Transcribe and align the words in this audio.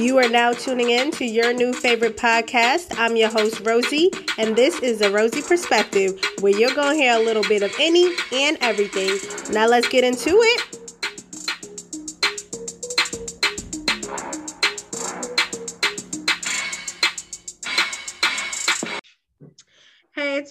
You 0.00 0.18
are 0.18 0.28
now 0.28 0.52
tuning 0.52 0.88
in 0.88 1.10
to 1.12 1.24
your 1.24 1.52
new 1.52 1.72
favorite 1.74 2.16
podcast. 2.16 2.98
I'm 2.98 3.14
your 3.14 3.28
host, 3.28 3.62
Rosey, 3.62 4.08
and 4.38 4.56
this 4.56 4.80
is 4.80 5.00
the 5.00 5.10
Rosey 5.10 5.46
Perspective, 5.46 6.18
where 6.40 6.56
you're 6.56 6.74
going 6.74 6.96
to 6.96 7.02
hear 7.02 7.14
a 7.14 7.22
little 7.22 7.42
bit 7.42 7.62
of 7.62 7.72
any 7.78 8.10
and 8.32 8.56
everything. 8.62 9.18
Now, 9.52 9.66
let's 9.66 9.88
get 9.88 10.02
into 10.02 10.30
it. 10.30 10.71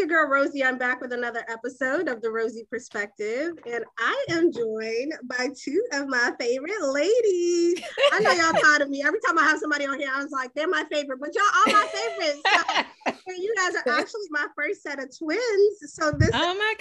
Your 0.02 0.08
girl 0.08 0.30
Rosey. 0.32 0.66
I'm 0.66 0.80
back 0.80 1.00
with 1.00 1.14
another 1.14 1.46
episode 1.48 2.08
of 2.08 2.24
the 2.24 2.30
Rosey 2.30 2.68
Perspective, 2.68 3.52
and 3.72 3.86
I 4.00 4.26
am 4.32 4.52
joined 4.52 5.14
by 5.26 5.50
two 5.56 5.80
of 5.94 6.08
my 6.08 6.32
favorite 6.40 6.82
ladies. 6.82 7.84
I 8.12 8.20
know 8.20 8.32
y'all 8.32 8.54
proud 8.60 8.82
of 8.82 8.90
me. 8.90 9.04
Every 9.04 9.20
time 9.24 9.38
I 9.38 9.44
have 9.44 9.60
somebody 9.60 9.86
on 9.86 10.00
here, 10.00 10.10
I 10.12 10.24
was 10.24 10.32
like, 10.32 10.56
they're 10.56 10.68
my 10.68 10.86
favorite, 10.92 11.20
but 11.20 11.30
y'all 11.36 11.44
are 11.44 11.72
my 11.72 11.88
favorites. 11.94 12.42
So, 13.06 13.32
you 13.38 13.54
guys 13.56 13.76
are 13.76 14.00
actually 14.00 14.26
my 14.32 14.48
first 14.56 14.82
set 14.82 14.98
of 14.98 15.16
twins. 15.16 15.94
So 15.94 16.12
this. 16.18 16.32
Oh 16.34 16.56
my 16.56 16.74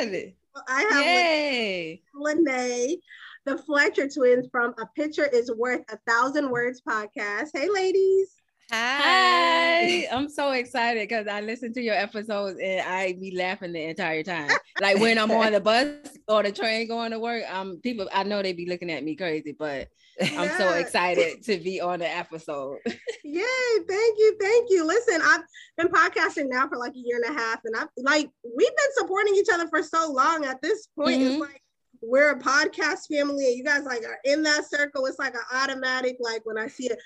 god! 0.00 0.32
I 0.68 0.82
have 0.90 1.04
Yay! 1.04 2.02
Lynnee, 2.16 2.96
the 3.44 3.58
Fletcher 3.58 4.06
Twinz 4.06 4.50
from 4.50 4.74
A 4.80 4.86
Pitcher 4.96 5.26
Is 5.26 5.52
Worth 5.54 5.82
a 5.92 5.98
Thousand 6.10 6.48
Words 6.48 6.80
podcast. 6.80 7.50
Hey, 7.52 7.68
ladies. 7.68 8.37
Hi! 8.70 10.06
I'm 10.12 10.28
so 10.28 10.50
excited 10.52 11.08
because 11.08 11.26
I 11.26 11.40
listen 11.40 11.72
to 11.72 11.80
your 11.80 11.94
episodes 11.94 12.58
and 12.62 12.80
I 12.86 13.14
be 13.14 13.34
laughing 13.34 13.72
the 13.72 13.82
entire 13.82 14.22
time. 14.22 14.50
Like 14.80 14.98
when 14.98 15.18
I'm 15.18 15.30
on 15.30 15.52
the 15.52 15.60
bus 15.60 15.88
or 16.28 16.42
the 16.42 16.52
train 16.52 16.86
going 16.86 17.12
to 17.12 17.18
work, 17.18 17.44
um, 17.50 17.78
people 17.82 18.08
I 18.12 18.24
know 18.24 18.42
they 18.42 18.52
be 18.52 18.66
looking 18.66 18.90
at 18.90 19.02
me 19.04 19.16
crazy, 19.16 19.56
but 19.58 19.88
I'm 20.36 20.50
so 20.58 20.74
excited 20.74 21.42
to 21.44 21.56
be 21.58 21.80
on 21.80 22.00
the 22.00 22.08
episode. 22.08 22.78
Yay, 23.24 23.44
thank 23.88 24.18
you, 24.18 24.36
thank 24.40 24.68
you. 24.70 24.86
Listen, 24.86 25.20
I've 25.24 25.42
been 25.78 25.88
podcasting 25.88 26.48
now 26.50 26.68
for 26.68 26.76
like 26.76 26.92
a 26.92 26.98
year 26.98 27.20
and 27.24 27.36
a 27.36 27.38
half, 27.40 27.60
and 27.64 27.74
I've 27.76 27.88
like 27.96 28.28
we've 28.56 28.68
been 28.68 28.92
supporting 28.96 29.34
each 29.34 29.48
other 29.52 29.66
for 29.68 29.82
so 29.82 30.12
long. 30.12 30.44
At 30.44 30.60
this 30.60 30.88
point, 30.88 31.22
Mhm. 31.22 31.30
it's 31.30 31.40
like 31.40 31.62
we're 32.02 32.30
a 32.30 32.38
podcast 32.38 33.08
family, 33.12 33.46
and 33.46 33.56
you 33.56 33.64
guys 33.64 33.84
like 33.84 34.04
are 34.04 34.18
in 34.24 34.42
that 34.42 34.68
circle. 34.68 35.06
It's 35.06 35.18
like 35.18 35.34
an 35.34 35.40
automatic, 35.52 36.16
like 36.20 36.44
when 36.44 36.58
I 36.58 36.66
see 36.68 36.86
it, 36.86 36.98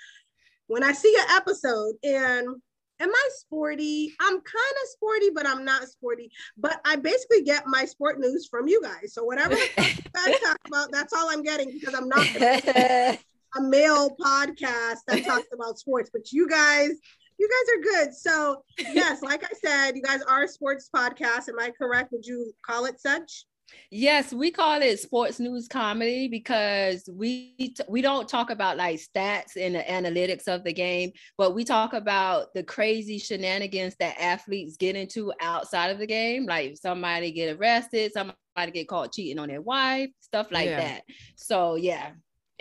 when 0.67 0.83
I 0.83 0.93
see 0.93 1.15
an 1.19 1.37
episode, 1.37 1.95
and 2.05 2.47
am 3.01 3.11
I 3.11 3.29
sporty? 3.37 4.15
I'm 4.21 4.35
kind 4.35 4.75
of 4.83 4.89
sporty, 4.89 5.31
but 5.35 5.47
I'm 5.47 5.65
not 5.65 5.89
sporty. 5.89 6.31
But 6.57 6.81
I 6.85 6.97
basically 6.97 7.43
get 7.43 7.65
my 7.67 7.85
sport 7.85 8.19
news 8.21 8.47
from 8.51 8.69
you 8.69 8.81
guys. 8.81 9.13
So 9.13 9.25
whatever 9.25 9.55
you 9.55 9.69
guys 9.77 10.41
talk 10.45 10.59
about, 10.67 10.93
that's 10.93 11.13
all 11.13 11.29
I'm 11.31 11.43
getting 11.43 11.73
because 11.73 11.95
I'm 11.95 12.09
not 12.09 12.27
a 13.57 13.61
male 13.61 14.17
podcast 14.17 14.99
that 15.09 15.25
talks 15.25 15.49
about 15.53 15.79
sports, 15.79 16.11
but 16.13 16.33
you 16.33 16.49
guys, 16.49 16.91
you 17.39 17.49
guys 17.49 17.77
are 17.77 18.05
good. 18.05 18.15
So 18.15 18.65
yes, 18.79 19.23
like 19.23 19.45
I 19.45 19.55
said, 19.55 19.97
you 19.97 20.03
guys 20.03 20.23
are 20.23 20.45
a 20.45 20.49
sports 20.49 20.89
podcast. 20.95 21.49
Am 21.49 21.59
I 21.59 21.71
correct? 21.77 22.13
Would 22.13 22.25
you 22.25 22.53
call 22.65 22.87
it 22.87 23.01
such? 23.01 23.47
Yes, 23.91 24.33
we 24.33 24.51
call 24.51 24.81
it 24.83 24.98
sports 25.01 25.39
news 25.39 25.69
comedy 25.69 26.28
because 26.28 27.09
we 27.12 27.55
t- 27.59 27.75
we 27.89 28.01
don't 28.03 28.29
talk 28.29 28.51
about 28.51 28.77
like 28.77 28.98
stats 29.01 29.56
and 29.56 29.75
the 29.75 29.81
analytics 29.81 30.48
of 30.48 30.64
the 30.64 30.73
game, 30.73 31.12
but 31.37 31.55
we 31.55 31.64
talk 31.64 31.92
about 31.92 32.53
the 32.55 32.62
crazy 32.62 33.19
shenanigans 33.19 33.95
that 34.01 34.19
athletes 34.20 34.77
get 34.77 34.97
into 34.97 35.33
outside 35.41 35.89
of 35.91 35.98
the 35.98 36.06
game, 36.06 36.47
like 36.47 36.77
somebody 36.77 37.33
get 37.33 37.56
arrested, 37.56 38.12
somebody 38.12 38.37
get 38.73 38.89
caught 38.89 39.12
cheating 39.12 39.39
on 39.39 39.48
their 39.48 39.61
wife, 39.62 40.09
stuff 40.20 40.48
like 40.51 40.69
Yeah. 40.70 40.77
that. 40.81 41.03
So 41.36 41.77
yeah, 41.77 42.12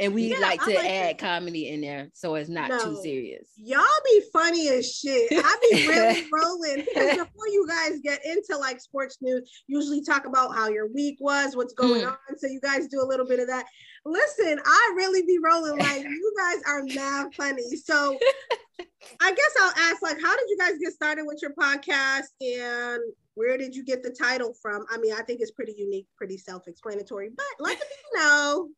and 0.01 0.13
we 0.13 0.23
Yeah, 0.31 0.39
like 0.39 0.61
to 0.63 0.73
like 0.73 0.85
add 0.89 1.17
comedy 1.19 1.69
in 1.69 1.79
there 1.81 2.09
so 2.13 2.35
it's 2.35 2.49
not 2.49 2.69
too 2.81 2.99
serious. 3.01 3.47
Y'all 3.55 3.83
be 4.03 4.21
funny 4.33 4.67
as 4.69 4.91
shit. 4.93 5.31
I 5.31 5.57
be 5.71 5.87
really 5.87 6.25
rolling 6.33 6.83
because 6.85 7.11
before 7.17 7.47
you 7.47 7.65
guys 7.67 7.99
get 8.03 8.19
into 8.25 8.57
like 8.57 8.81
sports 8.81 9.17
news, 9.21 9.49
usually 9.67 10.03
talk 10.03 10.25
about 10.25 10.53
how 10.55 10.67
your 10.69 10.87
week 10.87 11.17
was, 11.21 11.55
what's 11.55 11.73
going 11.73 12.01
Mm. 12.01 12.07
on. 12.09 12.37
So 12.37 12.47
you 12.47 12.59
guys 12.59 12.87
do 12.87 13.01
a 13.01 13.05
little 13.07 13.27
bit 13.27 13.39
of 13.39 13.47
that. 13.47 13.65
Listen, 14.05 14.59
I 14.65 14.93
really 14.97 15.21
be 15.21 15.37
rolling 15.43 15.77
like 15.77 16.01
you 16.03 16.33
guys 16.37 16.61
are 16.67 16.83
mad 16.85 17.27
funny. 17.37 17.75
So 17.77 18.17
I 19.21 19.31
guess 19.33 19.53
I'll 19.61 19.73
ask 19.91 20.01
like, 20.01 20.17
how 20.21 20.35
did 20.35 20.45
you 20.49 20.57
guys 20.57 20.73
get 20.83 20.93
started 20.93 21.25
with 21.25 21.39
your 21.41 21.53
podcast 21.53 22.25
and 22.41 23.01
where 23.35 23.57
did 23.57 23.75
you 23.75 23.83
get 23.85 24.03
the 24.03 24.09
title 24.09 24.53
from? 24.61 24.85
I 24.91 24.97
mean, 24.97 25.13
I 25.13 25.21
think 25.21 25.41
it's 25.41 25.51
pretty 25.51 25.73
unique, 25.77 26.07
pretty 26.17 26.37
self-explanatory, 26.37 27.29
but 27.35 27.45
let 27.59 27.77
people 27.79 28.21
know. 28.23 28.69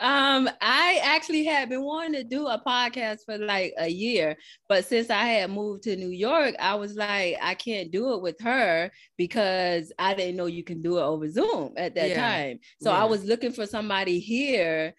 Um, 0.00 0.48
I 0.60 1.00
actually 1.02 1.44
had 1.44 1.68
been 1.68 1.82
wanting 1.82 2.12
to 2.14 2.24
do 2.24 2.46
a 2.46 2.60
podcast 2.66 3.20
for 3.24 3.38
like 3.38 3.72
a 3.78 3.88
year, 3.88 4.36
but 4.68 4.84
since 4.84 5.08
I 5.10 5.24
had 5.24 5.50
moved 5.50 5.84
to 5.84 5.96
New 5.96 6.10
York, 6.10 6.54
I 6.58 6.74
was 6.74 6.94
like, 6.96 7.36
I 7.40 7.54
can't 7.54 7.90
do 7.90 8.14
it 8.14 8.22
with 8.22 8.38
her 8.40 8.90
because 9.16 9.92
I 9.98 10.14
didn't 10.14 10.36
know 10.36 10.46
you 10.46 10.64
can 10.64 10.82
do 10.82 10.98
it 10.98 11.02
over 11.02 11.28
Zoom 11.30 11.72
at 11.76 11.94
that 11.94 12.10
Yeah. 12.10 12.20
time. 12.20 12.58
So 12.82 12.90
Yeah. 12.90 13.02
I 13.02 13.04
was 13.04 13.24
looking 13.24 13.52
for 13.52 13.66
somebody 13.66 14.18
here 14.18 14.94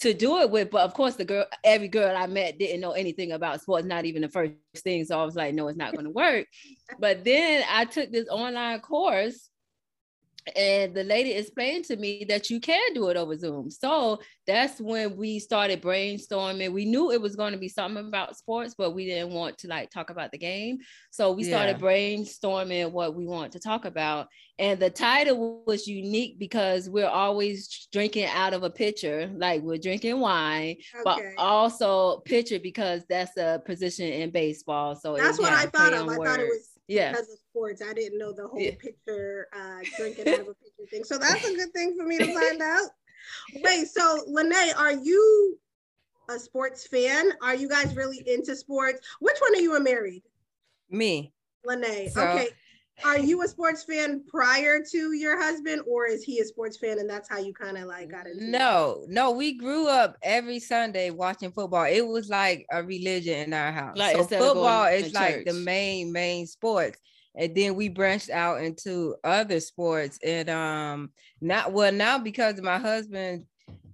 to 0.00 0.12
do 0.12 0.38
it 0.40 0.50
with, 0.50 0.70
but 0.70 0.82
of 0.82 0.92
course, 0.92 1.14
the 1.14 1.24
girl, 1.24 1.46
every 1.62 1.88
girl 1.88 2.14
I 2.16 2.26
met 2.26 2.58
didn't 2.58 2.80
know 2.80 2.92
anything 2.92 3.32
about 3.32 3.60
sports, 3.62 3.86
not 3.86 4.04
even 4.04 4.22
the 4.22 4.28
first 4.28 4.52
thing. 4.78 5.04
So 5.04 5.18
I 5.18 5.24
was 5.24 5.36
like, 5.36 5.54
no, 5.54 5.68
it's 5.68 5.78
not 5.78 5.92
going 5.92 6.04
to 6.04 6.10
work. 6.10 6.46
But 6.98 7.24
then 7.24 7.64
I 7.70 7.86
took 7.86 8.10
this 8.12 8.28
online 8.28 8.80
course 8.80 9.50
and 10.54 10.94
the 10.94 11.04
lady 11.04 11.32
explained 11.32 11.86
to 11.86 11.96
me 11.96 12.26
that 12.28 12.50
you 12.50 12.60
can 12.60 12.92
do 12.92 13.08
it 13.08 13.16
over 13.16 13.36
Zoom. 13.36 13.70
So 13.70 14.20
that's 14.46 14.78
when 14.80 15.16
we 15.16 15.38
started 15.38 15.80
brainstorming. 15.80 16.72
We 16.72 16.84
knew 16.84 17.10
it 17.10 17.20
was 17.20 17.34
going 17.34 17.52
to 17.52 17.58
be 17.58 17.68
something 17.68 18.06
about 18.06 18.36
sports, 18.36 18.74
but 18.76 18.94
we 18.94 19.06
didn't 19.06 19.32
want 19.32 19.56
to 19.58 19.68
like 19.68 19.90
talk 19.90 20.10
about 20.10 20.32
the 20.32 20.38
game. 20.38 20.78
So 21.10 21.32
we 21.32 21.44
started 21.44 21.78
brainstorming 21.78 22.92
what 22.92 23.14
we 23.14 23.26
want 23.26 23.52
to 23.52 23.60
talk 23.60 23.86
about. 23.86 24.28
And 24.58 24.78
the 24.78 24.90
title 24.90 25.64
was 25.66 25.88
unique 25.88 26.38
because 26.38 26.88
we're 26.88 27.08
always 27.08 27.88
drinking 27.90 28.26
out 28.26 28.52
of 28.52 28.62
a 28.62 28.70
pitcher, 28.70 29.30
like 29.34 29.62
we're 29.62 29.78
drinking 29.78 30.20
wine, 30.20 30.76
but 31.04 31.20
also 31.38 32.18
pitcher 32.20 32.60
because 32.60 33.02
that's 33.08 33.36
a 33.36 33.62
position 33.66 34.06
in 34.12 34.30
baseball. 34.30 34.94
So 34.94 35.16
That's 35.16 35.38
it 35.38 35.42
what 35.42 35.52
has 35.52 35.66
I 35.66 35.70
thought 35.70 35.92
of. 35.94 36.02
on 36.02 36.10
I 36.10 36.16
thought 36.16 36.40
it 36.40 36.46
was 36.46 36.68
yeah. 36.86 37.12
because 37.12 37.30
of 37.30 37.38
sports. 37.54 37.82
I 37.88 37.92
didn't 37.94 38.18
know 38.18 38.32
the 38.32 38.48
whole 38.48 38.60
Yeah. 38.60 38.72
picture, 38.78 39.48
uh, 39.54 39.78
drinking 39.96 40.28
out 40.34 40.40
of 40.40 40.48
a 40.48 40.54
picture 40.54 40.86
thing. 40.90 41.04
So 41.04 41.18
that's 41.18 41.44
a 41.48 41.54
good 41.54 41.72
thing 41.72 41.96
for 41.96 42.04
me 42.04 42.18
to 42.18 42.34
find 42.40 42.60
out. 42.60 42.90
Wait, 43.62 43.86
so 43.86 44.24
Lynnee, 44.28 44.76
are 44.76 44.92
you 44.92 45.58
a 46.28 46.38
sports 46.38 46.86
fan? 46.86 47.32
Are 47.42 47.54
you 47.54 47.68
guys 47.68 47.94
really 47.94 48.22
into 48.26 48.56
sports? 48.56 49.00
Which 49.20 49.36
one 49.40 49.54
of 49.54 49.62
you 49.62 49.72
are 49.74 49.80
married? 49.80 50.22
Me. 50.90 51.32
Lynnee. 51.66 52.10
So- 52.10 52.22
okay. 52.28 52.48
Are 53.04 53.18
you 53.18 53.42
a 53.42 53.48
sports 53.48 53.82
fan 53.82 54.22
prior 54.28 54.80
to 54.92 55.12
your 55.14 55.36
husband, 55.36 55.82
or 55.84 56.06
is 56.06 56.22
he 56.22 56.38
a 56.38 56.44
sports 56.44 56.76
fan 56.78 57.00
and 57.00 57.10
that's 57.10 57.28
how 57.28 57.38
you 57.38 57.52
kind 57.52 57.76
of 57.76 57.86
like 57.86 58.08
got 58.08 58.28
into 58.28 58.44
it? 58.44 58.50
No, 58.50 59.04
no, 59.08 59.32
we 59.32 59.58
grew 59.58 59.88
up 59.88 60.16
every 60.22 60.60
Sunday 60.60 61.10
watching 61.10 61.50
football. 61.50 61.86
It 61.86 62.06
was 62.06 62.28
like 62.28 62.64
a 62.70 62.84
religion 62.84 63.34
in 63.46 63.52
our 63.52 63.72
house. 63.72 63.96
Like, 63.98 64.14
so 64.14 64.20
instead 64.20 64.36
of 64.36 64.46
going 64.46 64.54
football 64.58 64.84
to 64.84 64.94
is 64.94 65.12
like 65.12 65.44
the 65.44 65.54
main 65.54 66.12
main 66.12 66.46
sports. 66.46 67.00
And 67.36 67.54
then 67.54 67.74
we 67.74 67.88
branched 67.88 68.30
out 68.30 68.62
into 68.62 69.16
other 69.24 69.60
sports. 69.60 70.18
And 70.24 70.48
um 70.50 71.10
not 71.40 71.72
well 71.72 71.92
now 71.92 72.18
because 72.18 72.60
my 72.60 72.78
husband 72.78 73.46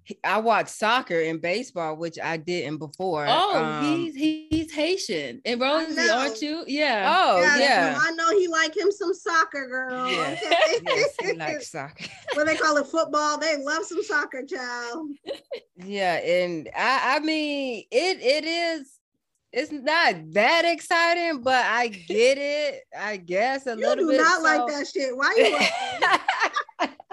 he- 0.04 0.18
I 0.24 0.38
watch 0.38 0.68
soccer 0.68 1.20
and 1.20 1.40
baseball, 1.40 1.94
which 1.96 2.18
I 2.22 2.36
didn't 2.38 2.78
before. 2.78 3.26
Oh, 3.28 3.56
Um, 3.56 3.84
he's 3.84 4.14
he's 4.14 4.72
Haitian. 4.72 5.40
And 5.44 5.60
Rosey, 5.60 6.08
aren't 6.10 6.40
you? 6.42 6.64
Yeah. 6.66 7.14
oh 7.16 7.38
Yes, 7.40 7.60
yeah. 7.60 7.98
I 8.00 8.10
know 8.12 8.30
he 8.38 8.48
like 8.48 8.76
him 8.76 8.90
some 8.90 9.12
soccer, 9.14 9.68
girl. 9.68 10.08
Yes, 10.10 10.42
Okay. 10.46 10.84
yes, 10.86 11.14
he 11.20 11.32
likes 11.34 11.70
soccer. 11.70 12.04
what 12.34 12.46
they 12.46 12.56
call 12.56 12.76
it 12.78 12.86
football. 12.86 13.38
They 13.38 13.56
love 13.62 13.84
some 13.84 14.02
soccer, 14.02 14.42
child. 14.44 15.10
Yeah, 15.82 16.16
and 16.16 16.68
I 16.76 17.16
I 17.16 17.20
mean 17.20 17.84
it 17.90 18.18
it 18.20 18.44
is 18.44 18.99
it's 19.52 19.72
not 19.72 20.14
that 20.32 20.62
exciting, 20.64 21.42
but 21.42 21.64
I 21.64 21.88
get 21.88 22.38
it. 22.38 22.82
I 22.98 23.16
guess 23.16 23.66
a 23.66 23.70
You 23.70 23.76
little 23.76 23.96
bit. 23.96 24.02
You 24.04 24.10
do 24.12 24.16
bit. 24.18 24.20
not 24.22 24.42
like 24.42 24.66
that 24.68 24.86
shit. 24.86 25.16
Why 25.16 25.34
you? 25.36 26.88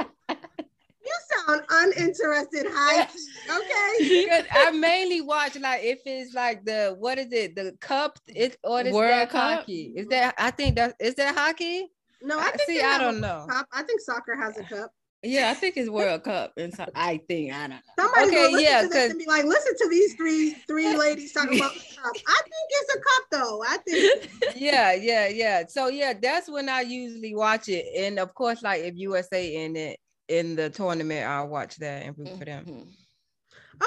you 1.04 1.14
sound 1.48 1.62
uninterested. 1.70 2.66
High. 2.70 3.06
key, 3.06 3.20
Okay. 3.50 4.46
I 4.52 4.72
mainly 4.72 5.22
watch 5.22 5.58
like 5.60 5.82
if 5.84 6.00
it's 6.06 6.34
like 6.34 6.66
the 6.66 6.96
what 7.00 7.18
is 7.18 7.32
it 7.32 7.56
the 7.56 7.76
cup 7.80 8.20
it 8.28 8.58
or 8.64 8.82
is 8.82 8.94
World 8.94 9.12
that 9.12 9.30
Cup? 9.30 9.60
hockey? 9.60 9.94
Is 9.96 10.08
that 10.08 10.36
I 10.38 10.52
think 10.52 10.76
that 10.76 10.96
is 11.00 11.16
that 11.16 11.36
hockey? 11.36 11.88
No, 12.22 12.38
I 12.40 12.44
I 12.44 12.52
think 12.52 12.70
see. 12.70 12.82
I 12.82 12.98
don't 12.98 13.22
know. 13.22 13.46
cup. 13.50 13.68
I 13.72 13.84
think 13.84 14.02
soccer 14.02 14.36
has 14.36 14.58
a 14.58 14.64
cup. 14.64 14.92
Yeah, 15.28 15.52
I 15.52 15.54
think 15.54 15.78
it's 15.78 15.90
World 15.90 16.24
Cup. 16.24 16.54
And 16.58 16.74
so 16.74 16.86
I 16.96 17.18
think 17.28 17.54
I 17.54 17.68
don't 17.68 17.70
know. 17.72 17.78
Somebody's 18.00 18.28
Okay, 18.30 18.52
listen 18.54 18.64
yeah, 18.64 18.82
to 18.82 18.88
this 18.88 19.10
and 19.12 19.20
be 19.20 19.26
like, 19.26 19.46
listen 19.46 19.74
to 19.78 19.90
these 19.90 20.14
three 20.16 20.52
three 20.68 20.96
ladies 20.96 21.34
talking 21.34 21.60
about 21.60 21.74
the 21.74 21.80
cup. 21.80 22.14
I 22.28 22.42
think 22.44 22.70
it's 22.70 22.96
a 22.96 23.00
cup 23.00 23.24
though. 23.32 23.64
I 23.68 23.78
think 23.78 24.56
yeah, 24.56 24.94
yeah, 24.94 25.28
yeah. 25.28 25.64
So 25.68 25.88
yeah, 25.88 26.14
that's 26.20 26.50
when 26.50 26.70
I 26.70 26.82
usually 26.82 27.36
watch 27.36 27.70
it, 27.70 27.86
and 27.96 28.20
of 28.20 28.34
course, 28.34 28.64
like 28.64 28.84
if 28.84 28.96
USA 28.96 29.66
in 29.66 29.76
it 29.76 30.00
in 30.28 30.56
the 30.56 30.70
tournament, 30.70 31.26
I'll 31.28 31.48
watch 31.48 31.78
that 31.78 32.04
and 32.04 32.18
root 32.18 32.38
for 32.38 32.46
them. 32.46 32.66
Mm-hmm. 32.66 32.90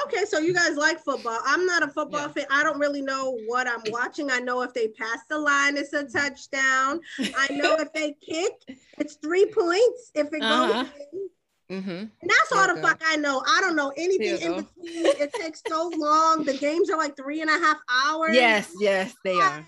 Okay, 0.06 0.24
so 0.24 0.38
you 0.38 0.54
guys 0.54 0.76
like 0.76 0.98
football. 1.00 1.38
I'm 1.44 1.66
not 1.66 1.82
a 1.82 1.88
football 1.88 2.20
Yeah. 2.22 2.28
fan. 2.28 2.46
I 2.50 2.62
don't 2.62 2.78
really 2.78 3.02
know 3.02 3.38
what 3.46 3.66
I'm 3.66 3.82
watching. 3.90 4.30
I 4.30 4.38
know 4.38 4.62
if 4.62 4.72
they 4.74 4.88
pass 4.88 5.18
the 5.28 5.38
line, 5.38 5.76
it's 5.76 5.92
a 5.92 6.04
touchdown. 6.04 7.00
I 7.36 7.48
know 7.50 7.76
if 7.76 7.92
they 7.92 8.14
kick, 8.20 8.52
it's 8.98 9.14
three 9.16 9.46
points. 9.46 10.10
If 10.14 10.32
it 10.32 10.42
Uh-huh. 10.42 10.84
goes 10.84 10.92
in. 11.12 11.28
Mm-hmm. 11.70 11.88
And 11.90 12.10
that's 12.22 12.52
all 12.52 12.74
the 12.74 12.82
fuck 12.82 13.00
I 13.06 13.14
know. 13.16 13.42
I 13.46 13.60
don't 13.60 13.76
know 13.76 13.92
anything 13.96 14.40
in 14.42 14.48
go. 14.48 14.56
between. 14.62 15.06
It 15.06 15.32
takes 15.34 15.62
so 15.68 15.88
long. 15.96 16.44
The 16.44 16.54
games 16.58 16.90
are 16.90 16.96
like 16.98 17.16
three 17.16 17.40
and 17.42 17.48
a 17.50 17.58
half 17.58 17.76
hours. 17.88 18.34
Yes, 18.34 18.72
yes, 18.80 19.14
they 19.24 19.34
are. 19.34 19.64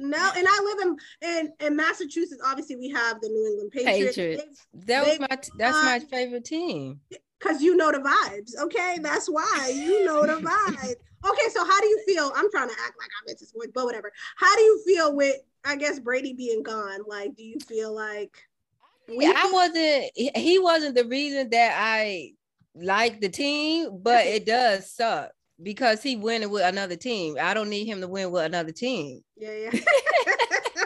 No, 0.00 0.30
and 0.36 0.46
I 0.48 0.60
live 0.62 0.80
in, 0.86 0.96
in 1.28 1.52
in 1.66 1.76
Massachusetts. 1.76 2.40
Obviously, 2.44 2.76
we 2.76 2.88
have 2.90 3.20
the 3.20 3.28
New 3.28 3.46
England 3.50 3.72
Patriots. 3.72 4.16
Patriots. 4.16 4.66
that 4.86 5.04
was 5.06 5.18
my 5.18 5.26
that's 5.58 5.84
my 5.84 5.98
favorite 5.98 6.44
team. 6.44 7.00
Because 7.38 7.62
you 7.62 7.76
know 7.76 7.92
the 7.92 7.98
vibes. 7.98 8.52
Okay, 8.64 8.98
that's 9.00 9.26
why 9.28 9.72
you 9.74 10.04
know 10.04 10.26
the 10.26 10.40
vibes. 10.40 10.94
Okay, 11.30 11.48
so 11.52 11.64
how 11.64 11.80
do 11.80 11.86
you 11.86 12.02
feel? 12.06 12.32
I'm 12.34 12.50
trying 12.50 12.68
to 12.68 12.74
act 12.84 12.96
like 12.98 13.08
I'm 13.22 13.28
into 13.30 13.44
sports, 13.46 13.70
but 13.74 13.84
whatever. 13.84 14.12
How 14.36 14.54
do 14.56 14.62
you 14.62 14.82
feel 14.86 15.14
with, 15.14 15.36
I 15.64 15.76
guess, 15.76 15.98
Brady 15.98 16.32
being 16.32 16.62
gone? 16.62 17.00
Like, 17.06 17.34
do 17.36 17.42
you 17.44 17.58
feel 17.60 17.94
like? 17.94 18.36
Yeah, 19.08 19.32
I 19.36 19.50
wasn't. 19.52 20.10
he- 20.14 20.30
He 20.34 20.58
wasn't 20.58 20.94
the 20.94 21.04
reason 21.04 21.50
that 21.50 21.76
I 21.80 22.32
like 22.74 23.20
the 23.20 23.28
team, 23.28 23.98
but 24.02 24.26
it 24.26 24.46
does 24.46 24.90
suck 24.90 25.30
because 25.62 26.02
he 26.02 26.16
winning 26.16 26.50
with 26.50 26.62
another 26.62 26.96
team. 26.96 27.36
I 27.40 27.54
don't 27.54 27.70
need 27.70 27.86
him 27.86 28.00
to 28.00 28.08
win 28.08 28.30
with 28.30 28.44
another 28.44 28.72
team. 28.72 29.22
Yeah, 29.36 29.70
yeah. 29.72 29.80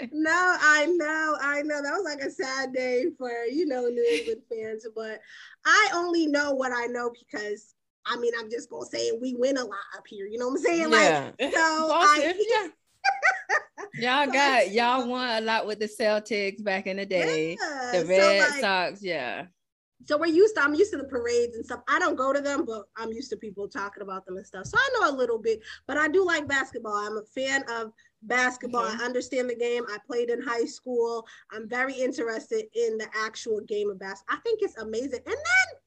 no, 0.12 0.56
I 0.60 0.86
know, 0.86 1.36
I 1.40 1.62
know. 1.62 1.82
That 1.82 1.92
was 1.92 2.04
like 2.04 2.20
a 2.20 2.30
sad 2.30 2.72
day 2.72 3.06
for 3.16 3.30
you 3.50 3.66
know 3.66 3.82
New 3.86 4.06
England 4.12 4.42
fans, 4.50 4.86
but 4.94 5.20
I 5.64 5.90
only 5.94 6.26
know 6.26 6.54
what 6.54 6.72
I 6.72 6.86
know 6.86 7.10
because 7.10 7.74
I 8.06 8.16
mean 8.16 8.32
I'm 8.38 8.50
just 8.50 8.70
gonna 8.70 8.86
say 8.86 9.12
we 9.20 9.34
win 9.34 9.56
a 9.56 9.64
lot 9.64 9.78
up 9.96 10.06
here. 10.06 10.26
You 10.26 10.38
know 10.38 10.48
what 10.48 10.58
I'm 10.58 10.64
saying? 10.64 10.90
Like, 10.90 11.34
Yeah, 11.40 11.50
so 11.50 11.88
Boston, 11.88 12.34
I, 12.36 12.44
yeah. 12.48 12.68
Y'all 13.94 14.32
got 14.32 14.70
y'all 14.70 15.08
won 15.08 15.28
a 15.30 15.40
lot 15.40 15.66
with 15.66 15.80
the 15.80 15.88
Celtics 15.88 16.62
back 16.62 16.86
in 16.86 16.98
the 16.98 17.06
day. 17.06 17.56
Yeah, 17.60 17.90
The 17.92 18.00
so, 18.00 18.08
Red 18.08 18.40
like, 18.40 18.60
Sox, 18.60 19.02
yeah. 19.02 19.46
so 20.06 20.16
we're 20.16 20.26
used 20.26 20.54
to 20.54 20.62
i'm 20.62 20.74
used 20.74 20.92
to 20.92 20.96
the 20.96 21.04
parades 21.04 21.56
and 21.56 21.64
stuff 21.64 21.80
i 21.88 21.98
don't 21.98 22.14
go 22.14 22.32
to 22.32 22.40
them 22.40 22.64
but 22.64 22.84
i'm 22.96 23.12
used 23.12 23.30
to 23.30 23.36
people 23.36 23.66
talking 23.68 24.02
about 24.02 24.24
them 24.26 24.36
and 24.36 24.46
stuff 24.46 24.64
so 24.64 24.76
i 24.78 24.88
know 24.94 25.10
a 25.10 25.16
little 25.16 25.38
bit 25.38 25.60
but 25.88 25.96
i 25.96 26.06
do 26.06 26.24
like 26.24 26.46
basketball 26.46 26.94
i'm 26.94 27.16
a 27.16 27.22
fan 27.34 27.64
of 27.68 27.92
basketball 28.22 28.84
Okay. 28.86 28.96
i 29.00 29.04
understand 29.04 29.48
the 29.48 29.54
game 29.54 29.84
i 29.90 29.96
played 30.06 30.28
in 30.30 30.40
high 30.42 30.64
school 30.64 31.26
i'm 31.52 31.68
very 31.68 31.94
interested 31.94 32.64
in 32.74 32.98
the 32.98 33.06
actual 33.24 33.60
game 33.60 33.90
of 33.90 33.98
basketball 33.98 34.36
i 34.36 34.40
think 34.40 34.60
it's 34.62 34.76
amazing 34.78 35.20
and 35.24 35.34
then 35.34 35.78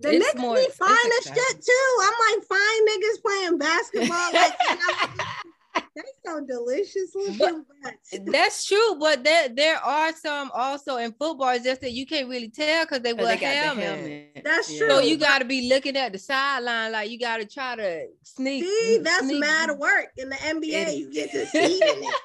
the 0.00 0.14
It's 0.14 0.32
niggas 0.34 0.40
more- 0.40 0.54
be 0.54 0.68
fine 0.78 0.90
as 1.18 1.24
shit 1.24 1.60
too. 1.64 1.96
I'm 2.02 2.36
like 2.36 2.46
fine 2.46 2.86
niggas 2.86 3.20
playing 3.20 3.58
basketball. 3.58 4.32
Like 4.32 4.52
and 5.78 5.86
I'm 5.96 6.02
they 6.04 6.30
so 6.30 6.40
delicious 6.46 7.14
looking. 7.14 7.64
but- 7.82 8.26
that's 8.32 8.66
true. 8.66 8.96
But 8.98 9.24
there 9.24 9.48
there 9.48 9.76
are 9.78 10.12
some 10.14 10.50
also 10.54 10.96
in 10.96 11.12
football. 11.12 11.50
It's 11.50 11.64
just 11.64 11.80
that 11.82 11.92
you 11.92 12.06
can't 12.06 12.28
really 12.28 12.48
tell 12.48 12.84
because 12.84 13.00
they 13.00 13.12
'Cause 13.14 13.24
wear 13.24 13.36
they 13.36 13.40
got 13.40 13.54
helmets. 13.54 13.86
helmet. 14.00 14.42
That's 14.44 14.70
Yeah. 14.72 14.78
true. 14.78 14.90
So 14.90 15.00
you 15.00 15.16
got 15.16 15.38
to 15.40 15.44
be 15.44 15.68
looking 15.68 15.96
at 15.96 16.12
the 16.12 16.18
sideline, 16.18 16.92
like 16.92 17.10
you 17.10 17.18
got 17.18 17.38
to 17.38 17.46
try 17.46 17.76
to 17.76 18.06
sneak. 18.22 18.64
See, 18.64 18.98
that's 19.02 19.26
sneak- 19.26 19.40
mad 19.40 19.70
work 19.78 20.08
in 20.16 20.28
the 20.28 20.36
NBA. 20.36 20.96
You 20.98 21.12
get 21.12 21.30
to 21.32 21.46
see 21.46 21.58
it. 21.82 22.14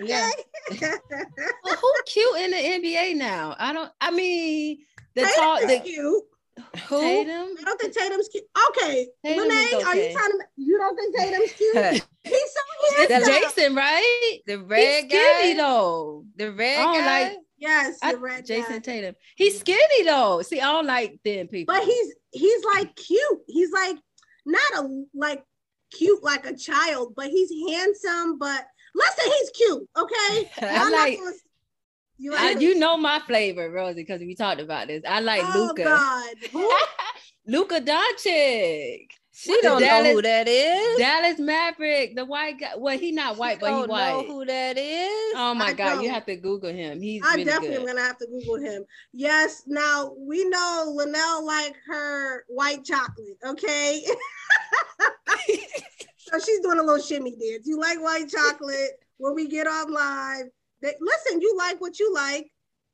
Okay. 0.00 0.06
Yeah. 0.08 0.30
Well, 1.62 1.76
who 1.76 1.92
cute 2.06 2.36
in 2.40 2.50
the 2.50 2.56
NBA 2.56 3.14
now? 3.16 3.54
I 3.58 3.74
don't. 3.74 3.92
I 4.00 4.10
mean, 4.10 4.78
the 5.14 5.20
Tatum 5.20 5.34
tall, 5.36 5.66
the 5.66 5.80
cute. 5.80 6.24
Who? 6.88 7.00
Tatum. 7.00 7.54
I 7.60 7.62
don't 7.64 7.80
think 7.80 7.94
Tatum's 7.94 8.28
cute. 8.28 8.44
Okay, 8.70 9.08
Tatum 9.24 9.44
Lynnee, 9.44 9.66
is 9.78 9.84
are 9.84 9.96
you 9.96 10.12
trying 10.12 10.30
to? 10.30 10.38
You 10.56 10.78
don't 10.78 10.96
think 10.96 11.16
Tatum's 11.16 11.52
cute? 11.56 11.74
He's 12.24 12.32
so 12.32 12.60
It's 13.02 13.12
handsome. 13.12 13.34
Jason, 13.34 13.74
right? 13.74 14.38
The 14.46 14.52
He's 14.58 14.62
red 14.62 15.04
skinny 15.04 15.54
guy. 15.54 15.62
though. 15.62 16.24
The 16.36 16.52
red 16.52 16.78
I 16.78 16.82
don't 16.82 16.94
guy. 17.04 17.22
like- 17.24 17.38
Yes, 17.58 17.98
I- 18.02 18.12
the 18.12 18.18
red 18.18 18.44
Jason 18.46 18.72
guy. 18.74 18.78
Tatum. 18.80 19.14
He's 19.36 19.56
mm. 19.56 19.60
skinny 19.60 20.02
though. 20.04 20.42
See, 20.42 20.60
I 20.60 20.70
don't 20.72 20.86
like 20.86 21.20
thin 21.24 21.48
people. 21.48 21.74
But 21.74 21.84
he's 21.84 22.14
he's 22.32 22.64
like 22.64 22.94
cute. 22.96 23.38
He's 23.48 23.72
like 23.72 23.96
not 24.44 24.84
a 24.84 25.04
like 25.14 25.42
cute 25.92 26.22
like 26.22 26.46
a 26.46 26.54
child, 26.56 27.14
but 27.16 27.28
he's 27.28 27.50
handsome. 27.70 28.38
But 28.38 28.66
listen, 28.94 29.24
he's 29.32 29.50
cute. 29.50 29.88
Okay, 29.96 30.50
I 30.62 30.68
I'm 30.68 30.90
not 30.90 30.92
like. 30.92 31.18
gonna- 31.18 31.32
you 32.18 32.34
I, 32.34 32.50
you 32.52 32.74
know 32.78 32.96
my 32.96 33.20
flavor, 33.26 33.70
Rosey, 33.70 33.96
because 33.96 34.20
we 34.20 34.34
talked 34.34 34.60
about 34.60 34.88
this. 34.88 35.02
I 35.08 35.20
like 35.20 35.42
oh 35.44 35.66
Luka. 35.68 35.84
God, 35.84 36.34
Who? 36.52 36.72
Luka 37.46 37.80
Doncic. 37.80 39.08
She 39.38 39.54
The 39.56 39.60
don't 39.62 39.82
know 39.82 40.02
who 40.14 40.22
that 40.22 40.48
is. 40.48 40.96
Dallas 40.96 41.38
Maverick, 41.38 42.16
the 42.16 42.24
white 42.24 42.58
guy. 42.58 42.70
Well, 42.78 42.96
he 42.98 43.12
not 43.12 43.36
white, 43.36 43.56
She 43.56 43.60
but 43.60 43.66
he 43.66 43.72
don't 43.80 43.88
know 43.88 43.92
white. 43.92 44.26
who 44.26 44.44
that 44.46 44.78
is. 44.78 45.34
Oh 45.36 45.52
my 45.54 45.66
I 45.66 45.72
god, 45.74 45.96
you 46.00 46.04
don't. 46.04 46.14
have 46.14 46.24
to 46.24 46.36
Google 46.36 46.72
him. 46.72 47.02
He's 47.02 47.22
I 47.22 47.32
really 47.32 47.44
definitely 47.44 47.76
good. 47.76 47.80
am 47.80 47.86
gonna 47.96 48.00
have 48.06 48.16
to 48.18 48.26
Google 48.28 48.56
him. 48.56 48.84
Yes, 49.12 49.64
now 49.66 50.14
we 50.18 50.48
know 50.48 50.94
Lynnel 50.96 51.44
like 51.44 51.74
her 51.86 52.44
white 52.48 52.82
chocolate. 52.82 53.36
Okay, 53.46 54.00
so 56.16 56.38
she's 56.38 56.60
doing 56.60 56.78
a 56.78 56.82
little 56.82 56.98
shimmy 57.04 57.32
dance. 57.32 57.66
You 57.66 57.78
like 57.78 58.00
white 58.02 58.28
chocolate? 58.30 58.92
When 59.18 59.34
we 59.34 59.48
get 59.48 59.66
on 59.66 59.92
live, 59.92 60.46
they, 60.82 60.94
listen. 61.00 61.40
You 61.40 61.54
like 61.56 61.80
what 61.80 61.98
you 61.98 62.12
like. 62.14 62.50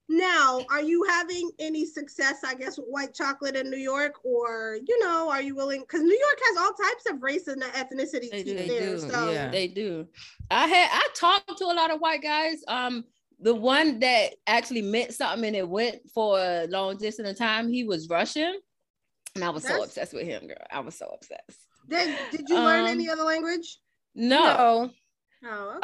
Now, 0.09 0.61
are 0.69 0.83
you 0.83 1.05
having 1.05 1.51
any 1.59 1.87
success? 1.87 2.41
I 2.45 2.55
guess 2.55 2.77
with 2.77 2.89
white 2.89 3.15
chocolate 3.15 3.57
in 3.57 3.71
New 3.71 3.79
York, 3.79 4.25
or 4.25 4.77
you 4.87 4.99
know, 5.01 5.31
are 5.31 5.41
you 5.41 5.55
willing? 5.55 5.81
Because 5.81 6.03
New 6.03 6.19
York 6.19 6.39
has 6.45 6.57
all 6.59 6.73
types 6.73 7.07
of 7.11 7.23
race 7.23 7.47
and 7.47 7.63
ethnicity 7.63 8.31
They 8.31 8.43
do, 8.43 8.55
they 8.55 8.69
there. 8.69 8.97
do, 8.97 8.99
So 8.99 9.31
yeah. 9.31 9.51
They 9.51 9.69
do. 9.69 10.07
I 10.51 10.67
had 10.67 10.89
I 10.93 11.09
talked 11.15 11.57
to 11.59 11.65
a 11.65 11.73
lot 11.75 11.91
of 11.93 12.01
white 12.01 12.23
guys. 12.23 12.63
Um, 12.69 13.05
the 13.41 13.55
one 13.55 14.01
that 14.01 14.35
actually 14.47 14.83
meant 14.83 15.15
something 15.15 15.45
and 15.47 15.57
it 15.57 15.69
went 15.69 15.97
for 16.15 16.39
a 16.39 16.67
long 16.69 16.97
distance 16.97 17.29
of 17.31 17.37
time, 17.39 17.69
he 17.69 17.85
was 17.85 18.09
Russian. 18.09 18.55
And 19.35 19.43
I 19.43 19.51
was 19.51 19.65
so 19.67 19.83
obsessed 19.83 20.13
with 20.13 20.27
him, 20.27 20.47
girl. 20.47 20.57
I 20.71 20.81
was 20.81 20.95
so 20.97 21.07
obsessed. 21.15 21.67
did, 21.89 22.15
did 22.31 22.49
you 22.49 22.57
learn 22.57 22.81
Um, 22.83 22.87
any 22.87 23.09
other 23.09 23.23
language? 23.25 23.79
No. 24.15 24.91
Oh, 25.45 25.71
okay. 25.71 25.79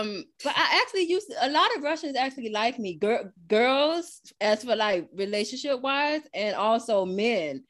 Um, 0.00 0.24
but 0.44 0.54
I 0.56 0.80
actually 0.82 1.04
used 1.04 1.32
a 1.40 1.50
lot 1.50 1.74
of 1.76 1.82
Russians 1.82 2.16
actually 2.16 2.50
like 2.50 2.78
me. 2.78 2.94
Girl, 2.94 3.30
girls, 3.48 4.20
as 4.40 4.64
for 4.64 4.76
like 4.76 5.08
relationship 5.14 5.80
wise, 5.80 6.22
and 6.34 6.54
also 6.54 7.04
men. 7.04 7.64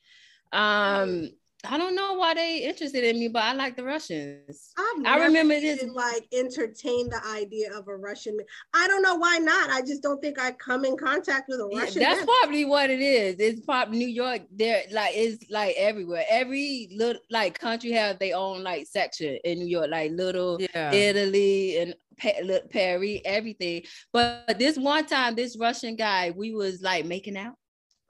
Um, 0.53 1.29
I 1.65 1.77
don't 1.77 1.97
know 1.97 2.15
why 2.15 2.35
they 2.35 2.59
interested 2.59 3.03
in 3.03 3.19
me, 3.19 3.27
but 3.29 3.43
I 3.43 3.53
like 3.53 3.77
the 3.77 3.83
Russians. 3.83 4.73
I've 4.79 5.05
I 5.07 5.25
remember 5.25 5.59
this- 5.59 5.83
like 5.93 6.27
entertain 6.33 7.09
the 7.09 7.21
idea 7.35 7.73
of 7.77 7.89
a 7.89 7.97
Russian 7.97 8.37
man. 8.37 8.47
I 8.75 8.87
don't 8.87 9.03
know 9.03 9.17
why 9.17 9.39
not. 9.39 9.71
I 9.71 9.81
just 9.83 10.01
don't 10.03 10.21
think 10.23 10.41
I 10.41 10.53
come 10.53 10.85
in 10.85 10.97
contact 10.97 11.49
with 11.49 11.59
a 11.59 11.69
Yeah, 11.73 11.81
Russian 11.81 12.03
that's 12.03 12.19
man. 12.21 12.27
probably 12.27 12.65
what 12.65 12.91
it 12.91 13.01
is. 13.01 13.37
It's 13.41 13.61
probably 13.65 13.99
New 13.99 14.07
York. 14.09 14.43
There, 14.53 14.85
like, 14.93 15.13
it's 15.17 15.51
like 15.51 15.75
everywhere. 15.77 16.25
Every 16.31 16.89
little 16.93 17.21
like 17.29 17.59
country 17.59 17.91
have 17.91 18.21
their 18.21 18.37
own 18.37 18.63
like 18.63 18.87
section 18.87 19.37
in 19.45 19.59
New 19.59 19.67
York, 19.67 19.89
like 19.91 20.13
little 20.13 20.59
Yeah. 20.61 20.93
Italy 20.93 21.79
and 21.79 21.95
Pa- 22.21 22.43
look, 22.43 22.69
Paris, 22.71 23.21
everything. 23.25 23.83
But 24.13 24.59
this 24.59 24.77
one 24.77 25.07
time, 25.07 25.37
this 25.37 25.57
Russian 25.57 25.95
guy, 25.95 26.33
we 26.37 26.53
was 26.53 26.83
like 26.83 27.05
making 27.05 27.37
out, 27.37 27.55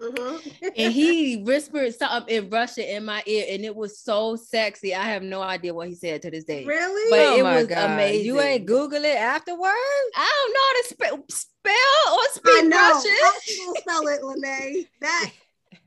Mhm. 0.00 0.73
and 0.76 0.93
he 0.93 1.38
whispered 1.38 1.93
something 1.95 2.35
in 2.35 2.50
Russian 2.50 2.85
in 2.85 3.05
my 3.05 3.23
ear, 3.26 3.47
and 3.50 3.64
it 3.64 3.75
was 3.75 3.99
so 3.99 4.37
sexy. 4.37 4.95
I 4.95 5.05
have 5.05 5.23
no 5.23 5.43
idea 5.43 5.75
what 5.75 5.88
he 5.88 5.95
said 5.95 6.23
to 6.23 6.31
this 6.31 6.45
day. 6.45 6.64
really? 6.64 7.11
But 7.11 7.26
oh 7.35 7.37
it 7.38 7.43
my 7.43 7.57
was 7.57 7.67
God. 7.67 7.90
amazing. 7.90 8.26
You 8.26 8.40
ain't 8.40 8.67
Google 8.67 9.05
it 9.05 9.17
afterwards? 9.17 9.75
I 10.17 10.33
don't 10.37 10.52
know 10.55 10.61
how 10.67 11.17
to 11.17 11.25
spe- 11.26 11.33
spell 11.33 12.14
or 12.14 12.25
speak 12.33 12.55
I 12.57 12.61
know. 12.62 12.76
Russian. 12.76 13.12
How 13.23 13.33
people 13.47 13.75
spell 13.76 14.07
it, 14.09 14.23
Lynnee? 14.23 14.87
That 15.00 15.31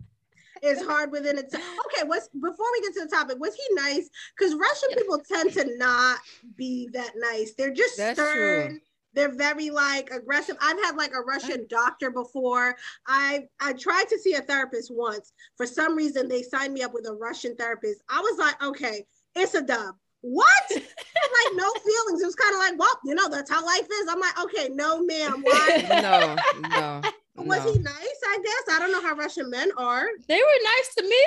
is 0.63 0.81
hard 0.85 1.11
within 1.11 1.37
itself. 1.37 1.63
Okay, 1.87 2.05
what's 2.07 2.27
before 2.29 2.65
we 2.73 2.81
get 2.81 2.93
to 2.95 3.05
the 3.05 3.15
topic, 3.15 3.37
was 3.39 3.55
he 3.55 3.63
nice? 3.75 4.09
Because 4.37 4.55
Russian 4.55 4.89
people 4.97 5.19
tend 5.19 5.53
to 5.53 5.77
not 5.77 6.19
be 6.57 6.89
that 6.93 7.13
nice. 7.15 7.53
They're 7.57 7.73
just 7.73 7.97
That's 7.97 8.19
stern. 8.19 8.67
true. 8.71 8.79
They're 9.13 9.33
very 9.33 9.69
like 9.69 10.09
aggressive. 10.11 10.57
I've 10.61 10.81
had 10.83 10.95
like 10.95 11.11
a 11.13 11.21
Russian 11.21 11.67
doctor 11.69 12.11
before. 12.11 12.75
I 13.07 13.47
I 13.59 13.73
tried 13.73 14.07
to 14.09 14.19
see 14.19 14.33
a 14.35 14.41
therapist 14.41 14.91
once. 14.93 15.33
For 15.57 15.65
some 15.65 15.95
reason, 15.95 16.27
they 16.27 16.43
signed 16.43 16.73
me 16.73 16.83
up 16.83 16.93
with 16.93 17.07
a 17.07 17.13
Russian 17.13 17.55
therapist. 17.55 18.01
I 18.09 18.19
was 18.19 18.37
like, 18.39 18.63
okay, 18.63 19.05
it's 19.35 19.53
a 19.53 19.61
dub. 19.61 19.95
What? 20.21 20.47
like 20.71 21.55
no 21.55 21.71
feelings. 21.83 22.21
It 22.21 22.25
was 22.25 22.35
kind 22.35 22.53
of 22.53 22.59
like, 22.59 22.79
well, 22.79 22.99
you 23.03 23.15
know, 23.15 23.27
that's 23.29 23.49
how 23.49 23.65
life 23.65 23.87
is. 23.91 24.07
I'm 24.09 24.19
like, 24.19 24.39
okay, 24.43 24.69
no, 24.69 25.03
ma'am. 25.03 25.41
Why? 25.43 25.87
No, 26.01 26.69
no. 26.69 27.01
Was 27.35 27.65
no. 27.65 27.73
he 27.73 27.79
nice? 27.79 28.21
I 28.27 28.39
guess 28.43 28.75
I 28.75 28.79
don't 28.79 28.91
know 28.91 29.01
how 29.01 29.15
Russian 29.15 29.49
men 29.49 29.71
are. 29.77 30.05
They 30.27 30.37
were 30.37 30.63
nice 30.63 30.95
to 30.95 31.03
me. 31.03 31.25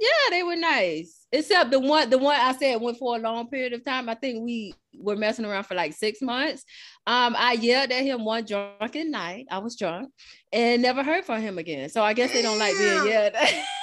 Yeah, 0.00 0.30
they 0.30 0.42
were 0.42 0.56
nice. 0.56 1.26
Except 1.30 1.70
the 1.70 1.78
one, 1.78 2.10
the 2.10 2.18
one 2.18 2.38
I 2.38 2.52
said 2.52 2.80
went 2.80 2.98
for 2.98 3.16
a 3.16 3.20
long 3.20 3.48
period 3.48 3.72
of 3.72 3.84
time. 3.84 4.08
I 4.08 4.14
think 4.14 4.44
we 4.44 4.74
were 4.98 5.16
messing 5.16 5.44
around 5.44 5.64
for 5.64 5.74
like 5.74 5.92
six 5.92 6.20
months. 6.20 6.64
Um, 7.06 7.34
I 7.38 7.52
yelled 7.52 7.90
at 7.90 8.02
him 8.02 8.24
one 8.24 8.44
drunken 8.44 9.10
night. 9.10 9.46
I 9.50 9.58
was 9.58 9.76
drunk 9.76 10.12
and 10.52 10.82
never 10.82 11.02
heard 11.02 11.24
from 11.24 11.40
him 11.40 11.58
again. 11.58 11.88
So 11.88 12.02
I 12.02 12.12
guess 12.12 12.32
they 12.32 12.42
don't 12.42 12.58
like 12.58 12.76
being 12.76 13.06
yelled. 13.06 13.34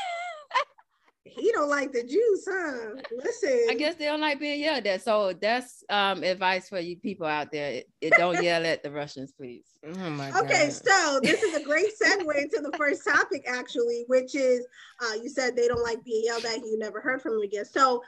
he 1.32 1.52
don't 1.52 1.70
like 1.70 1.92
the 1.92 2.04
juice, 2.04 2.48
huh? 2.50 3.02
Listen. 3.16 3.68
I 3.70 3.76
guess 3.76 3.96
they 3.96 4.06
don't 4.06 4.22
like 4.22 4.40
being 4.40 4.60
yelled 4.60 4.86
at. 4.88 5.02
So 5.02 5.34
that's 5.34 5.84
um 5.90 6.24
advice 6.24 6.70
for 6.70 6.80
you 6.80 6.98
people 6.98 7.26
out 7.28 7.52
there. 7.52 7.72
It, 7.72 7.90
it 8.02 8.14
don't 8.16 8.42
yell 8.44 8.66
at 8.66 8.84
the 8.84 8.92
Russians, 8.92 9.32
please. 9.32 9.66
Oh 9.86 10.10
my 10.10 10.30
Okay, 10.30 10.68
God. 10.68 10.74
so 10.74 11.20
this 11.24 11.42
is 11.44 11.56
a 11.56 11.64
great 11.64 11.88
segue 12.02 12.38
into 12.38 12.62
the 12.62 12.76
first 12.78 13.04
topic, 13.06 13.44
actually, 13.48 14.06
which 14.08 14.36
is 14.36 14.66
uh, 15.02 15.16
you 15.22 15.30
said 15.30 15.56
they 15.56 15.68
don't 15.68 15.84
like 15.84 16.04
being 16.04 16.24
yelled 16.26 16.46
at. 16.46 16.58
You 16.60 16.78
never 16.78 17.02
heard 17.02 17.22
from 17.22 17.34
them 17.34 17.42
again. 17.44 17.66
So, 17.66 18.02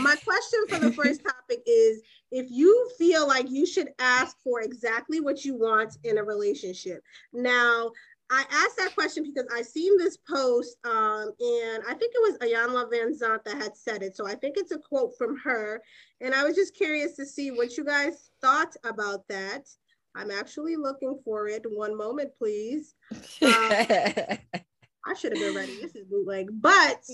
my 0.00 0.16
question 0.16 0.60
for 0.68 0.78
the 0.78 0.92
first 0.92 1.22
topic 1.26 1.62
is 1.66 2.02
if 2.32 2.50
you 2.50 2.90
feel 2.98 3.26
like 3.26 3.50
you 3.50 3.66
should 3.66 3.88
ask 3.98 4.36
for 4.42 4.60
exactly 4.60 5.20
what 5.20 5.44
you 5.44 5.54
want 5.54 5.96
in 6.04 6.18
a 6.18 6.24
relationship. 6.24 7.02
Now, 7.32 7.90
I 8.30 8.44
asked 8.50 8.76
that 8.78 8.94
question 8.94 9.22
because 9.22 9.46
I 9.54 9.62
seen 9.62 9.96
this 9.98 10.16
post, 10.16 10.76
um, 10.84 11.30
and 11.38 11.82
I 11.88 11.94
think 11.94 12.12
it 12.14 12.22
was 12.22 12.38
Iyanla 12.38 12.90
Vanzant 12.90 13.44
that 13.44 13.56
had 13.56 13.76
said 13.76 14.02
it. 14.02 14.16
So 14.16 14.26
I 14.26 14.34
think 14.34 14.56
it's 14.56 14.72
a 14.72 14.78
quote 14.78 15.16
from 15.16 15.36
her, 15.38 15.80
and 16.20 16.34
I 16.34 16.42
was 16.42 16.56
just 16.56 16.74
curious 16.74 17.14
to 17.16 17.26
see 17.26 17.52
what 17.52 17.76
you 17.76 17.84
guys 17.84 18.30
thought 18.40 18.74
about 18.84 19.28
that. 19.28 19.68
I'm 20.16 20.30
actually 20.30 20.76
looking 20.76 21.20
for 21.24 21.46
it. 21.46 21.64
One 21.68 21.96
moment, 21.96 22.30
please. 22.36 22.94
I 23.42 25.14
should 25.16 25.36
have 25.36 25.40
been 25.40 25.54
ready. 25.54 25.80
This 25.80 25.94
is 25.94 26.06
bootleg. 26.06 26.48
But 26.50 27.04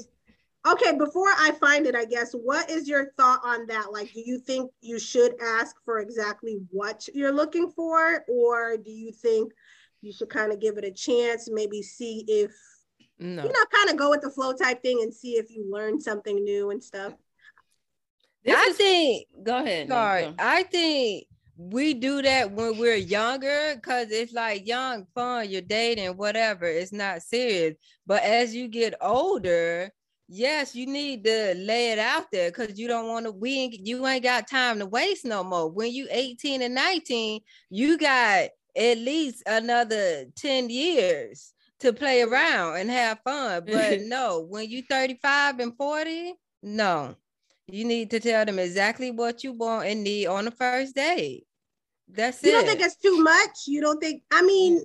okay, 0.66 0.96
before 0.96 1.28
I 1.28 1.50
find 1.60 1.86
it, 1.86 1.94
I 1.94 2.06
guess, 2.06 2.32
what 2.32 2.70
is 2.70 2.88
your 2.88 3.12
thought 3.18 3.40
on 3.44 3.66
that? 3.66 3.92
Like, 3.92 4.12
do 4.12 4.22
you 4.24 4.38
think 4.38 4.70
you 4.80 4.98
should 4.98 5.34
ask 5.42 5.76
for 5.84 5.98
exactly 5.98 6.60
what 6.70 7.06
you're 7.12 7.32
looking 7.32 7.70
for? 7.70 8.24
Or 8.28 8.76
do 8.78 8.90
you 8.90 9.12
think 9.12 9.52
you 10.02 10.12
should 10.12 10.28
kind 10.28 10.52
of 10.52 10.60
give 10.60 10.76
it 10.78 10.84
a 10.84 10.90
chance, 10.90 11.48
maybe 11.50 11.82
see 11.82 12.24
if, 12.28 12.50
no. 13.18 13.44
you 13.44 13.48
know, 13.48 13.64
kind 13.72 13.90
of 13.90 13.96
go 13.96 14.10
with 14.10 14.20
the 14.20 14.30
flow 14.30 14.52
type 14.52 14.82
thing 14.82 15.00
and 15.02 15.14
see 15.14 15.36
if 15.36 15.50
you 15.50 15.64
learn 15.70 16.00
something 16.00 16.42
new 16.44 16.70
and 16.70 16.82
stuff? 16.82 17.14
This 18.44 18.56
I 18.56 18.70
is- 18.70 18.76
think 18.76 19.28
Go 19.42 19.56
ahead. 19.58 19.88
Nate, 19.88 19.94
Sorry, 19.96 20.22
go. 20.24 20.34
I 20.38 20.62
think 20.64 21.26
we 21.56 21.94
do 21.94 22.22
that 22.22 22.50
when 22.50 22.78
we're 22.78 22.96
younger 22.96 23.74
because 23.76 24.10
it's 24.10 24.32
like 24.32 24.66
young 24.66 25.06
fun, 25.14 25.48
you're 25.48 25.60
dating, 25.60 26.16
whatever. 26.16 26.66
It's 26.66 26.92
not 26.92 27.22
serious. 27.22 27.76
But 28.06 28.22
as 28.24 28.54
you 28.54 28.66
get 28.66 28.94
older, 29.00 29.92
yes, 30.28 30.74
you 30.74 30.86
need 30.86 31.22
to 31.24 31.54
lay 31.56 31.92
it 31.92 32.00
out 32.00 32.32
there 32.32 32.50
because 32.50 32.78
you 32.78 32.88
don't 32.88 33.06
want 33.06 33.26
to. 33.26 33.32
We 33.32 33.58
ain't, 33.60 33.86
you 33.86 34.04
ain't 34.06 34.24
got 34.24 34.48
time 34.48 34.80
to 34.80 34.86
waste 34.86 35.24
no 35.24 35.44
more. 35.44 35.70
When 35.70 35.92
you 35.92 36.08
18 36.10 36.62
and 36.62 36.74
19, 36.74 37.40
you 37.70 37.96
got 37.98 38.48
at 38.76 38.98
least 38.98 39.42
another 39.46 40.26
10 40.36 40.70
years 40.70 41.52
to 41.80 41.92
play 41.92 42.22
around 42.22 42.76
and 42.76 42.90
have 42.90 43.20
fun. 43.24 43.64
But 43.66 44.02
no, 44.02 44.46
when 44.48 44.68
you 44.68 44.82
35 44.82 45.60
and 45.60 45.76
40, 45.76 46.34
no. 46.62 47.16
You 47.68 47.84
need 47.84 48.10
to 48.10 48.20
tell 48.20 48.44
them 48.44 48.58
exactly 48.58 49.10
what 49.10 49.44
you 49.44 49.52
want 49.52 49.86
and 49.86 50.02
need 50.02 50.26
on 50.26 50.44
the 50.44 50.50
first 50.50 50.94
date. 50.94 51.46
That's 52.08 52.42
You 52.42 52.50
it. 52.50 52.52
You 52.52 52.58
don't 52.58 52.66
think 52.66 52.80
it's 52.80 52.96
too 52.96 53.22
much? 53.22 53.50
You 53.66 53.80
don't 53.80 54.00
think, 54.00 54.22
I 54.30 54.42
mean, 54.42 54.82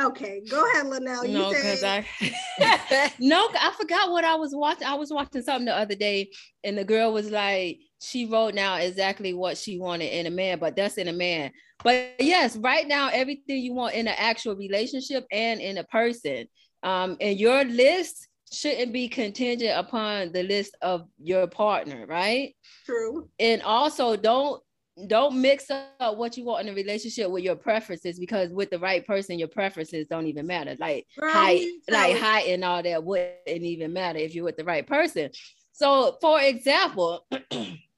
okay, 0.00 0.42
go 0.48 0.64
ahead, 0.70 0.86
Lynnel. 0.86 1.26
You 1.26 1.38
no, 1.38 1.48
because 1.50 1.82
I 1.82 2.06
no, 3.18 3.48
I 3.58 3.72
forgot 3.78 4.10
what 4.10 4.24
I 4.24 4.34
was 4.34 4.54
watching. 4.54 4.86
I 4.86 4.94
was 4.94 5.12
watching 5.12 5.42
something 5.42 5.66
the 5.66 5.76
other 5.76 5.94
day, 5.94 6.30
and 6.62 6.76
the 6.78 6.84
girl 6.84 7.12
was 7.12 7.30
like, 7.30 7.80
she 8.02 8.26
wrote 8.26 8.54
now 8.54 8.76
exactly 8.76 9.32
what 9.32 9.56
she 9.56 9.78
wanted 9.78 10.06
in 10.06 10.26
a 10.26 10.30
man, 10.30 10.58
but 10.58 10.74
that's 10.74 10.98
in 10.98 11.06
a 11.06 11.12
man. 11.12 11.52
But 11.84 12.14
yes, 12.18 12.56
right 12.56 12.86
now, 12.86 13.08
everything 13.12 13.62
you 13.62 13.74
want 13.74 13.94
in 13.94 14.08
an 14.08 14.14
actual 14.18 14.56
relationship 14.56 15.24
and 15.30 15.60
in 15.60 15.78
a 15.78 15.84
person. 15.84 16.46
Um, 16.82 17.16
and 17.20 17.38
your 17.38 17.64
list 17.64 18.26
shouldn't 18.52 18.92
be 18.92 19.08
contingent 19.08 19.78
upon 19.78 20.32
the 20.32 20.42
list 20.42 20.76
of 20.82 21.06
your 21.18 21.46
partner, 21.46 22.04
right? 22.06 22.54
true. 22.84 23.28
and 23.38 23.62
also 23.62 24.16
don't 24.16 24.60
don't 25.06 25.40
mix 25.40 25.70
up 25.70 26.18
what 26.18 26.36
you 26.36 26.44
want 26.44 26.66
in 26.66 26.72
a 26.72 26.76
relationship 26.76 27.30
with 27.30 27.42
your 27.42 27.56
preferences 27.56 28.18
because 28.18 28.50
with 28.50 28.68
the 28.68 28.78
right 28.78 29.06
person 29.06 29.38
your 29.38 29.48
preferences 29.48 30.06
don't 30.10 30.26
even 30.26 30.46
matter 30.46 30.76
like 30.78 31.06
Girl, 31.18 31.32
height 31.32 31.66
like 31.88 32.18
height 32.18 32.48
and 32.48 32.62
all 32.62 32.82
that 32.82 33.02
wouldn't 33.02 33.38
even 33.46 33.94
matter 33.94 34.18
if 34.18 34.34
you're 34.34 34.44
with 34.44 34.58
the 34.58 34.64
right 34.64 34.86
person 34.86 35.30
so 35.72 36.18
for 36.20 36.42
example 36.42 37.26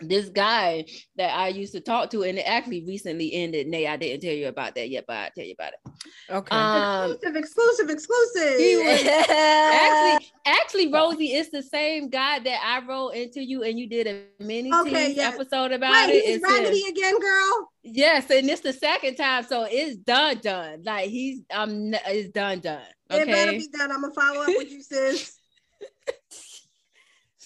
this 0.00 0.28
guy 0.28 0.84
that 1.16 1.36
I 1.36 1.48
used 1.48 1.72
to 1.74 1.80
talk 1.80 2.10
to, 2.10 2.22
and 2.22 2.38
it 2.38 2.42
actually 2.42 2.84
recently 2.86 3.32
ended. 3.34 3.66
Nay, 3.66 3.86
I 3.86 3.96
didn't 3.96 4.20
tell 4.22 4.32
you 4.34 4.48
about 4.48 4.74
that 4.74 4.88
yet, 4.90 5.04
but 5.06 5.16
I'll 5.16 5.30
tell 5.36 5.44
you 5.44 5.54
about 5.58 5.72
it. 5.72 5.92
Okay. 6.30 6.56
Um, 6.56 7.12
exclusive, 7.12 7.36
exclusive, 7.36 7.90
exclusive. 7.90 8.58
he 8.58 8.76
was 8.76 9.00
actually, 9.30 10.32
actually, 10.46 10.92
Rosey, 10.92 11.34
it's 11.38 11.50
the 11.50 11.62
same 11.62 12.08
guy 12.08 12.38
that 12.38 12.60
I 12.64 12.86
wrote 12.86 13.10
into 13.10 13.42
you, 13.42 13.62
and 13.62 13.78
you 13.78 13.88
did 13.88 14.06
a 14.06 14.24
mini 14.42 14.72
Okay, 14.72 15.12
yes. 15.12 15.34
episode 15.34 15.72
about 15.72 15.92
Wait, 16.08 16.14
it. 16.16 16.24
he's 16.24 16.36
It's 16.36 16.44
him. 16.44 16.50
raggedy 16.64 16.84
again, 16.88 17.18
girl. 17.20 17.68
Yes, 17.82 18.30
and 18.30 18.48
it's 18.48 18.60
the 18.60 18.72
second 18.72 19.16
time, 19.16 19.44
so 19.44 19.66
it's 19.68 19.96
done, 19.96 20.38
done. 20.42 20.82
Like 20.84 21.08
he's 21.08 21.40
um, 21.52 21.94
it's 22.06 22.30
done, 22.30 22.60
done. 22.60 22.82
Okay? 23.10 23.22
It 23.22 23.26
better 23.26 23.52
be 23.52 23.68
done. 23.72 23.90
I'm 23.90 24.02
gonna 24.02 24.14
follow 24.14 24.42
up 24.42 24.48
with 24.48 24.70
you, 24.70 24.82
sis. 24.82 25.39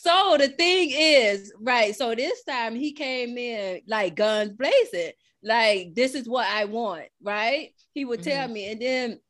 So 0.05 0.37
the 0.39 0.49
thing 0.49 0.91
is, 0.93 1.51
right? 1.59 1.97
So 1.97 2.15
this 2.15 2.45
time 2.45 2.75
he 2.75 2.93
came 2.93 3.39
in 3.39 3.81
like 3.87 4.15
guns 4.15 4.53
blazing, 4.53 5.13
like 5.43 5.95
this 5.95 6.15
is 6.15 6.29
what 6.29 6.47
I 6.47 6.67
want, 6.67 7.05
right? 7.23 7.71
He 7.95 8.05
would 8.05 8.23
tell 8.23 8.45
mm-hmm. 8.45 8.53
me, 8.53 8.71
and 8.71 8.83
then 8.83 9.21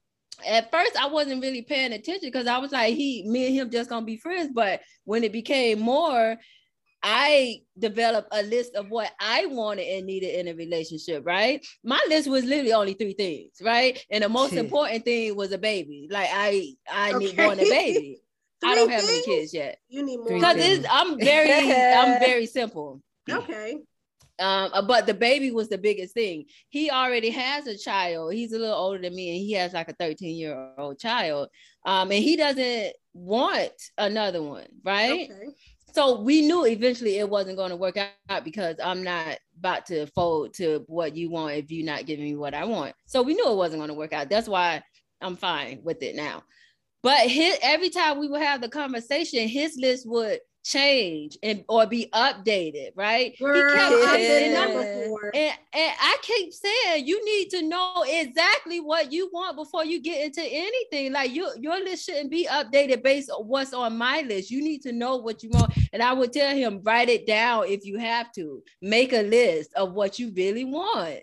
at 0.44 0.72
first 0.72 0.96
I 1.00 1.06
wasn't 1.06 1.42
really 1.42 1.62
paying 1.62 1.92
attention 1.92 2.28
because 2.28 2.48
I 2.48 2.58
was 2.58 2.72
like, 2.72 2.96
he, 2.96 3.22
me 3.24 3.46
and 3.46 3.54
him 3.54 3.70
just 3.70 3.88
gonna 3.88 4.04
be 4.04 4.16
friends. 4.16 4.50
But 4.52 4.80
when 5.04 5.22
it 5.22 5.32
became 5.32 5.78
more, 5.78 6.36
I 7.04 7.60
developed 7.78 8.30
a 8.32 8.42
list 8.42 8.74
of 8.74 8.90
what 8.90 9.12
I 9.20 9.46
wanted 9.46 9.86
and 9.86 10.06
needed 10.06 10.40
in 10.40 10.48
a 10.48 10.54
relationship, 10.54 11.24
right? 11.24 11.64
My 11.84 12.04
list 12.08 12.28
was 12.28 12.44
literally 12.44 12.72
only 12.72 12.94
three 12.94 13.12
things, 13.12 13.52
right? 13.62 14.04
And 14.10 14.24
the 14.24 14.28
most 14.28 14.50
Shit. 14.50 14.58
important 14.58 15.04
thing 15.04 15.36
was 15.36 15.52
a 15.52 15.58
baby. 15.58 16.08
Like 16.10 16.30
I, 16.32 16.74
I 16.90 17.16
need 17.16 17.38
one 17.38 17.60
a 17.60 17.64
baby. 17.64 18.18
I 18.62 18.74
don't 18.74 18.90
have 18.90 19.04
any 19.04 19.22
kids 19.22 19.52
yet 19.52 19.78
You 19.88 20.04
need 20.04 20.18
more. 20.18 20.28
Because 20.28 20.84
I'm 20.90 21.18
very 21.18 21.72
I'm 21.72 22.18
very 22.20 22.46
simple. 22.46 23.02
Okay. 23.30 23.78
Um, 24.40 24.70
uh, 24.72 24.82
but 24.82 25.06
the 25.06 25.14
baby 25.14 25.52
was 25.52 25.68
the 25.68 25.78
biggest 25.78 26.12
thing. 26.12 26.46
He 26.68 26.90
already 26.90 27.30
has 27.30 27.68
a 27.68 27.78
child. 27.78 28.34
He's 28.34 28.52
a 28.52 28.58
little 28.58 28.74
older 28.74 28.98
than 28.98 29.14
me, 29.14 29.30
and 29.30 29.38
he 29.38 29.52
has 29.52 29.72
like 29.72 29.88
a 29.88 29.94
13 29.94 30.36
year 30.36 30.72
old 30.76 30.98
child. 30.98 31.50
Um, 31.86 32.10
and 32.10 32.22
he 32.22 32.36
doesn't 32.36 32.94
want 33.12 33.72
another 33.96 34.42
one, 34.42 34.66
right? 34.84 35.30
Okay. 35.30 35.50
So 35.94 36.20
we 36.20 36.42
knew 36.42 36.66
eventually 36.66 37.18
it 37.18 37.30
wasn't 37.30 37.56
going 37.56 37.70
to 37.70 37.76
work 37.76 37.96
out 37.96 38.44
because 38.44 38.74
I'm 38.82 39.04
not 39.04 39.38
about 39.56 39.86
to 39.86 40.06
fold 40.06 40.54
to 40.54 40.84
what 40.88 41.14
you 41.14 41.30
want 41.30 41.54
if 41.54 41.70
you're 41.70 41.86
not 41.86 42.04
giving 42.04 42.24
me 42.24 42.34
what 42.34 42.52
I 42.52 42.64
want. 42.64 42.96
So 43.06 43.22
we 43.22 43.34
knew 43.34 43.48
it 43.48 43.56
wasn't 43.56 43.78
going 43.78 43.90
to 43.90 43.94
work 43.94 44.12
out. 44.12 44.28
That's 44.28 44.48
why 44.48 44.82
I'm 45.20 45.36
fine 45.36 45.80
with 45.84 46.02
it 46.02 46.16
now. 46.16 46.42
But 47.04 47.28
his, 47.28 47.58
every 47.60 47.90
time 47.90 48.18
we 48.18 48.28
would 48.28 48.40
have 48.40 48.62
the 48.62 48.68
conversation, 48.70 49.46
his 49.46 49.76
list 49.76 50.08
would 50.08 50.40
change 50.64 51.36
and 51.42 51.62
or 51.68 51.86
be 51.86 52.08
updated, 52.14 52.92
right? 52.96 53.38
Girl, 53.38 53.76
he 53.76 54.04
kept 54.06 54.16
been 54.16 54.54
numbers. 54.54 55.30
And, 55.34 55.52
and 55.74 55.92
I 56.00 56.16
keep 56.22 56.50
saying 56.54 57.06
you 57.06 57.22
need 57.26 57.50
to 57.50 57.62
know 57.62 58.06
exactly 58.08 58.80
what 58.80 59.12
you 59.12 59.28
want 59.34 59.56
before 59.56 59.84
you 59.84 60.00
get 60.00 60.24
into 60.24 60.40
anything. 60.42 61.12
Like 61.12 61.30
you, 61.32 61.46
your 61.60 61.78
list 61.84 62.06
shouldn't 62.06 62.30
be 62.30 62.48
updated 62.50 63.02
based 63.02 63.28
on 63.28 63.46
what's 63.46 63.74
on 63.74 63.98
my 63.98 64.22
list. 64.22 64.50
You 64.50 64.62
need 64.62 64.80
to 64.84 64.92
know 64.92 65.18
what 65.18 65.42
you 65.42 65.50
want. 65.50 65.74
And 65.92 66.02
I 66.02 66.14
would 66.14 66.32
tell 66.32 66.56
him, 66.56 66.80
write 66.82 67.10
it 67.10 67.26
down 67.26 67.66
if 67.68 67.84
you 67.84 67.98
have 67.98 68.32
to. 68.32 68.62
Make 68.80 69.12
a 69.12 69.22
list 69.22 69.74
of 69.74 69.92
what 69.92 70.18
you 70.18 70.32
really 70.34 70.64
want. 70.64 71.22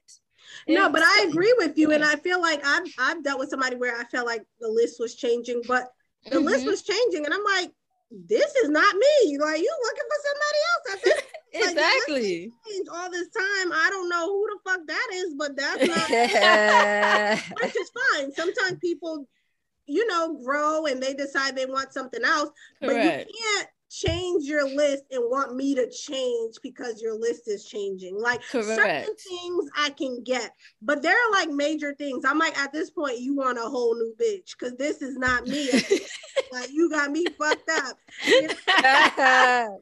No, 0.67 0.89
but 0.89 1.01
I 1.03 1.25
agree 1.27 1.53
with 1.57 1.77
you, 1.77 1.91
and 1.91 2.03
I 2.03 2.15
feel 2.17 2.41
like 2.41 2.65
I've 2.65 2.87
I've 2.97 3.23
dealt 3.23 3.39
with 3.39 3.49
somebody 3.49 3.75
where 3.75 3.97
I 3.97 4.03
felt 4.05 4.25
like 4.25 4.43
the 4.59 4.67
list 4.67 4.99
was 4.99 5.15
changing, 5.15 5.61
but 5.67 5.91
the 6.29 6.39
list 6.39 6.65
Mhm. 6.65 6.69
was 6.69 6.81
changing, 6.83 7.25
and 7.25 7.33
I'm 7.33 7.43
like, 7.43 7.71
this 8.11 8.55
is 8.55 8.69
not 8.69 8.95
me. 8.95 9.37
Like 9.37 9.59
you 9.61 9.73
looking 9.83 10.09
for 10.09 10.19
somebody 10.27 10.59
else 10.71 11.01
this 11.03 11.23
like, 11.61 11.69
exactly. 11.71 12.51
change 12.67 12.87
all 12.91 13.09
this 13.09 13.27
time. 13.29 13.71
I 13.71 13.87
don't 13.89 14.09
know 14.09 14.27
who 14.27 14.47
the 14.47 14.69
fuck 14.69 14.79
that 14.87 15.07
is, 15.13 15.33
but 15.37 15.55
that's 15.57 15.85
not 15.85 16.09
which 17.61 17.75
is 17.75 17.91
fine. 18.13 18.31
Sometimes 18.33 18.77
people, 18.79 19.27
you 19.85 20.05
know, 20.07 20.37
grow 20.43 20.85
and 20.85 21.01
they 21.01 21.13
decide 21.13 21.55
they 21.55 21.65
want 21.65 21.93
something 21.93 22.23
else, 22.23 22.49
but 22.81 22.95
you 23.03 23.09
can't 23.09 23.67
change 23.91 24.45
your 24.45 24.67
list 24.67 25.03
and 25.11 25.21
want 25.29 25.55
me 25.55 25.75
to 25.75 25.89
change 25.91 26.55
because 26.63 27.01
your 27.01 27.13
list 27.13 27.47
is 27.47 27.65
changing. 27.65 28.19
Like 28.19 28.41
Correct. 28.43 28.67
certain 28.67 29.15
things 29.15 29.69
I 29.77 29.89
can 29.89 30.23
get, 30.23 30.51
but 30.81 31.01
there 31.01 31.15
are 31.15 31.31
like 31.31 31.49
major 31.49 31.93
things. 31.93 32.23
I'm 32.25 32.39
like, 32.39 32.57
at 32.57 32.71
this 32.71 32.89
point, 32.89 33.19
you 33.19 33.35
want 33.35 33.57
a 33.57 33.63
whole 33.63 33.95
new 33.95 34.13
bitch 34.19 34.57
because 34.57 34.77
this 34.77 35.01
is 35.01 35.17
not 35.17 35.45
me. 35.45 35.69
like 36.51 36.69
you 36.71 36.89
got 36.89 37.11
me 37.11 37.25
fucked 37.37 37.69
up. 37.69 37.97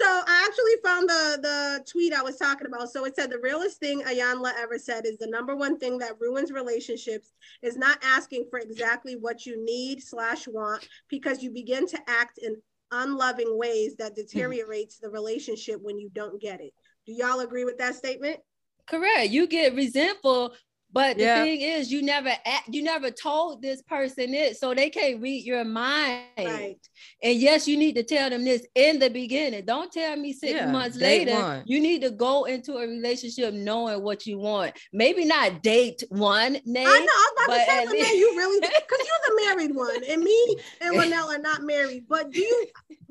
So 0.00 0.08
I 0.08 0.48
actually 0.48 0.82
found 0.82 1.08
the 1.08 1.38
the 1.40 1.84
tweet 1.90 2.12
I 2.12 2.20
was 2.20 2.36
talking 2.36 2.66
about. 2.66 2.90
So 2.90 3.04
it 3.04 3.14
said 3.14 3.30
the 3.30 3.38
realest 3.38 3.78
thing 3.78 4.02
Iyanla 4.02 4.52
ever 4.58 4.76
said 4.76 5.06
is 5.06 5.18
the 5.18 5.28
number 5.28 5.54
one 5.54 5.78
thing 5.78 5.98
that 5.98 6.20
ruins 6.20 6.50
relationships 6.50 7.32
is 7.62 7.76
not 7.76 7.98
asking 8.02 8.46
for 8.50 8.58
exactly 8.58 9.14
what 9.14 9.46
you 9.46 9.64
need 9.64 10.02
slash 10.02 10.48
want 10.48 10.86
because 11.08 11.44
you 11.44 11.52
begin 11.52 11.86
to 11.86 11.98
act 12.08 12.38
in 12.38 12.56
unloving 13.02 13.58
ways 13.58 13.96
that 13.96 14.12
hmm. 14.12 14.22
deteriorates 14.22 14.98
the 14.98 15.08
relationship 15.08 15.80
when 15.82 15.98
you 15.98 16.10
don't 16.12 16.40
get 16.40 16.60
it. 16.60 16.72
Do 17.06 17.12
y'all 17.12 17.40
agree 17.40 17.64
with 17.64 17.78
that 17.78 17.94
statement? 17.94 18.38
Correct. 18.86 19.30
You 19.30 19.46
get 19.46 19.74
resentful, 19.74 20.54
but 20.94 21.18
the 21.18 21.24
thing 21.24 21.60
is, 21.60 21.90
you 21.90 22.02
never 22.02 22.30
you 22.70 22.82
never 22.82 23.10
told 23.10 23.60
this 23.60 23.82
person 23.82 24.32
it, 24.32 24.56
so 24.56 24.72
they 24.72 24.88
can't 24.88 25.20
read 25.20 25.44
your 25.44 25.64
mind. 25.64 26.22
Right. 26.38 26.76
And 27.22 27.36
yes, 27.36 27.66
you 27.66 27.76
need 27.76 27.96
to 27.96 28.04
tell 28.04 28.30
them 28.30 28.44
this 28.44 28.64
in 28.76 29.00
the 29.00 29.10
beginning. 29.10 29.64
Don't 29.66 29.90
tell 29.92 30.16
me 30.16 30.32
six 30.32 30.52
Yeah, 30.52 30.70
months 30.70 30.96
later. 30.96 31.34
one. 31.34 31.62
You 31.66 31.80
need 31.80 32.02
to 32.02 32.10
go 32.12 32.44
into 32.44 32.74
a 32.76 32.86
relationship 32.86 33.52
knowing 33.52 34.02
what 34.02 34.24
you 34.24 34.38
want. 34.38 34.72
Maybe 34.92 35.24
not 35.24 35.62
date 35.62 36.04
one, 36.10 36.58
Nate. 36.64 36.86
I 36.86 37.00
know. 37.00 37.06
I 37.06 37.46
was 37.48 37.56
about 37.56 37.56
to 37.56 37.90
say, 37.90 37.98
least- 37.98 38.14
you 38.14 38.32
really 38.36 38.60
because 38.60 39.06
you're 39.06 39.36
the 39.36 39.42
married 39.46 39.74
one, 39.74 40.04
and 40.08 40.22
me 40.22 40.56
and 40.80 40.94
Lynnel 40.96 41.28
are 41.28 41.38
not 41.38 41.62
married. 41.62 42.04
But 42.08 42.30
do 42.30 42.40
you 42.40 42.66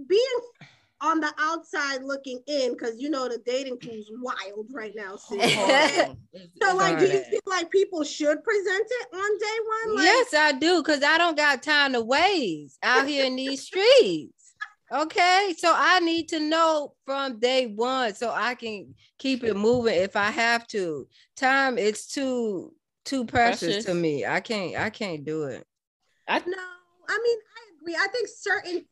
being 0.07 0.39
on 1.03 1.19
the 1.19 1.31
outside 1.37 2.01
looking 2.03 2.39
in, 2.47 2.71
because 2.71 2.99
you 2.99 3.09
know 3.09 3.27
the 3.27 3.37
dating 3.45 3.77
pool's 3.77 4.09
wild 4.21 4.67
right 4.71 4.93
now. 4.95 5.15
Oh, 5.15 5.37
sis. 5.37 6.09
So, 6.61 6.75
like, 6.75 6.97
do 6.97 7.05
you 7.05 7.23
feel 7.25 7.41
like 7.45 7.69
people 7.69 8.03
should 8.03 8.43
present 8.43 8.87
it 8.89 9.07
on 9.13 9.37
day 9.37 9.57
one? 9.85 9.95
Like, 9.97 10.05
yes, 10.05 10.33
I 10.33 10.51
do, 10.53 10.81
because 10.81 11.03
I 11.03 11.17
don't 11.17 11.37
got 11.37 11.61
time 11.61 11.93
to 11.93 12.01
waste 12.01 12.79
out 12.81 13.07
here 13.07 13.25
in 13.25 13.35
these 13.35 13.61
streets. 13.61 14.55
Okay, 14.91 15.55
so 15.57 15.73
I 15.75 15.99
need 15.99 16.29
to 16.29 16.39
know 16.39 16.93
from 17.05 17.39
day 17.39 17.67
one 17.67 18.13
so 18.13 18.31
I 18.31 18.55
can 18.55 18.93
keep 19.17 19.43
it 19.43 19.55
moving 19.55 19.95
if 19.95 20.15
I 20.15 20.29
have 20.29 20.67
to. 20.67 21.07
Time 21.35 21.77
it's 21.77 22.07
too 22.07 22.73
too 23.03 23.25
precious, 23.25 23.59
Precious. 23.59 23.85
to 23.85 23.93
me. 23.93 24.25
I 24.25 24.39
can't 24.39 24.77
I 24.77 24.89
can't 24.91 25.25
do 25.25 25.43
it. 25.43 25.65
I, 26.27 26.39
know. 26.39 26.45
I 27.09 27.19
mean, 27.23 27.37
I 27.39 27.75
agree. 27.75 27.95
I 27.95 28.07
think 28.07 28.27
certain 28.27 28.85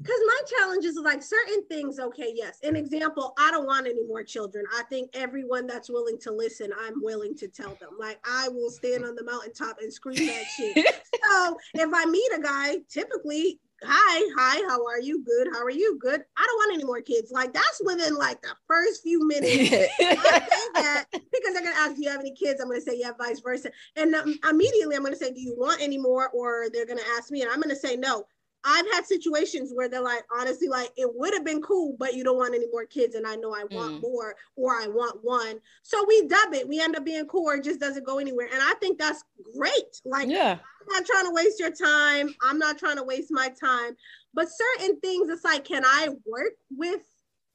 because 0.00 0.20
my 0.26 0.40
challenge 0.56 0.84
is 0.84 0.96
like 0.96 1.22
certain 1.22 1.66
things, 1.66 1.98
okay, 1.98 2.32
yes. 2.34 2.58
An 2.62 2.74
example, 2.74 3.34
I 3.38 3.50
don't 3.50 3.66
want 3.66 3.86
any 3.86 4.02
more 4.06 4.22
children. 4.22 4.64
I 4.72 4.82
think 4.84 5.10
everyone 5.14 5.66
that's 5.66 5.90
willing 5.90 6.18
to 6.20 6.32
listen, 6.32 6.72
I'm 6.80 7.02
willing 7.02 7.36
to 7.36 7.48
tell 7.48 7.76
them. 7.80 7.90
Like 7.98 8.18
I 8.24 8.48
will 8.48 8.70
stand 8.70 9.04
on 9.04 9.14
the 9.14 9.24
mountaintop 9.24 9.78
and 9.80 9.92
scream 9.92 10.26
that 10.26 10.44
shit. 10.56 10.76
so 11.30 11.56
if 11.74 11.90
I 11.92 12.06
meet 12.06 12.30
a 12.34 12.40
guy, 12.40 12.76
typically, 12.88 13.60
hi, 13.82 14.32
hi, 14.38 14.66
how 14.68 14.86
are 14.86 15.00
you? 15.00 15.22
Good, 15.22 15.48
how 15.52 15.62
are 15.62 15.70
you? 15.70 15.98
Good. 16.00 16.24
I 16.36 16.46
don't 16.46 16.56
want 16.56 16.74
any 16.74 16.84
more 16.84 17.02
kids. 17.02 17.30
Like 17.30 17.52
that's 17.52 17.82
within 17.84 18.14
like 18.14 18.40
the 18.40 18.54
first 18.66 19.02
few 19.02 19.26
minutes. 19.26 19.52
I 20.00 20.40
say 20.40 20.68
that 20.76 21.04
because 21.12 21.52
they're 21.52 21.62
gonna 21.62 21.76
ask, 21.76 21.96
"Do 21.96 22.02
you 22.02 22.10
have 22.10 22.20
any 22.20 22.34
kids?" 22.34 22.60
I'm 22.60 22.68
gonna 22.68 22.80
say, 22.80 22.98
"Yeah," 22.98 23.12
vice 23.18 23.40
versa, 23.40 23.70
and 23.96 24.14
um, 24.14 24.38
immediately 24.48 24.96
I'm 24.96 25.04
gonna 25.04 25.16
say, 25.16 25.30
"Do 25.30 25.40
you 25.40 25.54
want 25.58 25.82
any 25.82 25.98
more?" 25.98 26.30
Or 26.30 26.68
they're 26.72 26.86
gonna 26.86 27.02
ask 27.18 27.30
me, 27.30 27.42
and 27.42 27.50
I'm 27.50 27.60
gonna 27.60 27.76
say, 27.76 27.96
"No." 27.96 28.24
I've 28.64 28.86
had 28.92 29.06
situations 29.06 29.72
where 29.74 29.88
they're 29.88 30.02
like, 30.02 30.24
honestly, 30.36 30.68
like 30.68 30.90
it 30.96 31.08
would 31.14 31.32
have 31.34 31.44
been 31.44 31.62
cool, 31.62 31.96
but 31.98 32.14
you 32.14 32.24
don't 32.24 32.36
want 32.36 32.54
any 32.54 32.66
more 32.70 32.84
kids, 32.84 33.14
and 33.14 33.26
I 33.26 33.36
know 33.36 33.54
I 33.54 33.64
want 33.64 33.94
Mm. 33.94 34.02
more, 34.02 34.34
or 34.56 34.74
I 34.74 34.86
want 34.86 35.24
one. 35.24 35.60
So 35.82 36.04
we 36.06 36.26
dub 36.26 36.52
it. 36.54 36.68
We 36.68 36.80
end 36.80 36.96
up 36.96 37.04
being 37.04 37.26
cool, 37.26 37.46
or 37.50 37.54
it 37.54 37.64
just 37.64 37.80
doesn't 37.80 38.04
go 38.04 38.18
anywhere. 38.18 38.48
And 38.52 38.62
I 38.62 38.74
think 38.74 38.98
that's 38.98 39.24
great. 39.56 40.00
Like 40.04 40.28
yeah. 40.28 40.58
I'm 40.58 40.88
not 40.88 41.06
trying 41.06 41.26
to 41.26 41.32
waste 41.32 41.58
your 41.58 41.70
time. 41.70 42.34
I'm 42.42 42.58
not 42.58 42.78
trying 42.78 42.96
to 42.96 43.04
waste 43.04 43.30
my 43.30 43.48
time. 43.48 43.96
But 44.34 44.48
certain 44.50 45.00
things, 45.00 45.28
it's 45.28 45.44
like, 45.44 45.64
can 45.64 45.84
I 45.84 46.10
work 46.26 46.52
with 46.70 47.02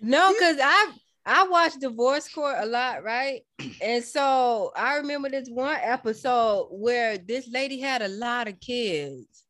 No, 0.00 0.32
because 0.32 0.58
I 0.62 0.92
I 1.26 1.46
watch 1.48 1.74
divorce 1.78 2.28
court 2.32 2.56
a 2.60 2.66
lot, 2.66 3.02
right? 3.04 3.42
And 3.82 4.02
so 4.04 4.72
I 4.76 4.96
remember 4.96 5.28
this 5.30 5.48
one 5.48 5.76
episode 5.80 6.68
where 6.70 7.18
this 7.18 7.48
lady 7.50 7.80
had 7.80 8.02
a 8.02 8.08
lot 8.08 8.48
of 8.48 8.60
kids 8.60 9.44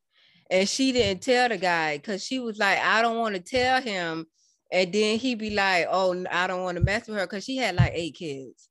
and 0.49 0.67
she 0.67 0.91
didn't 0.91 1.21
tell 1.23 1.49
the 1.49 1.57
guy 1.57 1.97
because 1.97 2.23
she 2.23 2.39
was 2.39 2.57
like, 2.57 2.77
I 2.79 3.01
don't 3.01 3.17
want 3.17 3.35
to 3.35 3.41
tell 3.41 3.81
him. 3.81 4.25
And 4.71 4.93
then 4.93 5.19
he'd 5.19 5.39
be 5.39 5.49
like, 5.51 5.87
Oh, 5.89 6.25
I 6.31 6.47
don't 6.47 6.63
want 6.63 6.77
to 6.77 6.83
mess 6.83 7.07
with 7.07 7.17
her 7.17 7.25
because 7.25 7.43
she 7.45 7.57
had 7.57 7.75
like 7.75 7.91
eight 7.95 8.15
kids. 8.15 8.69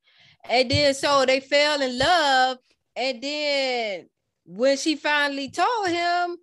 And 0.49 0.71
then 0.71 0.95
so 0.95 1.25
they 1.27 1.40
fell 1.40 1.81
in 1.83 1.99
love. 1.99 2.59
And 2.97 3.23
then 3.23 4.09
when 4.45 4.77
she 4.77 4.97
finally 4.97 5.51
told 5.51 5.88
him, 5.88 6.37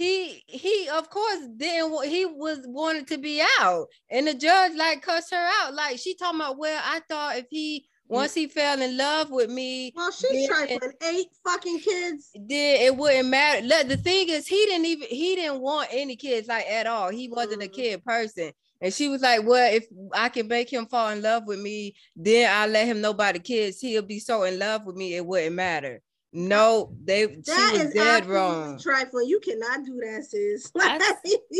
he 0.00 0.42
he 0.46 0.88
of 0.88 1.10
course 1.10 1.46
didn't 1.58 2.06
he 2.08 2.24
was 2.24 2.60
wanted 2.64 3.06
to 3.08 3.18
be 3.18 3.42
out. 3.60 3.86
And 4.10 4.26
the 4.26 4.34
judge 4.34 4.72
like 4.74 5.02
cussed 5.02 5.30
her 5.30 5.50
out. 5.60 5.74
Like 5.74 5.98
she 5.98 6.14
talking 6.14 6.40
about 6.40 6.58
well 6.58 6.80
i 6.82 7.00
thought 7.08 7.36
if 7.36 7.46
he 7.50 7.86
once 8.08 8.34
he 8.34 8.48
fell 8.48 8.80
in 8.80 8.96
love 8.96 9.30
with 9.30 9.50
me 9.50 9.92
well, 9.94 10.10
she's 10.10 10.48
trifling. 10.48 10.92
Eight 11.04 11.28
fucking 11.46 11.78
kids. 11.80 12.30
then 12.34 12.80
it 12.80 12.96
wouldn't 12.96 13.28
matter. 13.28 13.64
Look, 13.64 13.86
the 13.88 13.96
thing 13.98 14.28
is 14.30 14.48
he 14.48 14.64
didn't 14.66 14.86
even 14.86 15.06
he 15.08 15.36
didn't 15.36 15.60
want 15.60 15.88
any 15.92 16.16
kids 16.16 16.48
like 16.48 16.66
at 16.66 16.86
all. 16.86 17.10
He 17.10 17.28
wasn't 17.28 17.62
a 17.62 17.68
Mhm. 17.68 17.72
kid 17.74 18.04
person. 18.04 18.52
And 18.80 18.94
she 18.94 19.08
was 19.08 19.20
like 19.20 19.44
well 19.46 19.70
if 19.72 19.84
i 20.14 20.30
can 20.30 20.48
make 20.48 20.72
him 20.72 20.86
fall 20.86 21.10
in 21.10 21.20
love 21.20 21.42
with 21.46 21.60
me 21.60 21.94
then 22.16 22.50
i'll 22.50 22.68
let 22.68 22.86
him 22.86 23.02
know 23.02 23.10
about 23.10 23.34
the 23.34 23.40
kids. 23.40 23.80
He'll 23.80 24.00
be 24.00 24.18
so 24.18 24.44
in 24.44 24.58
love 24.58 24.86
with 24.86 24.96
me 24.96 25.14
it 25.14 25.26
wouldn't 25.26 25.54
matter 25.54 26.00
no 26.32 26.92
they 27.02 27.26
That 27.26 27.72
she 27.72 27.78
was 27.78 27.88
is 27.88 27.94
dead 27.94 28.26
wrong 28.26 28.78
trifling. 28.78 29.28
You 29.28 29.40
cannot 29.40 29.84
do 29.84 30.00
that, 30.04 30.24
sis. 30.24 30.70
I 30.78 31.16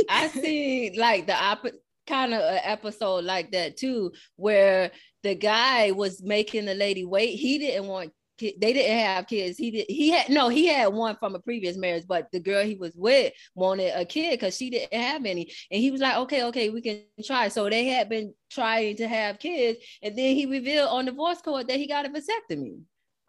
I 0.09 0.29
see 0.29 0.95
like 0.97 1.27
the 1.27 1.35
opposite 1.35 1.81
kind 2.07 2.35
of 2.35 2.41
an 2.41 2.61
episode 2.65 3.25
like 3.25 3.53
that 3.53 3.77
too, 3.77 4.13
where 4.37 4.91
the 5.23 5.35
guy 5.35 5.93
was 5.93 6.23
making 6.23 6.67
the 6.67 6.75
lady 6.75 7.05
wait. 7.05 7.37
He 7.37 7.59
didn't 7.59 7.87
want 7.87 8.13
they 8.41 8.73
didn't 8.73 8.99
have 8.99 9.27
kids. 9.27 9.59
He 9.59 9.71
did 9.71 9.87
he 9.89 10.11
had 10.11 10.31
no, 10.31 10.49
he 10.49 10.67
had 10.67 10.89
one 10.89 11.17
from 11.17 11.35
a 11.35 11.41
previous 11.41 11.77
marriage, 11.77 12.05
but 12.09 12.29
the 12.33 12.41
girl 12.41 12.65
he 12.65 12.75
was 12.75 12.95
with 12.97 13.33
wanted 13.55 13.93
a 13.95 14.05
kid 14.05 14.33
because 14.33 14.57
she 14.57 14.71
didn't 14.71 14.99
have 14.99 15.25
any. 15.27 15.53
And 15.71 15.81
he 15.81 15.91
was 15.91 16.01
like, 16.01 16.17
okay, 16.17 16.45
okay, 16.45 16.71
we 16.71 16.81
can 16.81 17.03
try. 17.25 17.49
So 17.49 17.69
they 17.69 17.85
had 17.87 18.09
been 18.09 18.35
trying 18.51 18.97
to 18.97 19.09
have 19.09 19.39
kids, 19.39 19.79
and 20.03 20.17
then 20.17 20.35
he 20.35 20.47
revealed 20.47 20.89
on 20.89 21.05
divorce 21.05 21.43
court 21.43 21.69
that 21.69 21.77
he 21.77 21.87
got 21.87 22.07
a 22.07 22.09
vasectomy. 22.09 22.81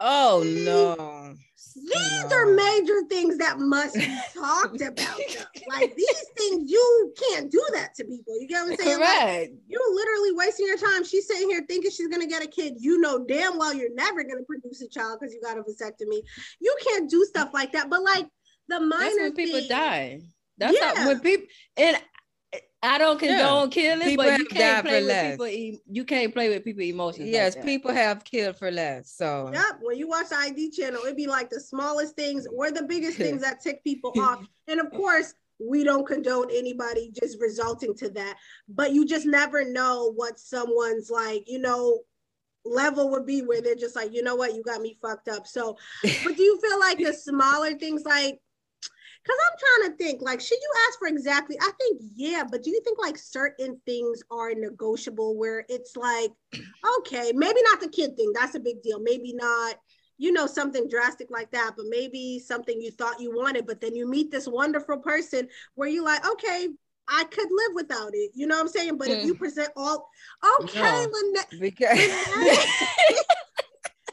Oh 0.02 0.42
no 0.44 1.34
These 1.74 2.24
No. 2.28 2.36
are 2.36 2.46
major 2.54 3.02
things 3.08 3.38
that 3.38 3.58
must 3.58 3.94
be 3.94 4.06
talked 4.34 4.80
about. 4.82 5.18
Like 5.68 5.94
these 5.94 6.24
things, 6.36 6.70
you 6.70 7.14
can't 7.30 7.50
do 7.50 7.64
that 7.74 7.94
to 7.94 8.04
people. 8.04 8.38
You 8.40 8.48
get 8.48 8.62
what 8.64 8.72
I'm 8.72 8.76
saying? 8.78 8.98
Like, 9.00 9.08
Correct. 9.08 9.52
you're 9.68 9.94
literally 9.94 10.32
wasting 10.32 10.66
your 10.66 10.76
time. 10.76 11.04
She's 11.04 11.26
sitting 11.28 11.48
here 11.48 11.64
thinking 11.68 11.90
she's 11.92 12.08
gonna 12.08 12.26
get 12.26 12.42
a 12.42 12.48
kid. 12.48 12.74
You 12.78 12.98
know 12.98 13.24
damn 13.24 13.56
well 13.58 13.72
you're 13.72 13.94
never 13.94 14.22
gonna 14.24 14.42
produce 14.46 14.82
a 14.82 14.88
child 14.88 15.18
because 15.20 15.32
you 15.32 15.40
got 15.40 15.56
a 15.56 15.62
vasectomy. 15.62 16.20
You 16.60 16.76
can't 16.86 17.08
do 17.08 17.24
stuff 17.24 17.50
like 17.54 17.72
that. 17.72 17.88
But 17.88 18.02
like 18.02 18.26
the 18.68 18.80
minor 18.80 19.04
That's 19.04 19.18
when 19.20 19.32
people 19.34 19.60
thing- 19.60 19.68
die. 19.68 20.20
That's 20.58 20.74
Yeah. 20.76 20.94
how, 20.96 21.06
when 21.08 21.20
people 21.20 21.46
and 21.76 21.96
I 22.84 22.98
don't 22.98 23.18
condone 23.18 23.70
killing, 23.70 24.08
People 24.08 24.24
but 24.24 24.38
you 24.40 24.46
can't 24.46 24.84
play 24.84 24.92
for 24.94 24.98
with 25.00 25.08
less. 25.08 25.30
people. 25.32 25.46
e- 25.46 25.80
You 25.90 26.04
can't 26.04 26.32
play 26.34 26.48
with 26.48 26.64
people 26.64 26.82
emotions. 26.82 27.28
yes 27.28 27.54
that. 27.54 27.64
people 27.64 27.92
have 27.92 28.24
killed 28.24 28.56
for 28.56 28.70
less 28.70 29.12
so 29.12 29.50
Yep. 29.52 29.78
When 29.82 29.96
you 29.98 30.08
watch 30.08 30.30
the 30.30 30.36
ID 30.36 30.70
channel, 30.72 31.00
it'd 31.04 31.16
be 31.16 31.26
like 31.28 31.48
the 31.50 31.60
smallest 31.60 32.16
things 32.16 32.46
or 32.52 32.70
the 32.72 32.82
biggest 32.82 33.18
things 33.18 33.42
that 33.42 33.60
tick 33.62 33.84
people 33.84 34.12
off. 34.18 34.44
And 34.66 34.80
of 34.80 34.90
course, 34.90 35.34
we 35.64 35.84
don't 35.84 36.04
condone 36.06 36.48
anybody 36.50 37.12
just 37.20 37.38
resulting 37.40 37.94
to 37.96 38.10
that. 38.10 38.36
But 38.68 38.92
you 38.92 39.06
just 39.06 39.26
never 39.26 39.64
know 39.64 40.12
what 40.16 40.40
someone's 40.40 41.08
like, 41.08 41.44
you 41.46 41.60
know, 41.60 42.00
level 42.64 43.10
would 43.10 43.26
be 43.26 43.42
where 43.42 43.60
they're 43.60 43.74
just 43.76 43.94
like, 43.96 44.12
you 44.12 44.22
know 44.22 44.34
what, 44.36 44.54
you 44.54 44.62
got 44.62 44.80
me 44.80 44.98
fucked 45.00 45.28
up. 45.28 45.46
So, 45.46 45.76
but 46.02 46.36
do 46.36 46.42
you 46.42 46.60
feel 46.60 46.80
like 46.80 46.98
the 46.98 47.12
smaller 47.12 47.74
things 47.74 48.02
like 48.04 48.40
because 49.22 49.38
I'm 49.46 49.58
trying 49.58 49.90
to 49.90 49.96
think, 50.04 50.22
like, 50.22 50.40
should 50.40 50.58
you 50.60 50.70
ask 50.88 50.98
for 50.98 51.06
exactly? 51.08 51.56
I 51.60 51.70
think, 51.80 52.00
yeah, 52.14 52.42
but 52.50 52.62
do 52.62 52.70
you 52.70 52.80
think 52.82 52.98
like 52.98 53.16
certain 53.16 53.80
things 53.86 54.22
are 54.30 54.52
negotiable 54.54 55.36
where 55.36 55.64
it's 55.68 55.96
like, 55.96 56.30
okay, 56.98 57.32
maybe 57.34 57.60
not 57.70 57.80
the 57.80 57.88
kid 57.88 58.16
thing, 58.16 58.32
that's 58.34 58.54
a 58.56 58.60
big 58.60 58.82
deal. 58.82 58.98
Maybe 59.00 59.32
not, 59.32 59.76
you 60.18 60.32
know, 60.32 60.46
something 60.46 60.88
drastic 60.88 61.30
like 61.30 61.50
that, 61.52 61.74
but 61.76 61.86
maybe 61.88 62.40
something 62.40 62.80
you 62.80 62.90
thought 62.90 63.20
you 63.20 63.34
wanted, 63.34 63.66
but 63.66 63.80
then 63.80 63.94
you 63.94 64.08
meet 64.08 64.30
this 64.30 64.48
wonderful 64.48 64.98
person 64.98 65.48
where 65.74 65.88
you're 65.88 66.04
like, 66.04 66.26
okay, 66.28 66.68
I 67.08 67.24
could 67.24 67.48
live 67.50 67.74
without 67.74 68.10
it. 68.14 68.30
You 68.34 68.46
know 68.46 68.56
what 68.56 68.62
I'm 68.62 68.68
saying? 68.68 68.96
But 68.96 69.08
Mm. 69.08 69.20
if 69.20 69.24
you 69.26 69.34
present 69.34 69.70
all 69.76 70.08
okay, 70.60 70.80
No. 70.80 71.10
Lynette, 71.12 71.60
because 71.60 71.98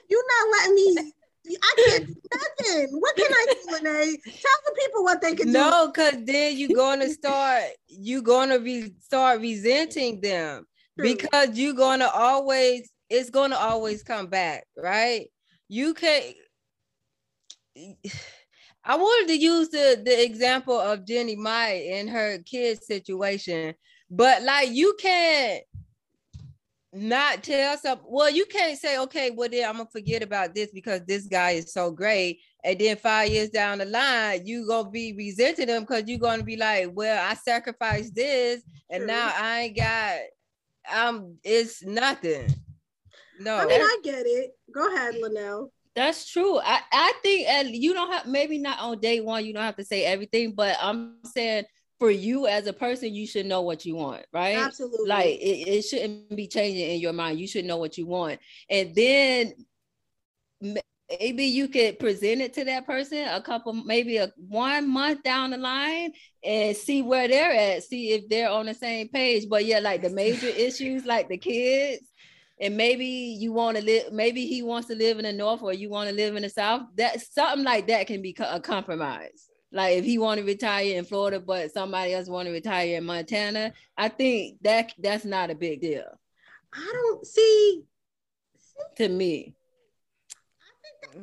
you're 0.09 0.25
not 0.27 0.51
letting 0.51 0.75
me. 0.75 1.13
I 1.62 1.75
can't 1.88 2.07
do 2.07 2.15
nothing. 2.33 2.88
What 2.99 3.15
can 3.15 3.31
I 3.31 3.45
do, 3.49 3.75
Lynnee? 3.75 4.17
Tell 4.23 4.59
the 4.65 4.73
people 4.79 5.03
what 5.03 5.21
they 5.21 5.35
can 5.35 5.47
do. 5.47 5.53
no, 5.53 5.88
because 5.88 6.15
then 6.25 6.57
you're 6.57 6.75
gonna 6.75 7.09
start 7.09 7.63
You're 7.88 8.21
gonna 8.21 8.59
be 8.59 8.93
start 9.01 9.41
resenting 9.41 10.21
them 10.21 10.65
True. 10.97 11.15
because 11.15 11.57
you're 11.57 11.73
gonna 11.73 12.09
always 12.13 12.91
it's 13.09 13.29
gonna 13.29 13.55
always 13.55 14.03
come 14.03 14.27
back, 14.27 14.65
right? 14.77 15.27
You 15.67 15.93
can't 15.93 16.35
I 18.83 18.95
wanted 18.95 19.27
to 19.33 19.38
use 19.38 19.69
the, 19.69 20.01
the 20.03 20.23
example 20.23 20.79
of 20.79 21.05
Jenny 21.05 21.35
Mai 21.35 21.89
and 21.91 22.09
her 22.09 22.39
kids 22.39 22.85
situation, 22.88 23.75
but 24.09 24.43
like 24.43 24.69
you 24.71 24.95
can't 24.99 25.63
not 26.91 27.43
tell 27.43 27.78
some 27.78 27.99
well, 28.04 28.30
you 28.30 28.45
can't 28.45 28.78
say, 28.78 28.97
okay, 28.99 29.32
well 29.32 29.49
then 29.49 29.67
I'm 29.69 29.78
gonna 29.78 29.89
forget 29.91 30.23
about 30.23 30.56
this 30.56 30.71
because 30.71 31.02
this 31.06 31.28
guy 31.28 31.52
is 31.52 31.71
so 31.71 31.91
great. 31.91 32.39
And 32.63 32.80
then 32.80 32.97
five 32.97 33.30
years 33.30 33.49
down 33.49 33.78
the 33.78 33.86
line, 33.86 34.45
you 34.45 34.67
gonna 34.67 34.89
be 34.89 35.13
resenting 35.13 35.67
them 35.67 35.84
because 35.84 36.04
you're 36.08 36.19
gonna 36.19 36.43
be 36.43 36.58
like, 36.58 36.89
well, 36.93 37.23
I 37.30 37.36
sacrificed 37.36 38.15
this 38.15 38.63
and 38.89 39.02
True. 39.02 39.08
now 39.08 39.32
I 39.36 39.60
ain't 39.62 39.78
got 39.78 40.17
um 40.91 41.38
it's 41.43 41.84
nothing. 41.84 42.47
No, 43.39 43.56
I 43.56 43.65
mean, 43.67 43.82
I 43.82 43.97
get 44.04 44.25
it. 44.25 44.52
Go 44.73 44.93
ahead, 44.93 45.15
Lynnel. 45.15 45.69
That's 45.95 46.30
true. 46.30 46.60
I, 46.60 46.82
I 46.91 47.13
think 47.21 47.47
and 47.47 47.69
you 47.69 47.93
don't 47.93 48.12
have 48.12 48.25
maybe 48.25 48.58
not 48.58 48.80
on 48.80 48.99
day 48.99 49.21
one, 49.21 49.45
you 49.45 49.54
don't 49.54 49.63
have 49.63 49.75
to 49.78 49.86
say 49.86 50.06
everything, 50.06 50.54
but 50.54 50.78
I'm 50.82 51.17
saying 51.25 51.65
for 51.99 52.09
you 52.09 52.47
as 52.47 52.65
a 52.65 52.73
person, 52.73 53.13
you 53.13 53.27
should 53.27 53.45
know 53.45 53.62
what 53.62 53.85
you 53.85 53.95
want, 53.95 54.25
right? 54.33 54.57
Absolutely. 54.57 55.07
Like 55.07 55.27
it, 55.27 55.67
it 55.67 55.81
shouldn't 55.83 56.35
be 56.35 56.47
changing 56.47 56.89
in 56.91 56.99
your 56.99 57.13
mind. 57.13 57.39
You 57.39 57.47
should 57.47 57.65
know 57.65 57.77
what 57.77 57.97
you 57.97 58.07
want. 58.07 58.39
And 58.69 58.95
then 58.95 59.53
maybe 60.62 61.45
you 61.45 61.67
could 61.67 61.99
present 61.99 62.41
it 62.41 62.53
to 62.53 62.63
that 62.65 62.85
person 62.85 63.27
a 63.27 63.41
couple, 63.41 63.73
maybe 63.73 64.17
a 64.17 64.31
one 64.38 64.89
month 64.89 65.23
down 65.23 65.51
the 65.51 65.57
line 65.57 66.12
and 66.43 66.75
see 66.75 67.01
where 67.01 67.27
they're 67.27 67.51
at, 67.51 67.83
see 67.83 68.12
if 68.12 68.29
they're 68.29 68.49
on 68.49 68.67
the 68.67 68.73
same 68.73 69.09
page. 69.09 69.49
But 69.49 69.65
yeah, 69.65 69.79
like 69.79 70.01
the 70.01 70.09
major 70.09 70.47
issues, 70.47 71.05
like 71.05 71.27
the 71.27 71.38
kids, 71.38 72.05
and 72.62 72.77
maybe 72.77 73.05
you 73.05 73.53
want 73.53 73.77
to 73.77 73.83
live, 73.83 74.12
maybe 74.13 74.45
he 74.45 74.62
wants 74.62 74.88
to 74.89 74.95
live 74.95 75.17
in 75.17 75.23
the 75.23 75.33
north 75.33 75.62
or 75.62 75.73
you 75.73 75.89
want 75.89 76.09
to 76.09 76.15
live 76.15 76.35
in 76.35 76.43
the 76.43 76.49
south. 76.49 76.83
That 76.95 77.21
something 77.21 77.63
like 77.63 77.88
that 77.88 78.07
can 78.07 78.21
be 78.21 78.35
a 78.39 78.59
compromise. 78.59 79.48
Like 79.71 79.97
if 79.97 80.05
he 80.05 80.17
want 80.17 80.39
to 80.39 80.45
retire 80.45 80.97
in 80.97 81.05
Florida, 81.05 81.39
but 81.39 81.71
somebody 81.71 82.13
else 82.13 82.27
want 82.27 82.47
to 82.47 82.51
retire 82.51 82.97
in 82.97 83.05
Montana, 83.05 83.73
I 83.97 84.10
think 84.10 84.58
that 84.62 84.93
that's 84.97 85.25
not 85.25 85.51
a 85.51 85.55
big 85.55 85.82
deal 85.82 86.05
I 86.73 86.91
don't 86.91 87.25
see. 87.25 87.84
to 88.97 89.10
me. 89.10 89.55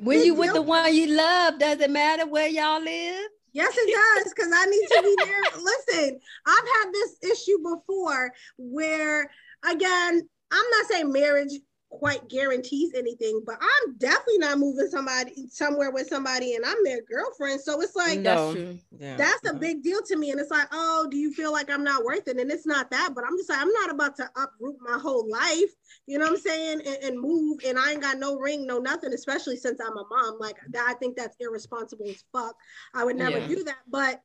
When 0.00 0.24
you 0.24 0.34
with 0.34 0.52
deal. 0.52 0.54
the 0.54 0.62
one 0.62 0.94
you 0.94 1.08
love, 1.08 1.58
does 1.58 1.80
it 1.80 1.90
matter 1.90 2.26
where 2.26 2.48
y'all 2.48 2.82
live? 2.82 3.30
Yes, 3.52 3.74
it 3.74 4.24
does, 4.24 4.34
because 4.34 4.52
I 4.54 4.66
need 4.66 4.86
to 4.86 5.02
be 5.02 5.24
there. 5.24 5.42
Listen, 5.62 6.20
I've 6.46 6.68
had 6.74 6.92
this 6.92 7.16
issue 7.32 7.56
before 7.62 8.30
where, 8.58 9.30
again, 9.64 10.28
I'm 10.50 10.70
not 10.70 10.86
saying 10.88 11.12
marriage 11.12 11.52
quite 11.98 12.28
guarantees 12.28 12.92
anything, 12.94 13.42
but 13.46 13.58
I'm 13.60 13.96
definitely 13.98 14.38
not 14.38 14.58
moving 14.58 14.88
somebody 14.88 15.48
somewhere 15.50 15.90
with 15.90 16.06
somebody 16.08 16.54
and 16.54 16.64
I'm 16.64 16.76
their 16.84 17.00
girlfriend. 17.02 17.60
So 17.60 17.80
it's 17.80 17.96
like 17.96 18.20
No. 18.20 18.52
That's 18.52 18.52
true. 18.54 18.78
yeah. 18.98 19.16
that's 19.16 19.48
a 19.48 19.54
big 19.54 19.82
deal 19.82 20.00
to 20.06 20.16
me. 20.16 20.30
And 20.30 20.40
it's 20.40 20.50
like, 20.50 20.68
oh, 20.72 21.06
do 21.10 21.16
you 21.16 21.32
feel 21.32 21.52
like 21.52 21.70
I'm 21.70 21.84
not 21.84 22.04
worth 22.04 22.28
it? 22.28 22.38
And 22.38 22.50
it's 22.50 22.66
not 22.66 22.90
that, 22.90 23.10
but 23.14 23.24
I'm 23.26 23.36
just 23.36 23.48
like, 23.48 23.60
I'm 23.60 23.72
not 23.72 23.90
about 23.90 24.16
to 24.16 24.30
uproot 24.36 24.76
my 24.80 24.98
whole 24.98 25.28
life, 25.30 25.70
you 26.06 26.18
know 26.18 26.24
what 26.26 26.32
I'm 26.32 26.38
saying? 26.38 26.82
And, 26.86 26.96
and 27.02 27.20
move. 27.20 27.60
And 27.66 27.78
I 27.78 27.92
ain't 27.92 28.02
got 28.02 28.18
no 28.18 28.36
ring, 28.36 28.66
no 28.66 28.78
nothing, 28.78 29.12
especially 29.12 29.56
since 29.56 29.80
I'm 29.80 29.96
a 29.96 30.04
mom. 30.10 30.38
Like 30.38 30.56
I 30.78 30.94
think 30.94 31.16
that's 31.16 31.36
irresponsible 31.40 32.06
as 32.08 32.24
fuck. 32.32 32.54
I 32.94 33.04
would 33.04 33.16
never 33.16 33.38
Yeah. 33.38 33.46
do 33.48 33.64
that. 33.64 33.78
But 33.88 34.22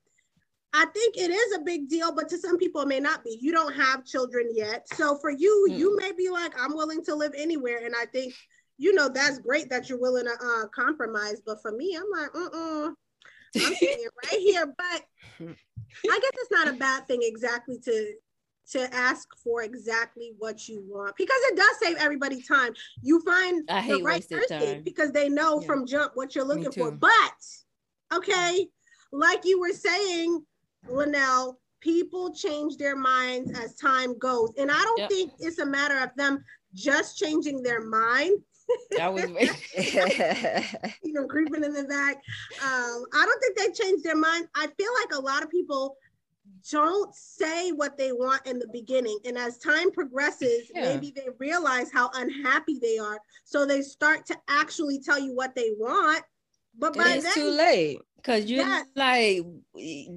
I 0.73 0.85
think 0.85 1.17
it 1.17 1.29
is 1.31 1.55
a 1.57 1.61
big 1.61 1.89
deal, 1.89 2.13
but 2.15 2.29
to 2.29 2.37
some 2.37 2.57
people 2.57 2.81
it 2.81 2.87
may 2.87 2.99
not 2.99 3.23
be. 3.23 3.37
You 3.41 3.51
don't 3.51 3.73
have 3.73 4.05
children 4.05 4.49
yet. 4.53 4.87
So 4.93 5.17
for 5.17 5.29
you, 5.29 5.67
you 5.69 5.97
may 5.97 6.11
be 6.13 6.29
like, 6.29 6.53
I'm 6.59 6.73
willing 6.75 7.03
to 7.05 7.15
live 7.15 7.33
anywhere. 7.37 7.85
And 7.85 7.93
I 7.99 8.05
think, 8.05 8.33
you 8.77 8.93
know, 8.93 9.09
that's 9.09 9.39
great 9.39 9.69
that 9.69 9.89
you're 9.89 9.99
willing 9.99 10.25
to 10.25 10.31
uh, 10.31 10.67
compromise. 10.69 11.41
But 11.45 11.61
for 11.61 11.71
me, 11.73 11.97
I'm 11.97 12.09
like, 12.09 12.31
mm-mm. 12.31 12.93
I'm 13.57 13.75
staying 13.75 14.07
right 14.23 14.39
here. 14.39 14.65
But 14.65 15.03
I 15.41 16.19
guess 16.19 16.31
it's 16.35 16.51
not 16.51 16.69
a 16.69 16.73
bad 16.73 17.07
thing 17.07 17.19
exactly 17.21 17.77
to 17.79 18.13
to 18.71 18.93
ask 18.95 19.27
for 19.43 19.63
exactly 19.63 20.31
what 20.37 20.69
you 20.69 20.81
want 20.87 21.13
because 21.17 21.39
it 21.49 21.57
does 21.57 21.77
save 21.81 21.97
everybody 21.97 22.41
time. 22.41 22.71
You 23.01 23.19
find 23.21 23.67
the 23.67 24.01
right 24.01 24.25
person 24.29 24.47
time. 24.47 24.83
because 24.83 25.11
they 25.11 25.27
know 25.27 25.59
Yeah. 25.59 25.67
from 25.67 25.85
jump 25.85 26.13
what 26.15 26.33
you're 26.35 26.45
looking 26.45 26.71
for. 26.71 26.91
But 26.91 27.35
okay, 28.13 28.69
like 29.11 29.41
you 29.43 29.59
were 29.59 29.73
saying, 29.73 30.45
Lynnel, 30.89 31.57
people 31.79 32.33
change 32.33 32.77
their 32.77 32.95
minds 32.95 33.51
as 33.59 33.75
time 33.75 34.17
goes, 34.17 34.51
and 34.57 34.71
I 34.71 34.81
don't 34.81 34.99
Yep. 34.99 35.09
think 35.09 35.31
it's 35.39 35.59
a 35.59 35.65
matter 35.65 35.99
of 35.99 36.09
them 36.15 36.43
just 36.73 37.17
changing 37.17 37.61
their 37.63 37.81
mind 37.81 38.37
That 38.91 39.13
was 39.13 39.25
you 41.03 41.13
know, 41.13 41.27
creeping 41.27 41.63
in 41.63 41.73
the 41.73 41.83
back. 41.83 42.15
Um, 42.63 43.05
I 43.13 43.25
don't 43.25 43.39
think 43.41 43.57
they 43.57 43.83
changed 43.83 44.03
their 44.03 44.15
mind. 44.15 44.47
I 44.55 44.67
feel 44.77 44.91
like 45.01 45.13
a 45.19 45.21
lot 45.21 45.43
of 45.43 45.49
people 45.49 45.97
don't 46.71 47.13
say 47.15 47.71
what 47.71 47.97
they 47.97 48.11
want 48.11 48.45
in 48.45 48.59
the 48.59 48.67
beginning. 48.71 49.17
And 49.25 49.37
as 49.37 49.57
time 49.57 49.91
progresses, 49.91 50.71
Yeah. 50.73 50.83
maybe 50.83 51.11
they 51.13 51.27
realize 51.39 51.91
how 51.91 52.09
unhappy 52.13 52.79
they 52.79 52.97
are. 52.97 53.19
So 53.43 53.65
they 53.65 53.81
start 53.81 54.25
to 54.27 54.37
actually 54.47 54.99
tell 54.99 55.19
you 55.19 55.33
what 55.35 55.55
they 55.55 55.71
want. 55.77 56.23
But 56.77 56.93
by 56.95 57.03
then, 57.03 57.17
it's 57.17 57.25
then, 57.25 57.33
too 57.33 57.49
late. 57.51 57.99
Cause 58.23 58.45
you're 58.45 58.59
Yes. 58.65 58.85
like 58.95 59.41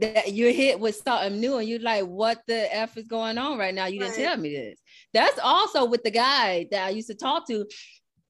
that 0.00 0.32
you're 0.32 0.52
hit 0.52 0.78
with 0.78 0.96
something 0.96 1.40
new 1.40 1.56
and 1.56 1.68
you're 1.68 1.80
like, 1.80 2.04
what 2.04 2.42
the 2.46 2.74
F 2.74 2.96
is 2.96 3.06
going 3.06 3.38
on 3.38 3.56
right 3.58 3.74
now? 3.74 3.86
You 3.86 4.00
didn't 4.00 4.16
tell 4.16 4.36
me 4.36 4.54
this. 4.54 4.78
That's 5.12 5.38
also 5.42 5.86
with 5.86 6.02
the 6.02 6.10
guy 6.10 6.68
that 6.70 6.86
I 6.86 6.90
used 6.90 7.08
to 7.08 7.14
talk 7.14 7.46
to, 7.48 7.66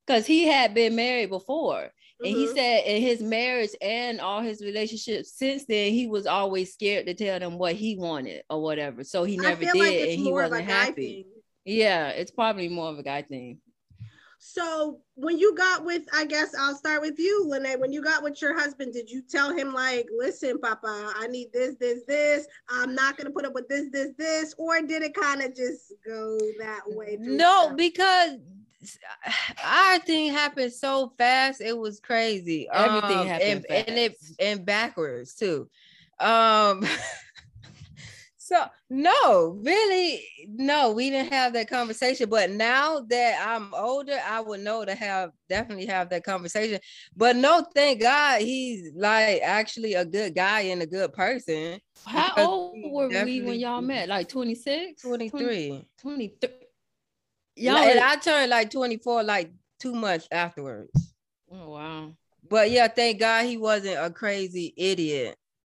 because 0.07 0.27
he 0.27 0.47
had 0.47 0.75
been 0.75 0.95
married 0.95 1.31
before. 1.31 1.91
And 2.23 2.37
he 2.37 2.47
Mhm. 2.47 2.55
said 2.55 2.85
in 2.87 3.03
his 3.03 3.21
marriage 3.21 3.71
and 3.83 4.21
all 4.21 4.41
his 4.41 4.63
relationships 4.63 5.33
since 5.33 5.65
then, 5.67 5.93
he 5.93 6.07
was 6.07 6.27
always 6.27 6.73
scared 6.73 7.07
to 7.07 7.15
tell 7.15 7.39
them 7.41 7.59
what 7.59 7.75
he 7.75 7.97
wanted 7.97 8.45
or 8.49 8.63
whatever. 8.63 9.03
So 9.03 9.25
he 9.25 9.37
never 9.37 9.65
did 9.65 9.75
like 9.75 9.95
and 10.01 10.11
he 10.11 10.31
more 10.31 10.43
of 10.45 10.53
a 10.53 10.55
wasn't 10.55 10.71
happy. 10.71 11.27
Yeah, 11.65 12.11
it's 12.11 12.31
probably 12.31 12.69
more 12.69 12.91
of 12.91 12.99
a 12.99 13.03
guy 13.03 13.23
thing. 13.23 13.59
So 14.47 15.01
when 15.15 15.39
you 15.39 15.55
got 15.55 15.87
with, 15.87 16.03
I 16.15 16.27
guess 16.27 16.55
I'll 16.55 16.75
start 16.77 17.01
with 17.01 17.19
you, 17.19 17.47
Lynnee. 17.51 17.81
When 17.81 17.95
you 17.95 18.03
got 18.03 18.23
with 18.23 18.43
your 18.43 18.53
husband, 18.53 18.93
did 18.93 19.11
you 19.11 19.23
tell 19.23 19.57
him 19.57 19.73
like, 19.73 20.07
listen, 20.15 20.59
Papa, 20.61 21.15
I 21.17 21.29
need 21.29 21.49
this, 21.55 21.77
this, 21.77 22.01
this. 22.07 22.47
I'm 22.69 22.95
not 22.95 23.17
gonna 23.17 23.31
put 23.31 23.47
up 23.47 23.55
with 23.55 23.69
this, 23.69 23.87
this, 23.91 24.11
this, 24.19 24.55
or 24.59 24.83
did 24.83 25.03
it 25.03 25.15
kind 25.15 25.41
of 25.41 25.57
just 25.57 25.95
go 26.07 26.39
that 26.59 26.83
way? 26.85 27.17
No, 27.19 27.63
stuff? 27.69 27.77
because 27.79 28.33
our 29.65 29.99
thing 30.01 30.31
happened 30.31 30.75
so 30.75 31.15
fast, 31.17 31.63
it 31.63 31.77
was 31.77 31.99
crazy. 31.99 32.69
Everything 32.71 33.21
Um, 33.21 33.27
happened 33.27 33.65
and, 33.71 33.89
and 33.89 33.99
it 33.99 34.19
fast. 34.19 34.35
and 34.41 34.67
backwards 34.67 35.35
too. 35.35 35.71
Um 36.21 36.85
so 38.45 38.63
no, 38.91 39.59
really, 39.65 40.23
no, 40.47 40.93
we 40.93 41.09
didn't 41.09 41.33
have 41.33 41.55
that 41.55 41.67
conversation. 41.67 42.29
But 42.29 42.51
now 42.51 43.01
that 43.09 43.43
I'm 43.43 43.73
older, 43.73 44.19
I 44.23 44.41
would 44.43 44.61
know 44.61 44.85
to 44.85 44.95
have 44.95 45.31
definitely 45.49 45.87
have 45.87 46.11
that 46.11 46.25
conversation. 46.25 46.79
But 47.17 47.37
no, 47.37 47.67
thank 47.75 48.03
God 48.03 48.43
he's 48.43 48.93
like 48.95 49.41
actually 49.43 49.95
a 49.95 50.05
good 50.05 50.35
guy 50.35 50.61
and 50.61 50.83
a 50.83 50.87
good 50.87 51.15
person. 51.15 51.81
How 52.05 52.35
old 52.37 52.77
were 52.85 53.09
we 53.09 53.41
when 53.41 53.59
y'all 53.59 53.81
met? 53.81 54.11
Like 54.11 54.29
26? 54.29 55.01
23. 55.01 55.89
23. 56.03 56.51
Yeah, 57.57 57.73
Y'all 57.73 57.91
and 57.93 58.01
I 58.01 58.17
turned 58.17 58.51
like 58.51 58.71
24 58.71 59.23
like 59.23 59.55
two 59.81 59.95
months 59.95 60.29
afterwards. 60.31 61.15
oh 61.51 61.71
wow. 61.71 62.13
But 62.47 62.71
yeah, 62.71 62.89
thank 62.89 63.21
God 63.21 63.47
he 63.47 63.57
wasn't 63.57 63.97
a 63.99 64.11
crazy 64.11 64.75
idiot. 64.77 65.35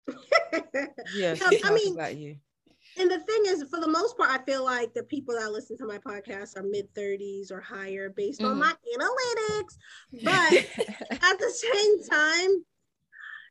Yeah, 1.15 1.37
I 1.65 1.73
mean- 1.73 1.95
about 1.95 2.17
you. 2.17 2.37
And 2.99 3.11
the 3.11 3.21
thing 3.21 3.43
is, 3.47 3.63
for 3.71 3.81
the 3.81 3.89
most 3.89 4.17
part, 4.17 4.31
I 4.31 4.43
feel 4.45 4.65
like 4.65 4.95
the 4.95 5.03
people 5.05 5.35
that 5.39 5.53
listen 5.53 5.77
to 5.79 5.87
my 5.87 5.99
podcast 5.99 6.57
are 6.57 6.63
mid 6.63 6.93
30s 6.95 7.51
or 7.51 7.61
higher 7.61 8.11
based 8.11 8.45
on 8.45 8.57
Mhm. 8.57 8.61
my 8.61 8.73
analytics. 8.99 9.77
But 10.23 10.67
at 11.23 11.39
the 11.39 11.51
same 11.51 12.03
time, 12.09 12.65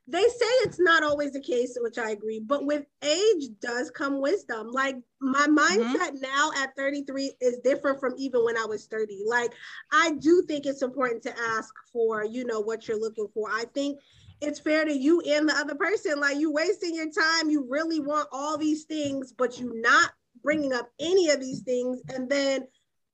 they 0.08 0.22
say 0.22 0.46
it's 0.62 0.78
not 0.78 1.02
always 1.02 1.32
the 1.32 1.40
case, 1.40 1.76
which 1.80 1.98
I 1.98 2.10
agree. 2.10 2.38
But 2.38 2.64
with 2.64 2.84
age 3.02 3.48
does 3.60 3.90
come 3.90 4.20
wisdom. 4.20 4.70
Like 4.70 4.96
my 5.20 5.46
mindset 5.48 6.20
now 6.20 6.50
at 6.56 6.76
33 6.76 7.34
is 7.40 7.58
different 7.64 7.98
from 7.98 8.14
even 8.16 8.44
when 8.44 8.56
I 8.56 8.66
was 8.66 8.86
30. 8.86 9.24
Like 9.26 9.52
I 9.92 10.12
do 10.12 10.44
think 10.46 10.64
it's 10.66 10.82
important 10.82 11.22
to 11.24 11.34
ask 11.38 11.74
for, 11.92 12.24
you 12.24 12.44
know, 12.44 12.60
what 12.60 12.86
you're 12.86 13.00
looking 13.00 13.26
for. 13.34 13.48
I 13.50 13.64
think 13.74 13.98
it's 14.40 14.60
fair 14.60 14.84
to 14.84 14.92
you 14.92 15.20
and 15.22 15.48
the 15.48 15.54
other 15.54 15.74
person. 15.74 16.20
Like 16.20 16.36
you 16.36 16.52
wasting 16.52 16.94
your 16.94 17.10
time. 17.10 17.50
You 17.50 17.66
really 17.68 18.00
want 18.00 18.28
all 18.32 18.56
these 18.56 18.84
things, 18.84 19.32
but 19.32 19.58
you 19.58 19.72
not 19.80 20.10
bringing 20.42 20.72
up 20.72 20.88
any 21.00 21.30
of 21.30 21.40
these 21.40 21.60
things, 21.62 22.00
and 22.14 22.28
then 22.28 22.66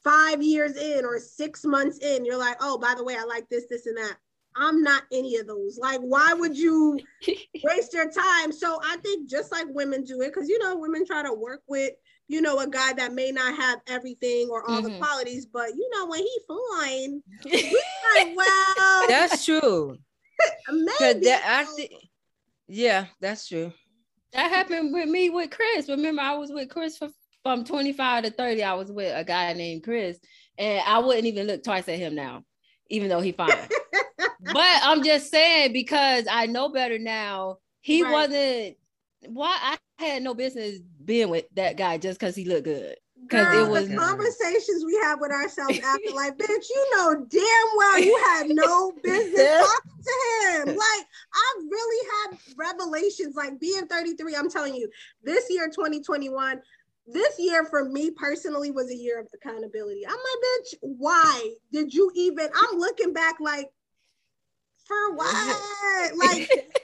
five 0.05 0.43
years 0.43 0.77
in 0.77 1.05
or 1.05 1.19
six 1.19 1.65
months 1.65 1.99
in, 1.99 2.25
you're 2.25 2.37
like, 2.37 2.57
oh, 2.61 2.79
by 2.79 2.95
the 2.97 3.05
way, 3.05 3.17
I 3.17 3.25
like 3.25 3.49
this, 3.49 3.67
this, 3.71 3.87
and 3.87 3.97
that. 3.97 4.17
I'm 4.55 4.83
not 4.83 5.05
any 5.11 5.37
of 5.37 5.47
those. 5.47 5.79
Like, 5.79 6.01
why 6.01 6.35
would 6.35 6.57
you 6.57 6.99
waste 7.65 7.95
your 7.95 8.11
time? 8.11 8.53
So 8.53 8.79
I 8.85 8.99
think 8.99 9.31
just 9.31 9.51
like 9.51 9.67
women 9.71 10.05
do 10.05 10.21
it, 10.21 10.35
because 10.35 10.49
you 10.49 10.59
know, 10.59 10.77
women 10.77 11.07
try 11.07 11.23
to 11.23 11.33
work 11.33 11.63
with, 11.67 11.93
you 12.29 12.43
know, 12.43 12.59
a 12.59 12.69
guy 12.69 12.93
that 12.95 13.15
may 13.15 13.31
not 13.31 13.57
have 13.57 13.81
everything 13.87 14.49
or 14.51 14.69
all 14.69 14.83
mm-hmm. 14.83 14.93
the 14.93 14.99
qualities, 14.99 15.47
but 15.47 15.71
you 15.71 15.89
know, 15.95 16.07
when 16.07 16.21
he 16.21 16.39
fine, 16.47 17.23
like, 18.15 18.37
well, 18.37 19.09
that's 19.09 19.45
true. 19.45 19.97
maybe. 20.71 21.25
That, 21.27 21.43
I 21.47 21.77
th- 21.77 21.93
yeah, 22.69 23.07
that's 23.21 23.49
true. 23.49 23.73
That 24.33 24.51
happened 24.51 24.93
with 24.93 25.09
me 25.09 25.31
with 25.31 25.51
Chris. 25.51 25.89
Remember, 25.89 26.23
I 26.23 26.35
was 26.35 26.51
with 26.51 26.71
Chris 26.71 26.97
for 26.97 27.11
from 27.43 27.65
25 27.65 28.25
to 28.25 28.31
30. 28.31 28.63
I 28.63 28.75
was 28.75 28.91
with 28.91 29.13
a 29.15 29.25
guy 29.25 29.53
named 29.53 29.83
Chris, 29.83 30.19
and 30.59 30.83
I 30.87 30.99
wouldn't 30.99 31.27
even 31.27 31.47
look 31.47 31.63
twice 31.63 31.89
at 31.89 31.99
him 31.99 32.15
now, 32.15 32.45
even 32.89 33.09
though 33.09 33.21
he 33.21 33.33
fine. 33.33 33.51
but 34.19 34.81
I'm 34.83 35.03
just 35.03 35.31
saying 35.31 35.73
because 35.73 36.27
I 36.31 36.47
know 36.47 36.69
better 36.71 36.99
now. 36.99 37.59
He 37.81 38.03
right. 38.03 38.13
wasn't. 38.13 38.77
Why 39.27 39.57
I 39.99 40.05
had 40.05 40.23
no 40.23 40.35
business 40.35 40.79
being 41.05 41.29
with 41.29 41.45
that 41.55 41.77
guy 41.77 41.99
just 41.99 42.19
because 42.19 42.35
he 42.35 42.45
looked 42.45 42.65
good. 42.65 42.97
Because 43.21 43.57
it 43.57 43.71
was 43.71 43.89
the 43.89 43.97
conversations 43.97 44.85
we 44.85 44.99
have 45.03 45.21
with 45.21 45.31
ourselves 45.31 45.79
after, 45.79 46.11
like, 46.15 46.37
bitch, 46.39 46.69
you 46.69 46.97
know 46.97 47.25
damn 47.29 47.77
well 47.77 47.99
you 48.01 48.17
had 48.27 48.49
no 48.49 48.93
business 49.03 49.61
talking 49.61 49.91
to 49.91 49.92
him. 50.67 50.77
Like, 50.83 51.07
I've 51.35 51.65
really 51.71 52.09
had 52.11 52.39
revelations. 52.57 53.37
Like 53.37 53.61
being 53.61 53.87
33, 53.87 54.35
I'm 54.35 54.51
telling 54.51 54.75
you, 54.75 54.89
this 55.23 55.47
year, 55.49 55.69
2021, 55.69 56.61
this 57.07 57.39
year 57.39 57.65
for 57.65 57.85
me 57.85 58.11
personally 58.11 58.71
was 58.71 58.91
a 58.91 58.95
year 58.95 59.21
of 59.21 59.29
accountability. 59.35 60.07
I'm 60.07 60.13
like, 60.13 60.21
bitch, 60.21 60.75
why 60.81 61.55
did 61.73 61.93
you 61.93 62.11
even? 62.15 62.49
I'm 62.55 62.79
looking 62.79 63.13
back 63.13 63.37
like, 63.41 63.71
for 64.87 65.13
what? 65.15 66.17
Like, 66.17 66.51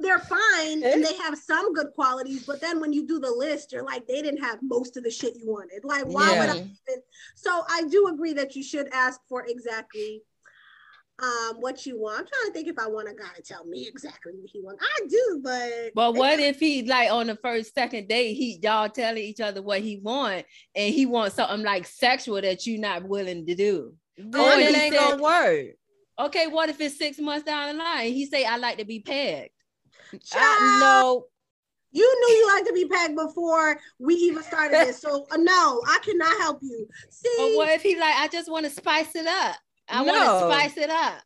they're 0.00 0.18
fine 0.18 0.82
and 0.84 1.04
they 1.04 1.14
eh? 1.14 1.22
have 1.22 1.38
some 1.38 1.72
good 1.72 1.88
qualities, 1.94 2.44
but 2.46 2.60
then 2.60 2.80
when 2.80 2.92
you 2.92 3.06
do 3.06 3.18
the 3.18 3.30
list, 3.30 3.72
you're 3.72 3.84
like, 3.84 4.06
they 4.06 4.22
didn't 4.22 4.42
have 4.42 4.58
most 4.62 4.96
of 4.96 5.04
the 5.04 5.10
shit 5.10 5.36
you 5.36 5.46
wanted. 5.46 5.84
Like, 5.84 6.04
why 6.06 6.32
yeah. 6.32 6.40
would 6.40 6.50
I? 6.50 6.56
Even? 6.56 7.02
So 7.34 7.62
I 7.68 7.84
do 7.88 8.08
agree 8.08 8.32
that 8.34 8.56
you 8.56 8.62
should 8.62 8.88
ask 8.92 9.20
for 9.28 9.44
exactly 9.46 10.22
um 11.22 11.56
what 11.60 11.86
you 11.86 12.00
want. 12.00 12.20
I'm 12.20 12.26
trying 12.26 12.46
to 12.46 12.52
think 12.52 12.68
if 12.68 12.78
I 12.78 12.88
want 12.88 13.08
a 13.08 13.14
guy 13.14 13.28
to 13.36 13.42
tell 13.42 13.64
me 13.64 13.86
exactly 13.86 14.32
what 14.34 14.50
he 14.50 14.60
wants. 14.60 14.84
I 14.84 15.06
do, 15.06 15.40
but 15.42 15.92
but 15.94 16.14
what 16.14 16.40
if 16.40 16.58
he 16.58 16.82
like 16.82 17.10
on 17.10 17.28
the 17.28 17.36
first 17.36 17.74
second 17.74 18.08
date 18.08 18.34
he 18.34 18.58
y'all 18.62 18.88
telling 18.88 19.22
each 19.22 19.40
other 19.40 19.62
what 19.62 19.80
he 19.80 19.98
want 19.98 20.44
and 20.74 20.92
he 20.92 21.06
wants 21.06 21.36
something 21.36 21.62
like 21.62 21.86
sexual 21.86 22.40
that 22.40 22.66
you're 22.66 22.80
not 22.80 23.04
willing 23.04 23.46
to 23.46 23.54
do? 23.54 23.94
Then 24.16 24.60
it 24.60 24.76
ain't 24.76 24.94
said, 24.94 25.18
gonna 25.18 25.22
work. 25.22 25.66
Okay, 26.18 26.46
what 26.48 26.68
if 26.68 26.80
it's 26.80 26.98
six 26.98 27.18
months 27.18 27.44
down 27.44 27.76
the 27.76 27.82
line? 27.82 28.12
He 28.12 28.26
say 28.26 28.44
I 28.44 28.56
like 28.56 28.78
to 28.78 28.84
be 28.84 29.00
pegged. 29.00 29.50
I, 30.32 30.78
no. 30.80 31.26
You 31.90 32.02
knew 32.02 32.34
you 32.36 32.46
like 32.48 32.64
to 32.66 32.72
be 32.72 32.88
pegged 32.88 33.14
before 33.14 33.78
we 34.00 34.14
even 34.14 34.42
started 34.42 34.88
this. 34.88 35.00
So 35.00 35.26
uh, 35.30 35.36
no, 35.36 35.80
I 35.86 36.00
cannot 36.04 36.36
help 36.40 36.58
you. 36.60 36.88
See, 37.08 37.34
but 37.38 37.56
what 37.56 37.68
if 37.68 37.82
he 37.82 37.94
like 37.98 38.16
I 38.16 38.26
just 38.26 38.50
want 38.50 38.64
to 38.64 38.70
spice 38.70 39.14
it 39.14 39.28
up? 39.28 39.54
I 39.88 40.04
no. 40.04 40.12
want 40.12 40.40
to 40.40 40.54
spice 40.54 40.84
it 40.84 40.90
up. 40.90 41.22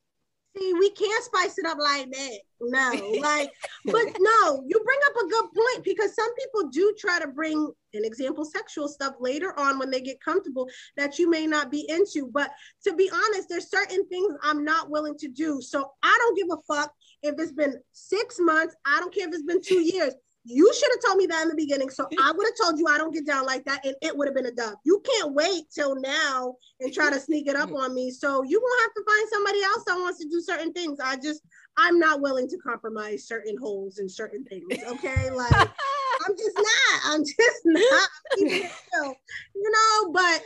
See, 0.57 0.73
we 0.75 0.91
can't 0.91 1.25
spice 1.25 1.59
it 1.59 1.67
up 1.67 1.79
like 1.79 2.11
that. 2.11 2.39
No, 2.61 3.19
like, 3.21 3.53
but 3.85 4.05
no, 4.19 4.65
you 4.67 4.81
bring 4.85 4.99
up 5.07 5.25
a 5.25 5.29
good 5.29 5.45
point 5.55 5.85
because 5.85 6.15
some 6.15 6.35
people 6.35 6.71
do 6.71 6.95
try 6.99 7.21
to 7.21 7.29
bring 7.29 7.71
an 7.95 8.05
example 8.05 8.45
sexual 8.45 8.89
stuff 8.89 9.15
later 9.21 9.59
on 9.59 9.79
when 9.79 9.91
they 9.91 10.01
get 10.01 10.21
comfortable 10.21 10.69
that 10.97 11.19
you 11.19 11.31
may 11.31 11.47
not 11.47 11.71
be 11.71 11.87
into. 11.89 12.29
But 12.33 12.51
to 12.85 12.95
be 12.95 13.11
honest, 13.13 13.49
there's 13.49 13.71
certain 13.71 14.07
things 14.09 14.35
I'm 14.43 14.65
not 14.65 14.91
willing 14.91 15.17
to 15.19 15.29
do. 15.29 15.61
So 15.61 15.91
I 16.03 16.19
don't 16.21 16.37
give 16.37 16.49
a 16.51 16.75
fuck 16.75 16.93
if 17.23 17.35
it's 17.39 17.53
been 17.53 17.75
six 17.93 18.39
months. 18.41 18.75
I 18.85 18.99
don't 19.01 19.15
care 19.15 19.29
if 19.29 19.35
it's 19.35 19.45
been 19.45 19.63
two 19.63 19.81
years. 19.81 20.15
You 20.49 20.73
should 20.73 20.91
have 20.93 21.01
told 21.05 21.19
me 21.19 21.27
that 21.27 21.43
in 21.43 21.49
the 21.49 21.55
beginning. 21.55 21.91
So 21.91 22.09
I 22.21 22.33
would 22.33 22.47
have 22.47 22.67
told 22.67 22.79
you 22.79 22.87
I 22.87 22.97
don't 22.97 23.13
get 23.13 23.27
down 23.27 23.45
like 23.45 23.65
that 23.67 23.85
and 23.85 23.95
it 24.01 24.17
would 24.17 24.27
have 24.29 24.35
been 24.35 24.47
a 24.47 24.53
dub. 24.53 24.79
You 24.85 25.03
can't 25.05 25.35
wait 25.35 25.65
till 25.75 26.01
now 26.01 26.55
and 26.81 26.93
try 26.93 27.11
to 27.11 27.21
sneak 27.21 27.49
it 27.49 27.57
up 27.57 27.71
on 27.73 27.95
me. 27.95 28.11
So 28.11 28.43
you 28.43 28.59
gonna 28.59 28.83
have 28.83 28.95
to 28.95 29.05
find 29.07 29.29
somebody 29.31 29.63
else 29.63 29.85
that 29.87 29.97
wants 29.97 30.19
to 30.21 30.29
do 30.29 30.41
certain 30.41 30.73
things. 30.73 30.99
I 31.05 31.17
just 31.17 31.43
I'm 31.77 31.99
not 31.99 32.21
willing 32.21 32.49
to 32.49 32.57
compromise 32.59 33.27
certain 33.27 33.57
holes 33.57 33.99
and 33.99 34.11
certain 34.11 34.45
things. 34.45 34.83
Okay. 34.85 35.31
Like 35.39 35.53
I'm 35.55 36.37
just 36.37 36.57
not. 36.57 37.01
I'm 37.05 37.21
just 37.21 37.63
not. 37.65 38.09
you 38.39 39.71
know, 39.71 40.13
but 40.13 40.43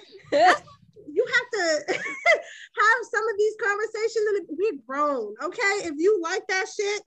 you 1.12 1.26
have 1.26 1.50
to 1.52 1.84
have 1.92 2.98
some 3.10 3.28
of 3.28 3.36
these 3.38 3.54
conversations 3.62 4.48
and 4.48 4.58
be 4.58 4.70
grown. 4.86 5.34
Okay. 5.42 5.86
If 5.86 5.94
you 5.96 6.20
like 6.22 6.46
that 6.48 6.66
shit, 6.68 7.02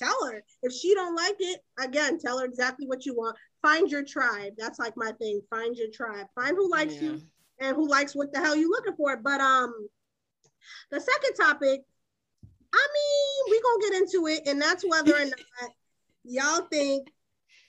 tell 0.00 0.26
her. 0.26 0.42
If 0.62 0.72
she 0.72 0.94
don't 0.94 1.14
like 1.14 1.36
it, 1.38 1.60
again, 1.78 2.18
tell 2.18 2.38
her 2.38 2.44
exactly 2.44 2.86
what 2.86 3.06
you 3.06 3.14
want. 3.14 3.36
Find 3.62 3.90
your 3.90 4.04
tribe. 4.04 4.54
That's 4.56 4.78
like 4.78 4.94
my 4.96 5.12
thing. 5.12 5.42
Find 5.50 5.76
your 5.76 5.90
tribe. 5.92 6.26
Find 6.34 6.56
who 6.56 6.70
likes 6.70 6.94
yeah. 6.94 7.02
you 7.02 7.20
and 7.60 7.76
who 7.76 7.88
likes 7.88 8.14
what 8.14 8.32
the 8.32 8.40
hell 8.40 8.56
you 8.56 8.70
looking 8.70 8.96
for. 8.96 9.16
But 9.16 9.40
um, 9.40 9.88
the 10.90 11.00
second 11.00 11.34
topic, 11.34 11.82
I 12.72 12.86
mean, 12.94 13.50
we 13.50 13.62
gonna 13.62 13.90
get 13.90 14.02
into 14.02 14.26
it, 14.28 14.48
and 14.48 14.60
that's 14.60 14.84
whether 14.86 15.14
or 15.14 15.24
not 15.24 15.70
y'all 16.24 16.66
think, 16.70 17.08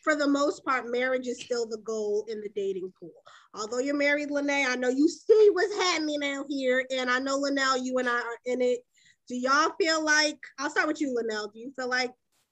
for 0.03 0.15
the 0.15 0.27
most 0.27 0.65
part, 0.65 0.89
marriage 0.89 1.27
is 1.27 1.41
still 1.41 1.67
the 1.67 1.77
goal 1.79 2.25
in 2.27 2.41
the 2.41 2.49
dating 2.55 2.91
pool. 2.99 3.11
Although 3.53 3.79
you're 3.79 3.95
married, 3.95 4.29
Lynnee, 4.29 4.67
I 4.67 4.75
know 4.75 4.89
you 4.89 5.07
see 5.07 5.49
what's 5.53 5.75
happening 5.75 6.23
out 6.23 6.45
here, 6.49 6.85
and 6.91 7.09
I 7.09 7.19
know 7.19 7.37
Lynnel, 7.37 7.83
you 7.83 7.97
and 7.97 8.09
I 8.09 8.19
are 8.19 8.39
in 8.45 8.61
it. 8.61 8.79
Do 9.27 9.35
y'all 9.35 9.71
feel 9.79 10.03
like 10.03 10.39
I'll 10.57 10.69
start 10.69 10.87
with 10.87 11.01
you, 11.01 11.13
Lynnel? 11.13 11.51
Do 11.53 11.59
you 11.59 11.71
feel 11.77 11.89
like 11.89 12.11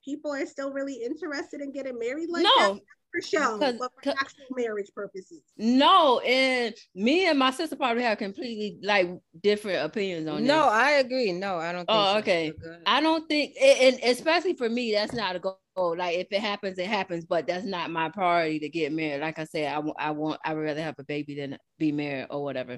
people 0.10 0.34
are 0.34 0.45
still 0.45 0.72
really 0.72 1.04
interested 1.04 1.62
in 1.62 1.72
getting 1.72 1.98
married 1.98 2.30
like 2.30 2.43
no. 2.43 2.74
that? 2.74 2.82
For 3.12 3.22
show, 3.24 3.58
but 3.58 3.76
for 3.80 4.12
actual 4.12 4.45
marriage 4.56 4.91
purposes. 4.95 5.41
No, 5.58 6.19
and 6.19 6.76
me 6.93 7.26
and 7.26 7.39
my 7.39 7.50
sister 7.50 7.76
probably 7.76 8.04
have 8.04 8.19
completely 8.19 8.78
like 8.84 9.10
different 9.41 9.84
opinions 9.84 10.28
on 10.28 10.45
no, 10.45 10.65
this. 10.65 10.74
I 10.74 10.91
agree. 10.91 11.32
No, 11.32 11.58
I 11.58 11.72
don't. 11.72 11.86
oh, 11.88 12.13
so. 12.13 12.19
okay. 12.19 12.54
I 12.86 13.02
don't 13.02 13.28
think, 13.28 13.56
and 13.60 13.98
especially 14.04 14.54
for 14.54 14.69
me, 14.69 14.91
that's 14.91 15.13
not 15.13 15.36
a 15.36 15.39
goal. 15.39 15.58
Like 15.76 16.19
if 16.19 16.28
it 16.30 16.39
happens, 16.39 16.78
it 16.78 16.86
happens. 16.86 17.26
But 17.26 17.48
that's 17.48 17.65
not 17.65 17.89
my 17.89 18.10
priority 18.10 18.60
to 18.60 18.69
get 18.69 18.93
married. 18.93 19.22
Like 19.22 19.39
I 19.39 19.45
said, 19.45 19.74
I, 19.74 19.82
I 19.98 20.12
want. 20.12 20.39
I 20.45 20.54
would 20.54 20.62
rather 20.62 20.84
have 20.84 21.00
a 21.00 21.04
baby 21.04 21.34
than 21.34 21.58
be 21.80 21.91
married 21.91 22.28
or 22.30 22.43
whatever. 22.43 22.78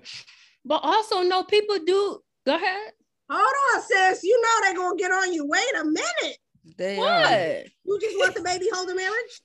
But 0.63 0.79
also, 0.81 1.23
no, 1.23 1.43
people 1.43 1.77
do. 1.85 2.19
Go 2.45 2.55
ahead. 2.55 2.93
Hold 3.29 3.53
on, 3.75 3.81
sis. 3.81 4.23
You 4.23 4.41
know 4.41 4.61
they're 4.61 4.75
gonna 4.75 4.97
get 4.97 5.11
on 5.11 5.33
you. 5.33 5.45
Wait 5.45 5.75
a 5.77 5.83
minute. 5.83 6.37
They 6.77 6.97
what? 6.97 7.07
Are. 7.09 7.63
You 7.85 7.99
just 7.99 8.17
want 8.17 8.35
the 8.35 8.41
baby 8.41 8.67
holding 8.73 8.95
marriage? 8.95 9.41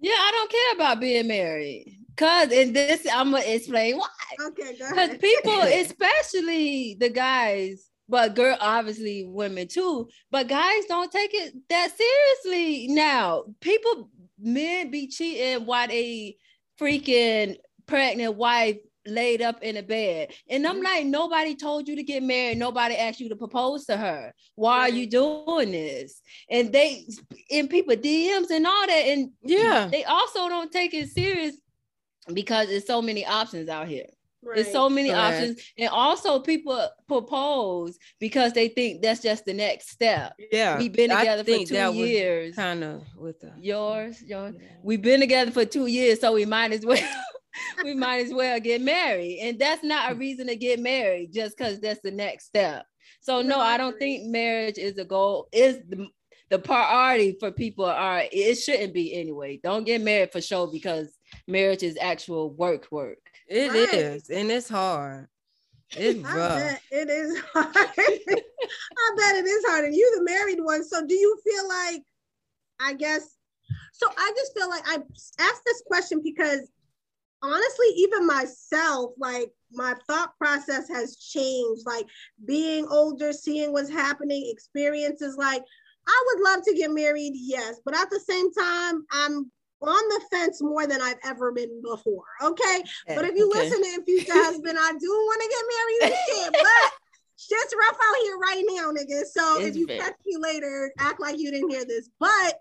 Yeah, 0.00 0.12
I 0.12 0.30
don't 0.32 0.50
care 0.50 0.74
about 0.74 1.00
being 1.00 1.26
married. 1.28 1.98
Cause 2.16 2.50
in 2.50 2.72
this, 2.72 3.06
I'm 3.12 3.30
gonna 3.30 3.44
explain 3.44 3.96
why. 3.96 4.08
Okay, 4.48 4.76
go 4.76 4.88
Because 4.90 5.18
people, 5.18 5.60
especially 5.62 6.96
the 6.98 7.10
guys, 7.10 7.88
but 8.08 8.34
girl, 8.34 8.56
obviously 8.60 9.24
women 9.24 9.68
too, 9.68 10.08
but 10.30 10.48
guys 10.48 10.84
don't 10.86 11.12
take 11.12 11.32
it 11.32 11.54
that 11.68 11.90
seriously 11.96 12.88
now. 12.88 13.44
People, 13.60 14.10
men 14.38 14.90
be 14.90 15.06
cheating 15.06 15.64
while 15.64 15.86
they 15.86 16.36
freaking 16.80 17.56
pregnant 17.86 18.34
wife 18.34 18.78
laid 19.08 19.42
up 19.42 19.62
in 19.62 19.76
a 19.76 19.82
bed. 19.82 20.32
And 20.48 20.66
I'm 20.66 20.76
mm-hmm. 20.76 20.84
like, 20.84 21.06
nobody 21.06 21.54
told 21.54 21.88
you 21.88 21.96
to 21.96 22.02
get 22.02 22.22
married. 22.22 22.58
Nobody 22.58 22.96
asked 22.96 23.20
you 23.20 23.28
to 23.28 23.36
propose 23.36 23.84
to 23.86 23.96
her. 23.96 24.32
Why 24.54 24.80
are 24.80 24.90
you 24.90 25.06
doing 25.06 25.72
this? 25.72 26.20
And 26.50 26.72
they 26.72 27.06
in 27.50 27.68
people 27.68 27.96
DMs 27.96 28.50
and 28.50 28.66
all 28.66 28.86
that. 28.86 28.90
And 29.06 29.30
yeah, 29.42 29.88
they 29.90 30.04
also 30.04 30.48
don't 30.48 30.72
take 30.72 30.94
it 30.94 31.08
serious 31.10 31.56
because 32.32 32.68
there's 32.68 32.86
so 32.86 33.02
many 33.02 33.24
options 33.24 33.68
out 33.68 33.88
here. 33.88 34.06
Right. 34.40 34.56
There's 34.56 34.72
so 34.72 34.88
many 34.88 35.12
options. 35.12 35.60
And 35.76 35.88
also 35.88 36.38
people 36.38 36.88
propose 37.08 37.98
because 38.20 38.52
they 38.52 38.68
think 38.68 39.02
that's 39.02 39.20
just 39.20 39.44
the 39.44 39.52
next 39.52 39.90
step. 39.90 40.34
Yeah. 40.52 40.78
We've 40.78 40.92
been 40.92 41.10
together 41.10 41.42
for 41.42 41.64
two 41.64 41.94
years. 41.94 42.54
Kind 42.54 42.84
of 42.84 43.02
with 43.16 43.40
the 43.40 43.52
yours, 43.60 44.22
yours. 44.22 44.54
Yeah. 44.56 44.68
We've 44.82 45.02
been 45.02 45.20
together 45.20 45.50
for 45.50 45.64
two 45.64 45.86
years, 45.86 46.20
so 46.20 46.32
we 46.32 46.46
might 46.46 46.72
as 46.72 46.86
well 46.86 47.02
we 47.84 47.94
might 47.94 48.26
as 48.26 48.32
well 48.32 48.58
get 48.60 48.80
married. 48.80 49.40
And 49.40 49.58
that's 49.58 49.84
not 49.84 50.12
a 50.12 50.14
reason 50.14 50.46
to 50.48 50.56
get 50.56 50.80
married 50.80 51.32
just 51.32 51.56
because 51.56 51.80
that's 51.80 52.00
the 52.02 52.10
next 52.10 52.46
step. 52.46 52.86
So 53.20 53.42
no, 53.42 53.58
I 53.58 53.76
don't 53.76 53.98
think 53.98 54.26
marriage 54.26 54.78
is 54.78 54.98
a 54.98 55.04
goal, 55.04 55.48
is 55.52 55.78
the 55.88 56.08
the 56.50 56.58
priority 56.58 57.36
for 57.38 57.50
people 57.50 57.84
are 57.84 58.22
it 58.32 58.54
shouldn't 58.56 58.94
be 58.94 59.14
anyway. 59.14 59.60
Don't 59.62 59.84
get 59.84 60.00
married 60.00 60.32
for 60.32 60.40
show 60.40 60.66
because 60.66 61.18
marriage 61.46 61.82
is 61.82 61.98
actual 62.00 62.50
work 62.50 62.86
work. 62.90 63.18
It 63.48 63.70
right. 63.70 63.92
is, 63.92 64.30
and 64.30 64.50
it's 64.50 64.68
hard. 64.68 65.28
It's 65.96 66.24
I 66.24 66.36
rough. 66.36 66.58
bet 66.58 66.80
it 66.90 67.10
is 67.10 67.38
hard. 67.52 67.66
I 67.76 69.10
bet 69.16 69.36
it 69.36 69.46
is 69.46 69.64
hard. 69.66 69.84
And 69.86 69.94
you 69.94 70.16
the 70.16 70.24
married 70.24 70.60
one. 70.60 70.84
So 70.84 71.06
do 71.06 71.14
you 71.14 71.38
feel 71.44 71.68
like 71.68 72.02
I 72.80 72.94
guess 72.94 73.36
so 73.92 74.06
I 74.16 74.32
just 74.36 74.56
feel 74.56 74.68
like 74.68 74.84
I 74.86 74.98
asked 75.38 75.62
this 75.66 75.82
question 75.86 76.20
because 76.22 76.70
honestly, 77.42 77.86
even 77.96 78.26
myself, 78.26 79.12
like 79.18 79.50
my 79.72 79.94
thought 80.06 80.36
process 80.38 80.88
has 80.88 81.16
changed. 81.16 81.82
Like 81.86 82.06
being 82.44 82.86
older, 82.90 83.32
seeing 83.32 83.72
what's 83.72 83.90
happening, 83.90 84.48
experiences 84.52 85.36
like 85.36 85.62
I 86.06 86.24
would 86.26 86.44
love 86.44 86.64
to 86.64 86.74
get 86.74 86.90
married, 86.90 87.32
yes, 87.34 87.80
but 87.84 87.94
at 87.96 88.08
the 88.10 88.20
same 88.20 88.52
time, 88.52 89.04
I'm 89.12 89.50
on 89.80 90.08
the 90.08 90.20
fence 90.30 90.60
more 90.62 90.86
than 90.86 91.00
I've 91.00 91.18
ever 91.22 91.52
been 91.52 91.82
before. 91.82 92.24
Okay. 92.42 92.82
Eh, 93.06 93.14
but 93.14 93.24
if 93.24 93.36
you 93.36 93.48
Okay. 93.48 93.58
listen 93.60 93.82
to 93.82 94.04
future 94.04 94.32
husband, 94.34 94.78
I 94.80 94.92
do 94.92 95.08
want 95.08 95.42
to 95.42 95.48
get 95.48 95.64
married 95.76 96.18
shit, 96.28 96.52
but 96.62 96.92
shit's 97.36 97.74
rough 97.78 97.98
out 98.02 98.16
here 98.22 98.38
right 98.38 98.64
now, 98.70 98.90
nigga. 98.90 99.24
So 99.26 99.60
It's 99.60 99.68
if 99.68 99.76
you 99.76 99.86
catch 99.86 100.14
me 100.26 100.36
later, 100.38 100.92
act 100.98 101.20
like 101.20 101.38
you 101.38 101.50
didn't 101.50 101.70
hear 101.70 101.84
this. 101.84 102.08
But 102.18 102.60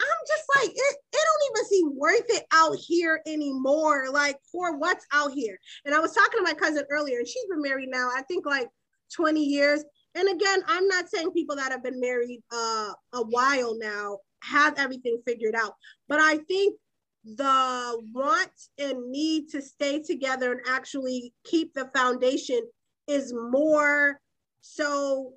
I'm 0.00 0.26
just 0.26 0.44
like, 0.56 0.70
it, 0.70 0.96
it 1.12 1.20
don't 1.24 1.56
even 1.56 1.68
seem 1.68 1.96
worth 1.96 2.26
it 2.28 2.44
out 2.52 2.76
here 2.76 3.20
anymore. 3.26 4.06
Like 4.10 4.36
for 4.50 4.76
what's 4.76 5.06
out 5.12 5.32
here. 5.32 5.58
And 5.84 5.94
I 5.94 6.00
was 6.00 6.12
talking 6.12 6.38
to 6.38 6.44
my 6.44 6.54
cousin 6.54 6.84
earlier, 6.90 7.18
and 7.18 7.28
she's 7.28 7.46
been 7.46 7.62
married 7.62 7.88
now, 7.90 8.10
I 8.14 8.22
think 8.22 8.46
like 8.46 8.68
20 9.14 9.42
years. 9.42 9.84
And 10.14 10.28
again, 10.28 10.62
I'm 10.66 10.88
not 10.88 11.08
saying 11.08 11.32
people 11.32 11.56
that 11.56 11.72
have 11.72 11.82
been 11.82 12.00
married 12.00 12.42
uh, 12.52 12.92
a 13.12 13.22
while 13.22 13.76
now 13.78 14.18
have 14.42 14.78
everything 14.78 15.20
figured 15.26 15.54
out, 15.54 15.74
but 16.08 16.20
I 16.20 16.38
think 16.38 16.76
the 17.24 18.00
want 18.14 18.50
and 18.78 19.10
need 19.10 19.48
to 19.50 19.60
stay 19.60 20.00
together 20.00 20.52
and 20.52 20.60
actually 20.68 21.34
keep 21.44 21.74
the 21.74 21.90
foundation 21.94 22.60
is 23.06 23.34
more 23.34 24.20
so 24.60 25.32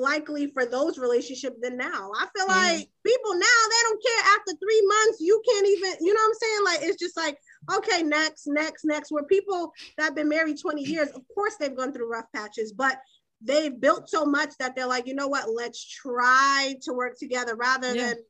likely 0.00 0.46
for 0.52 0.66
those 0.66 0.98
relationships 0.98 1.56
than 1.60 1.76
now. 1.76 2.10
I 2.16 2.26
feel 2.36 2.46
Mhm. 2.46 2.48
like 2.48 2.88
people 3.04 3.34
now 3.34 3.60
they 3.70 3.82
don't 3.82 4.02
care 4.02 4.24
after 4.34 4.52
three 4.56 4.86
months. 4.86 5.20
You 5.20 5.42
can't 5.48 5.66
even, 5.66 5.94
you 6.00 6.14
know 6.14 6.20
what 6.20 6.28
I'm 6.28 6.34
saying? 6.34 6.64
Like 6.64 6.82
it's 6.82 6.98
just 7.02 7.16
like, 7.16 7.38
okay, 7.74 8.02
next, 8.02 8.46
next, 8.46 8.84
next. 8.84 9.10
Where 9.10 9.24
people 9.24 9.72
that 9.96 10.04
have 10.04 10.14
been 10.14 10.28
married 10.28 10.58
20 10.60 10.82
years, 10.82 11.08
of 11.10 11.22
course 11.34 11.56
they've 11.56 11.76
gone 11.76 11.92
through 11.92 12.10
rough 12.10 12.26
patches, 12.34 12.72
but 12.72 12.98
they've 13.42 13.78
built 13.80 14.08
so 14.08 14.24
much 14.24 14.50
that 14.58 14.74
they're 14.74 14.86
like, 14.86 15.06
you 15.06 15.14
know 15.14 15.28
what, 15.28 15.50
let's 15.50 15.82
try 15.84 16.74
to 16.82 16.92
work 16.92 17.18
together 17.18 17.54
rather 17.56 17.94
Yeah. 17.94 18.14
than 18.14 18.24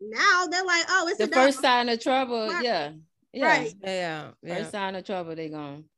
now 0.00 0.46
they're 0.46 0.64
like, 0.64 0.84
oh, 0.88 1.08
it's 1.08 1.18
The 1.18 1.28
first 1.28 1.56
done. 1.58 1.62
sign 1.62 1.88
of 1.88 2.00
trouble, 2.00 2.48
Right. 2.48 2.64
yeah. 2.64 2.92
Yeah. 3.32 3.46
Right. 3.46 3.74
Yeah, 3.82 4.30
yeah. 4.42 4.56
First 4.58 4.70
sign 4.72 4.94
of 4.94 5.04
trouble, 5.04 5.34
they 5.34 5.48
gone. 5.50 5.90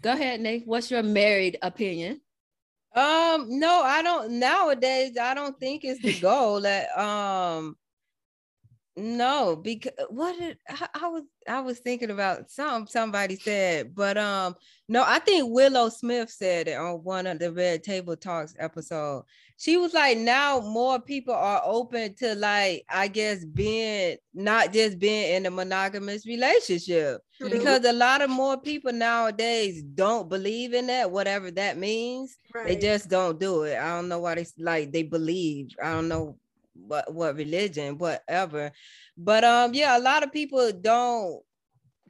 Go 0.00 0.12
ahead, 0.12 0.40
Nate. 0.40 0.66
What's 0.66 0.90
your 0.90 1.02
married 1.02 1.58
opinion? 1.62 2.20
Um, 2.98 3.60
no, 3.60 3.82
I 3.82 4.02
don't 4.02 4.32
nowadays 4.40 5.16
I 5.20 5.34
don't 5.34 5.58
think 5.60 5.84
it's 5.84 6.02
the 6.02 6.18
goal 6.18 6.62
that 6.62 6.88
um 6.98 7.76
no, 8.98 9.54
because 9.54 9.92
what 10.08 10.36
did 10.38 10.58
I, 10.68 10.88
I 11.02 11.08
was 11.08 11.22
I 11.46 11.60
was 11.60 11.78
thinking 11.78 12.10
about 12.10 12.50
some 12.50 12.86
somebody 12.86 13.36
said, 13.36 13.94
but 13.94 14.18
um 14.18 14.56
no, 14.88 15.04
I 15.06 15.20
think 15.20 15.52
Willow 15.52 15.88
Smith 15.88 16.30
said 16.30 16.66
it 16.66 16.76
on 16.76 17.04
one 17.04 17.26
of 17.26 17.38
the 17.38 17.52
Red 17.52 17.84
Table 17.84 18.16
Talks 18.16 18.54
episode. 18.58 19.24
She 19.56 19.76
was 19.76 19.94
like, 19.94 20.18
now 20.18 20.60
more 20.60 21.00
people 21.00 21.34
are 21.34 21.62
open 21.64 22.14
to 22.16 22.34
like, 22.34 22.84
I 22.88 23.08
guess 23.08 23.44
being 23.44 24.16
not 24.34 24.72
just 24.72 24.98
being 24.98 25.34
in 25.34 25.46
a 25.46 25.50
monogamous 25.50 26.26
relationship 26.26 27.20
True. 27.36 27.50
because 27.50 27.84
a 27.84 27.92
lot 27.92 28.22
of 28.22 28.30
more 28.30 28.60
people 28.60 28.92
nowadays 28.92 29.82
don't 29.82 30.28
believe 30.28 30.74
in 30.74 30.88
that, 30.88 31.10
whatever 31.10 31.50
that 31.52 31.78
means 31.78 32.36
they 32.64 32.76
just 32.76 33.08
don't 33.08 33.38
do 33.38 33.62
it. 33.62 33.78
I 33.78 33.94
don't 33.96 34.08
know 34.08 34.18
why 34.18 34.34
they 34.34 34.46
like 34.58 34.92
they 34.92 35.04
believe. 35.04 35.70
I 35.82 35.92
don't 35.92 36.08
know 36.08 36.38
what 36.86 37.12
what 37.12 37.36
religion, 37.36 37.98
whatever. 37.98 38.72
But 39.16 39.44
um, 39.44 39.74
yeah, 39.74 39.98
a 39.98 40.00
lot 40.00 40.22
of 40.22 40.32
people 40.32 40.70
don't 40.72 41.42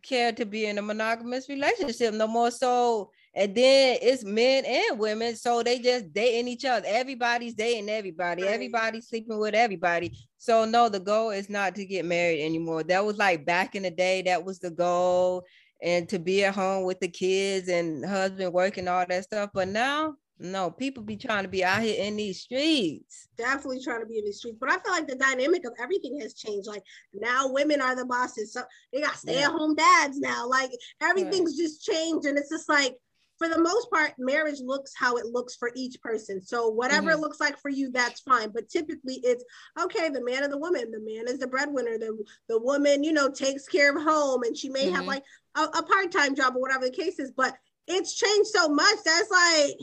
care 0.02 0.32
to 0.32 0.44
be 0.44 0.66
in 0.66 0.78
a 0.78 0.82
monogamous 0.82 1.48
relationship 1.48 2.14
no 2.14 2.26
more. 2.26 2.50
So 2.50 3.10
and 3.34 3.54
then 3.54 3.98
it's 4.02 4.24
men 4.24 4.64
and 4.66 4.98
women, 4.98 5.36
so 5.36 5.62
they 5.62 5.78
just 5.78 6.12
dating 6.12 6.48
each 6.48 6.64
other. 6.64 6.86
Everybody's 6.88 7.54
dating 7.54 7.88
everybody. 7.88 8.42
Right. 8.42 8.52
Everybody's 8.52 9.08
sleeping 9.08 9.38
with 9.38 9.54
everybody. 9.54 10.18
So 10.38 10.64
no, 10.64 10.88
the 10.88 10.98
goal 10.98 11.30
is 11.30 11.48
not 11.48 11.74
to 11.76 11.84
get 11.84 12.04
married 12.04 12.44
anymore. 12.44 12.82
That 12.82 13.04
was 13.04 13.16
like 13.16 13.46
back 13.46 13.76
in 13.76 13.84
the 13.84 13.90
day. 13.90 14.22
That 14.22 14.44
was 14.44 14.58
the 14.58 14.70
goal, 14.70 15.44
and 15.82 16.08
to 16.08 16.18
be 16.18 16.44
at 16.44 16.54
home 16.54 16.84
with 16.84 17.00
the 17.00 17.08
kids 17.08 17.68
and 17.68 18.04
husband 18.04 18.52
working 18.52 18.88
all 18.88 19.06
that 19.08 19.24
stuff. 19.24 19.50
But 19.54 19.68
now, 19.68 20.14
no, 20.38 20.70
people 20.70 21.02
be 21.02 21.16
trying 21.16 21.42
to 21.44 21.48
be 21.48 21.64
out 21.64 21.82
here 21.82 22.02
in 22.04 22.16
these 22.16 22.40
streets. 22.40 23.28
definitely 23.36 23.82
trying 23.82 24.00
to 24.00 24.06
be 24.06 24.18
in 24.18 24.24
these 24.24 24.38
streets. 24.38 24.58
But 24.60 24.70
I 24.70 24.78
feel 24.78 24.92
like 24.92 25.06
the 25.06 25.16
dynamic 25.16 25.64
of 25.66 25.72
everything 25.80 26.18
has 26.20 26.34
changed. 26.34 26.66
Like 26.68 26.82
now 27.12 27.50
women 27.52 27.80
are 27.80 27.96
the 27.96 28.04
bosses. 28.04 28.52
So 28.52 28.62
they 28.92 29.00
got 29.00 29.16
stay-at-home 29.16 29.74
dads 29.74 30.18
now. 30.18 30.48
Like 30.48 30.70
everything's 31.00 31.56
just 31.56 31.84
changed. 31.84 32.26
And 32.26 32.38
it's 32.38 32.50
just 32.50 32.68
like 32.68 32.94
for 33.38 33.48
the 33.48 33.60
most 33.60 33.88
part, 33.92 34.14
marriage 34.18 34.58
looks 34.60 34.92
how 34.96 35.16
it 35.16 35.26
looks 35.26 35.54
for 35.54 35.70
each 35.76 36.00
person. 36.00 36.40
So 36.42 36.68
whatever 36.68 37.10
it 37.10 37.20
looks 37.20 37.38
like 37.38 37.56
for 37.58 37.68
you, 37.68 37.90
that's 37.92 38.20
fine. 38.22 38.50
But 38.52 38.68
typically 38.68 39.20
it's 39.22 39.44
okay, 39.80 40.08
the 40.08 40.24
man 40.24 40.42
and 40.42 40.52
the 40.52 40.58
woman. 40.58 40.90
The 40.90 40.98
man 41.00 41.28
is 41.28 41.38
the 41.38 41.46
breadwinner. 41.46 41.98
The 41.98 42.16
the 42.48 42.60
woman, 42.60 43.04
you 43.04 43.12
know, 43.12 43.28
takes 43.30 43.66
care 43.66 43.96
of 43.96 44.02
home 44.02 44.42
and 44.42 44.56
she 44.56 44.68
may 44.68 44.90
have 44.90 45.04
Mhm. 45.04 45.08
like 45.08 45.24
a, 45.54 45.62
a 45.62 45.82
part-time 45.84 46.34
job 46.34 46.56
or 46.56 46.60
whatever 46.60 46.86
the 46.86 46.90
case 46.90 47.20
is. 47.20 47.30
But 47.30 47.54
it's 47.86 48.14
changed 48.16 48.50
so 48.50 48.68
much 48.68 48.98
that's 49.04 49.30
like 49.30 49.74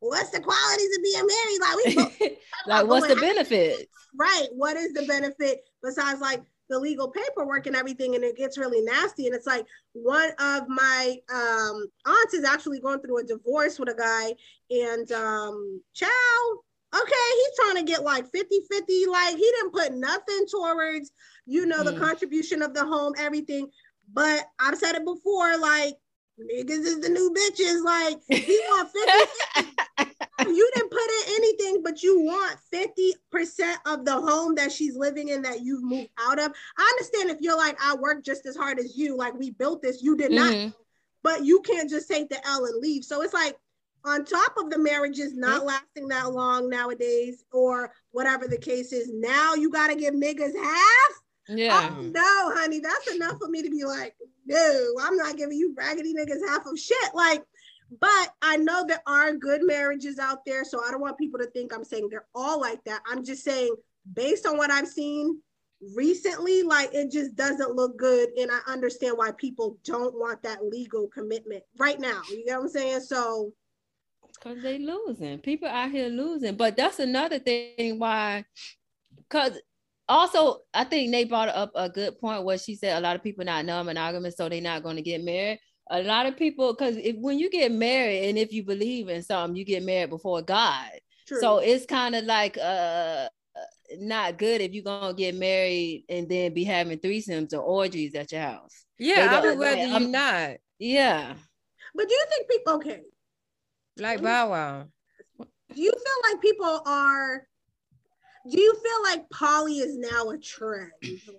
what's 0.00 0.30
the 0.30 0.40
qualities 0.40 0.96
of 0.96 1.02
being 1.02 1.26
married? 1.26 1.60
Like 1.60 1.76
we 1.76 1.94
both 1.94 2.38
like, 2.66 2.86
what's 2.86 3.06
the 3.06 3.16
benefit? 3.16 3.88
right 4.18 4.48
what 4.52 4.76
is 4.76 4.92
the 4.92 5.02
benefit 5.02 5.60
besides 5.84 6.20
like 6.20 6.42
the 6.68 6.78
legal 6.78 7.08
paperwork 7.08 7.66
and 7.68 7.76
everything 7.76 8.16
and 8.16 8.24
it 8.24 8.36
gets 8.36 8.58
really 8.58 8.80
nasty 8.80 9.26
and 9.26 9.34
it's 9.36 9.46
like 9.46 9.64
one 9.92 10.30
of 10.40 10.68
my 10.68 11.16
um 11.32 11.86
aunts 12.06 12.34
is 12.34 12.44
actually 12.44 12.80
going 12.80 12.98
through 13.00 13.18
a 13.18 13.24
divorce 13.24 13.78
with 13.78 13.88
a 13.88 13.94
guy 13.94 14.32
and 14.70 15.12
um 15.12 15.80
child 15.94 16.58
okay 16.92 17.12
he's 17.36 17.56
trying 17.56 17.76
to 17.76 17.88
get 17.90 18.02
like 18.02 18.24
50 18.32 18.60
50 18.68 19.06
like 19.06 19.36
he 19.36 19.42
didn't 19.42 19.72
put 19.72 19.92
nothing 19.94 20.44
towards 20.50 21.12
you 21.46 21.66
know 21.66 21.84
the 21.84 21.92
Mm. 21.92 21.98
contribution 21.98 22.62
of 22.62 22.74
the 22.74 22.84
home 22.84 23.14
everything 23.18 23.68
but 24.12 24.44
i've 24.58 24.76
said 24.78 24.96
it 24.96 25.04
before 25.04 25.56
like 25.56 25.94
niggas 26.40 26.84
is 26.84 27.00
the 27.00 27.08
new 27.08 27.32
bitches 27.32 27.84
like 27.84 28.18
he 28.28 28.58
want 28.70 28.90
50 28.90 29.70
you 30.46 30.70
didn't 30.74 30.90
put 30.90 31.00
in 31.02 31.34
anything, 31.36 31.82
but 31.82 32.02
you 32.02 32.20
want 32.20 32.56
50% 32.72 33.74
of 33.86 34.04
the 34.04 34.12
home 34.12 34.54
that 34.54 34.72
she's 34.72 34.96
living 34.96 35.28
in 35.28 35.42
that 35.42 35.60
you've 35.60 35.82
moved 35.82 36.08
out 36.18 36.38
of. 36.38 36.52
I 36.78 36.82
understand 36.82 37.30
if 37.30 37.40
you're 37.40 37.56
like, 37.56 37.76
I 37.82 37.94
work 37.96 38.24
just 38.24 38.46
as 38.46 38.56
hard 38.56 38.78
as 38.78 38.96
you, 38.96 39.16
like 39.16 39.34
we 39.34 39.50
built 39.50 39.82
this, 39.82 40.02
you 40.02 40.16
did 40.16 40.32
not, 40.32 40.52
Mhm. 40.52 40.74
but 41.22 41.44
you 41.44 41.60
can't 41.60 41.90
just 41.90 42.08
take 42.08 42.30
the 42.30 42.46
L 42.46 42.64
and 42.64 42.80
leave. 42.80 43.04
So 43.04 43.22
it's 43.22 43.34
like, 43.34 43.58
on 44.02 44.24
top 44.24 44.56
of 44.56 44.70
the 44.70 44.78
marriages 44.78 45.34
not 45.34 45.66
lasting 45.66 46.08
that 46.08 46.32
long 46.32 46.70
nowadays, 46.70 47.44
or 47.52 47.92
whatever 48.12 48.48
the 48.48 48.56
case 48.56 48.94
is, 48.94 49.10
now 49.12 49.54
you 49.54 49.68
got 49.68 49.88
to 49.88 49.94
give 49.94 50.14
niggas 50.14 50.56
half. 50.56 51.22
Yeah. 51.48 51.90
Oh, 51.98 52.00
no, 52.00 52.54
honey, 52.54 52.80
that's 52.80 53.10
enough 53.14 53.36
for 53.38 53.48
me 53.48 53.62
to 53.62 53.68
be 53.68 53.84
like, 53.84 54.14
no, 54.50 54.94
I'm 55.00 55.16
not 55.16 55.36
giving 55.36 55.56
you 55.56 55.74
raggedy 55.76 56.12
niggas 56.12 56.46
half 56.48 56.66
of 56.66 56.78
shit. 56.78 57.14
Like, 57.14 57.42
but 58.00 58.34
I 58.42 58.56
know 58.56 58.84
there 58.86 59.02
are 59.06 59.32
good 59.32 59.62
marriages 59.64 60.18
out 60.18 60.44
there, 60.44 60.64
so 60.64 60.82
I 60.84 60.90
don't 60.90 61.00
want 61.00 61.18
people 61.18 61.38
to 61.38 61.46
think 61.46 61.72
I'm 61.72 61.84
saying 61.84 62.08
they're 62.10 62.26
all 62.34 62.60
like 62.60 62.82
that. 62.84 63.00
I'm 63.06 63.24
just 63.24 63.44
saying, 63.44 63.74
based 64.14 64.46
on 64.46 64.56
what 64.56 64.70
I've 64.70 64.88
seen 64.88 65.40
recently, 65.94 66.64
like 66.64 66.90
it 66.92 67.12
just 67.12 67.36
doesn't 67.36 67.76
look 67.76 67.96
good, 67.96 68.30
and 68.38 68.50
I 68.50 68.58
understand 68.70 69.16
why 69.16 69.30
people 69.32 69.78
don't 69.84 70.14
want 70.14 70.42
that 70.42 70.64
legal 70.64 71.06
commitment 71.08 71.62
right 71.78 72.00
now. 72.00 72.22
You 72.28 72.44
get 72.44 72.56
what 72.56 72.64
I'm 72.64 72.68
saying? 72.70 73.00
So, 73.00 73.52
Cause 74.40 74.62
they 74.62 74.78
losing. 74.78 75.38
People 75.38 75.68
out 75.68 75.90
here 75.90 76.08
losing. 76.08 76.56
But 76.56 76.76
that's 76.76 76.98
another 76.98 77.38
thing 77.38 77.98
why 77.98 78.44
cause 79.28 79.58
also 80.10 80.58
I 80.74 80.84
think 80.84 81.10
Nate 81.10 81.28
brought 81.28 81.48
up 81.48 81.72
a 81.74 81.88
good 81.88 82.18
point 82.18 82.44
where 82.44 82.58
she 82.58 82.74
said 82.74 82.98
a 82.98 83.00
lot 83.00 83.16
of 83.16 83.22
people 83.22 83.44
not 83.44 83.64
non-monogamous, 83.64 84.36
so 84.36 84.48
they're 84.48 84.60
not 84.60 84.82
going 84.82 84.96
to 84.96 85.02
get 85.02 85.22
married. 85.22 85.60
A 85.90 86.02
lot 86.02 86.26
of 86.26 86.36
people, 86.36 86.72
because 86.72 86.96
if 86.96 87.16
when 87.16 87.38
you 87.38 87.50
get 87.50 87.72
married 87.72 88.28
and 88.28 88.38
if 88.38 88.52
you 88.52 88.64
believe 88.64 89.08
in 89.08 89.22
something, 89.22 89.56
you 89.56 89.64
get 89.64 89.82
married 89.82 90.10
before 90.10 90.42
God. 90.42 90.90
true. 91.26 91.40
So 91.40 91.58
it's 91.58 91.86
kind 91.86 92.14
of 92.14 92.24
like 92.24 92.58
uh 92.58 93.28
not 93.98 94.38
good 94.38 94.60
if 94.60 94.72
you're 94.72 94.84
gonna 94.84 95.14
get 95.14 95.34
married 95.34 96.04
and 96.08 96.28
then 96.28 96.54
be 96.54 96.64
having 96.64 96.98
threesomes 96.98 97.52
or 97.52 97.58
orgies 97.60 98.14
at 98.14 98.30
your 98.32 98.40
house. 98.42 98.84
Yeah, 98.98 99.28
I 99.30 99.40
would 99.40 99.58
rather 99.58 99.86
you 99.86 99.94
I'm, 99.94 100.10
not. 100.10 100.56
Yeah. 100.78 101.34
but 101.94 102.08
do 102.08 102.14
you 102.14 102.24
think 102.28 102.48
people? 102.48 102.74
Okay, 102.74 103.00
Like 103.98 104.22
Bow 104.22 104.50
Wow. 104.50 104.86
do 105.38 105.82
you 105.82 105.90
feel 105.92 106.32
like 106.32 106.40
people 106.40 106.82
are 106.86 107.46
do 108.48 108.60
you 108.60 108.74
feel 108.74 109.02
like 109.02 109.28
poly 109.30 109.78
is 109.78 109.96
now 109.96 110.30
a 110.30 110.38
trend? 110.38 110.92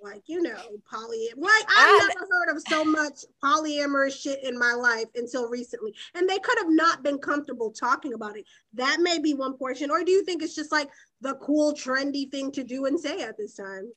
Like, 0.03 0.23
you 0.27 0.41
know, 0.41 0.57
poly 0.91 1.29
like 1.35 1.65
I've 1.75 2.07
never 2.07 2.27
heard 2.29 2.55
of 2.55 2.61
so 2.67 2.83
much 2.83 3.25
polyamorous 3.43 4.19
shit 4.19 4.43
in 4.43 4.57
my 4.57 4.73
life 4.73 5.07
until 5.15 5.49
recently. 5.49 5.93
And 6.13 6.29
they 6.29 6.39
could 6.39 6.57
have 6.59 6.69
not 6.69 7.03
been 7.03 7.17
comfortable 7.17 7.71
talking 7.71 8.13
about 8.13 8.37
it. 8.37 8.45
That 8.73 8.99
may 9.01 9.19
be 9.19 9.33
one 9.33 9.57
portion. 9.57 9.89
Or 9.89 10.03
do 10.03 10.11
you 10.11 10.23
think 10.23 10.43
it's 10.43 10.55
just 10.55 10.71
like 10.71 10.89
the 11.21 11.35
cool, 11.35 11.73
trendy 11.73 12.29
thing 12.29 12.51
to 12.51 12.63
do 12.63 12.85
and 12.85 12.99
say 12.99 13.21
at 13.21 13.37
this 13.37 13.55
time? 13.55 13.91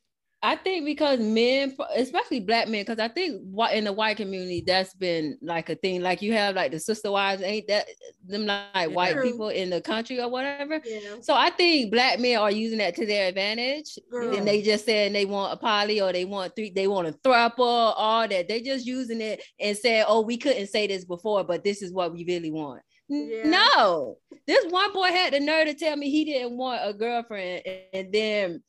I 0.44 0.56
think 0.56 0.84
because 0.84 1.18
men, 1.20 1.74
especially 1.96 2.40
black 2.40 2.68
men, 2.68 2.82
because 2.82 2.98
I 2.98 3.08
think 3.08 3.40
what 3.44 3.72
in 3.72 3.84
the 3.84 3.92
white 3.94 4.18
community 4.18 4.62
that's 4.66 4.92
been 4.92 5.38
like 5.40 5.70
a 5.70 5.74
thing. 5.74 6.02
Like 6.02 6.20
you 6.20 6.34
have 6.34 6.54
like 6.54 6.70
the 6.70 6.78
sister 6.78 7.10
wives, 7.10 7.40
ain't 7.40 7.66
that 7.68 7.86
them 8.26 8.44
like 8.44 8.90
white 8.90 9.14
True. 9.14 9.22
people 9.22 9.48
in 9.48 9.70
the 9.70 9.80
country 9.80 10.20
or 10.20 10.28
whatever. 10.28 10.82
Yeah. 10.84 11.16
So 11.22 11.34
I 11.34 11.48
think 11.48 11.90
black 11.90 12.20
men 12.20 12.36
are 12.36 12.50
using 12.50 12.78
that 12.78 12.94
to 12.96 13.06
their 13.06 13.28
advantage, 13.28 13.98
Girl. 14.10 14.36
and 14.36 14.46
they 14.46 14.60
just 14.60 14.84
saying 14.84 15.14
they 15.14 15.24
want 15.24 15.54
a 15.54 15.56
poly 15.56 16.02
or 16.02 16.12
they 16.12 16.26
want 16.26 16.54
three, 16.54 16.70
they 16.70 16.88
want 16.88 17.08
a 17.08 17.12
throuple, 17.12 17.94
all 17.96 18.28
that. 18.28 18.46
They 18.46 18.60
just 18.60 18.84
using 18.84 19.22
it 19.22 19.42
and 19.58 19.74
say, 19.74 20.04
oh, 20.06 20.20
we 20.20 20.36
couldn't 20.36 20.66
say 20.66 20.86
this 20.86 21.06
before, 21.06 21.42
but 21.44 21.64
this 21.64 21.80
is 21.80 21.90
what 21.90 22.12
we 22.12 22.26
really 22.26 22.50
want. 22.50 22.82
Yeah. 23.08 23.44
No, 23.44 24.18
this 24.46 24.66
one 24.70 24.92
boy 24.92 25.08
had 25.08 25.32
the 25.32 25.40
nerve 25.40 25.68
to 25.68 25.74
tell 25.74 25.96
me 25.96 26.10
he 26.10 26.26
didn't 26.26 26.56
want 26.56 26.82
a 26.84 26.92
girlfriend, 26.92 27.62
and 27.94 28.12
then 28.12 28.62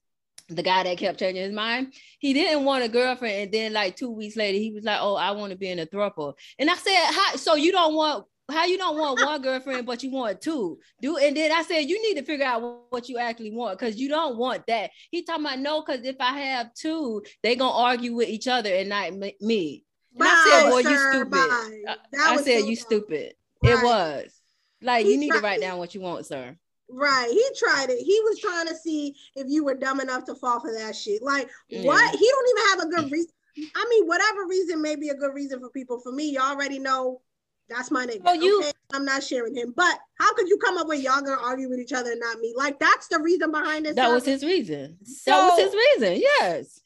the 0.47 0.63
guy 0.63 0.83
that 0.83 0.97
kept 0.97 1.19
changing 1.19 1.43
his 1.43 1.53
mind, 1.53 1.93
he 2.19 2.33
didn't 2.33 2.65
want 2.65 2.83
a 2.83 2.89
girlfriend. 2.89 3.43
And 3.43 3.51
then 3.51 3.73
like 3.73 3.95
two 3.95 4.11
weeks 4.11 4.35
later, 4.35 4.57
he 4.57 4.71
was 4.71 4.83
like, 4.83 4.99
Oh, 5.01 5.15
I 5.15 5.31
want 5.31 5.51
to 5.51 5.57
be 5.57 5.69
in 5.69 5.79
a 5.79 5.85
throuple. 5.85 6.33
And 6.59 6.69
I 6.69 6.75
said, 6.75 7.11
How 7.11 7.35
so 7.35 7.55
you 7.55 7.71
don't 7.71 7.95
want 7.95 8.25
how 8.51 8.65
you 8.65 8.77
don't 8.77 8.97
want 8.97 9.19
one 9.19 9.41
girlfriend, 9.41 9.87
but 9.87 10.03
you 10.03 10.11
want 10.11 10.39
two? 10.39 10.77
Do 11.01 11.17
and 11.17 11.35
then 11.35 11.51
I 11.51 11.63
said 11.63 11.79
you 11.79 12.01
need 12.01 12.19
to 12.19 12.25
figure 12.25 12.45
out 12.45 12.83
what 12.89 13.09
you 13.09 13.17
actually 13.17 13.51
want 13.51 13.79
because 13.79 13.97
you 13.97 14.07
don't 14.07 14.37
want 14.37 14.67
that. 14.67 14.91
He 15.09 15.23
talking 15.23 15.45
about 15.45 15.59
no, 15.59 15.81
because 15.81 16.05
if 16.05 16.17
I 16.19 16.39
have 16.39 16.73
two, 16.73 17.23
they 17.41 17.55
gonna 17.55 17.75
argue 17.75 18.13
with 18.13 18.29
each 18.29 18.47
other 18.47 18.73
and 18.73 18.89
not 18.89 19.13
me. 19.41 19.83
And 20.11 20.19
bye, 20.19 20.25
I 20.27 20.61
said, 20.61 20.69
boy, 20.69 20.81
sir, 20.83 20.89
you 20.91 21.11
stupid. 21.11 21.87
I, 21.87 21.95
I 22.19 22.37
said, 22.37 22.65
you 22.65 22.75
stupid. 22.75 23.33
Right. 23.63 23.73
It 23.73 23.83
was 23.83 24.41
like 24.81 25.05
he 25.05 25.13
you 25.13 25.17
need 25.17 25.31
to 25.31 25.39
write 25.39 25.61
down 25.61 25.79
what 25.79 25.95
you 25.95 26.01
want, 26.01 26.25
sir. 26.25 26.55
Right. 26.89 27.29
He 27.29 27.43
tried 27.57 27.89
it. 27.89 27.99
He 27.99 28.19
was 28.23 28.39
trying 28.39 28.67
to 28.67 28.75
see 28.75 29.15
if 29.35 29.47
you 29.47 29.65
were 29.65 29.75
dumb 29.75 29.99
enough 29.99 30.25
to 30.25 30.35
fall 30.35 30.59
for 30.59 30.71
that 30.73 30.95
shit. 30.95 31.21
Like, 31.21 31.49
yeah. 31.69 31.83
what? 31.83 32.15
He 32.15 32.29
don't 32.29 32.49
even 32.49 32.69
have 32.69 32.79
a 32.79 33.01
good 33.01 33.11
reason. 33.17 33.31
I 33.75 33.85
mean, 33.89 34.05
whatever 34.05 34.45
reason 34.47 34.81
may 34.81 34.95
be 34.95 35.09
a 35.09 35.15
good 35.15 35.33
reason 35.33 35.59
for 35.59 35.69
people. 35.69 35.99
For 35.99 36.11
me, 36.11 36.29
you 36.29 36.39
already 36.39 36.77
know 36.77 37.21
that's 37.69 37.89
my 37.89 38.05
nigga. 38.05 38.21
Oh, 38.25 38.33
you 38.33 38.59
okay? 38.59 38.71
I'm 38.93 39.05
not 39.05 39.23
sharing 39.23 39.55
him. 39.55 39.73
But 39.75 39.97
how 40.19 40.33
could 40.33 40.47
you 40.47 40.57
come 40.57 40.77
up 40.77 40.87
with 40.87 41.01
y'all 41.01 41.21
gonna 41.21 41.41
argue 41.41 41.69
with 41.69 41.79
each 41.79 41.93
other 41.93 42.11
and 42.11 42.19
not 42.19 42.39
me? 42.39 42.53
Like 42.55 42.79
that's 42.79 43.07
the 43.07 43.19
reason 43.19 43.51
behind 43.51 43.85
this. 43.85 43.95
That 43.95 44.11
was 44.11 44.25
his 44.25 44.43
reason. 44.43 44.97
So, 45.03 45.31
that 45.31 45.49
was 45.49 45.59
his 45.59 45.73
reason. 45.73 46.21
Yes. 46.21 46.81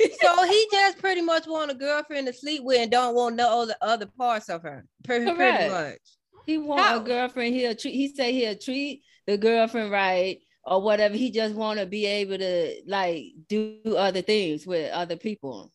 so 0.20 0.44
he 0.44 0.68
just 0.72 0.98
pretty 0.98 1.22
much 1.22 1.46
want 1.46 1.70
a 1.70 1.74
girlfriend 1.74 2.26
to 2.26 2.32
sleep 2.32 2.64
with 2.64 2.80
and 2.80 2.90
don't 2.90 3.14
want 3.14 3.36
no 3.36 3.62
other 3.62 3.76
other 3.80 4.06
parts 4.06 4.48
of 4.48 4.62
her. 4.62 4.84
Pretty, 5.04 5.32
pretty 5.32 5.68
much. 5.68 5.98
He 6.46 6.58
want 6.58 6.80
how? 6.80 7.00
a 7.00 7.04
girlfriend. 7.04 7.54
He'll 7.54 7.76
treat. 7.76 7.94
He 7.94 8.08
say 8.08 8.32
he'll 8.32 8.56
treat 8.56 9.02
the 9.26 9.38
girlfriend 9.38 9.90
right 9.90 10.40
or 10.64 10.82
whatever. 10.82 11.14
He 11.14 11.30
just 11.30 11.54
want 11.54 11.80
to 11.80 11.86
be 11.86 12.06
able 12.06 12.38
to 12.38 12.82
like 12.86 13.24
do 13.48 13.78
other 13.96 14.22
things 14.22 14.66
with 14.66 14.92
other 14.92 15.16
people. 15.16 15.72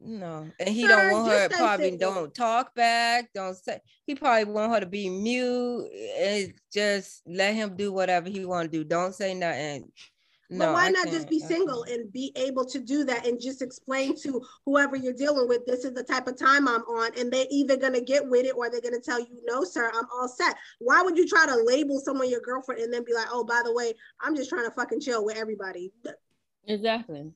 No, 0.00 0.50
and 0.60 0.68
he 0.68 0.86
don't 0.86 1.12
want 1.12 1.28
her 1.28 1.48
probably 1.48 1.96
don't 1.96 2.34
talk 2.34 2.74
back, 2.74 3.30
don't 3.34 3.56
say. 3.56 3.80
He 4.06 4.14
probably 4.14 4.52
want 4.52 4.72
her 4.72 4.80
to 4.80 4.86
be 4.86 5.08
mute 5.08 5.88
and 6.18 6.52
just 6.70 7.22
let 7.26 7.54
him 7.54 7.74
do 7.74 7.90
whatever 7.90 8.28
he 8.28 8.44
want 8.44 8.70
to 8.70 8.78
do. 8.78 8.84
Don't 8.84 9.14
say 9.14 9.32
nothing. 9.32 9.90
No, 10.54 10.66
but 10.66 10.74
why 10.74 10.86
I 10.86 10.90
not 10.90 11.08
just 11.08 11.28
be 11.28 11.40
single 11.40 11.82
and 11.82 12.12
be 12.12 12.30
able 12.36 12.64
to 12.66 12.78
do 12.78 13.02
that 13.04 13.26
and 13.26 13.40
just 13.40 13.60
explain 13.60 14.14
to 14.22 14.40
whoever 14.64 14.94
you're 14.94 15.12
dealing 15.12 15.48
with, 15.48 15.66
this 15.66 15.84
is 15.84 15.94
the 15.94 16.04
type 16.04 16.28
of 16.28 16.38
time 16.38 16.68
I'm 16.68 16.82
on, 16.82 17.10
and 17.18 17.28
they're 17.32 17.46
either 17.50 17.76
gonna 17.76 18.00
get 18.00 18.28
with 18.28 18.46
it 18.46 18.54
or 18.56 18.70
they're 18.70 18.80
gonna 18.80 19.00
tell 19.00 19.18
you, 19.18 19.40
no, 19.42 19.64
sir, 19.64 19.90
I'm 19.92 20.04
all 20.14 20.28
set. 20.28 20.54
Why 20.78 21.02
would 21.02 21.18
you 21.18 21.26
try 21.26 21.44
to 21.44 21.56
label 21.56 21.98
someone 21.98 22.30
your 22.30 22.40
girlfriend 22.40 22.82
and 22.82 22.92
then 22.92 23.02
be 23.04 23.12
like, 23.12 23.26
oh, 23.32 23.42
by 23.42 23.62
the 23.64 23.72
way, 23.72 23.94
I'm 24.20 24.36
just 24.36 24.48
trying 24.48 24.64
to 24.64 24.70
fucking 24.70 25.00
chill 25.00 25.24
with 25.24 25.36
everybody? 25.36 25.92
Exactly. 26.68 27.32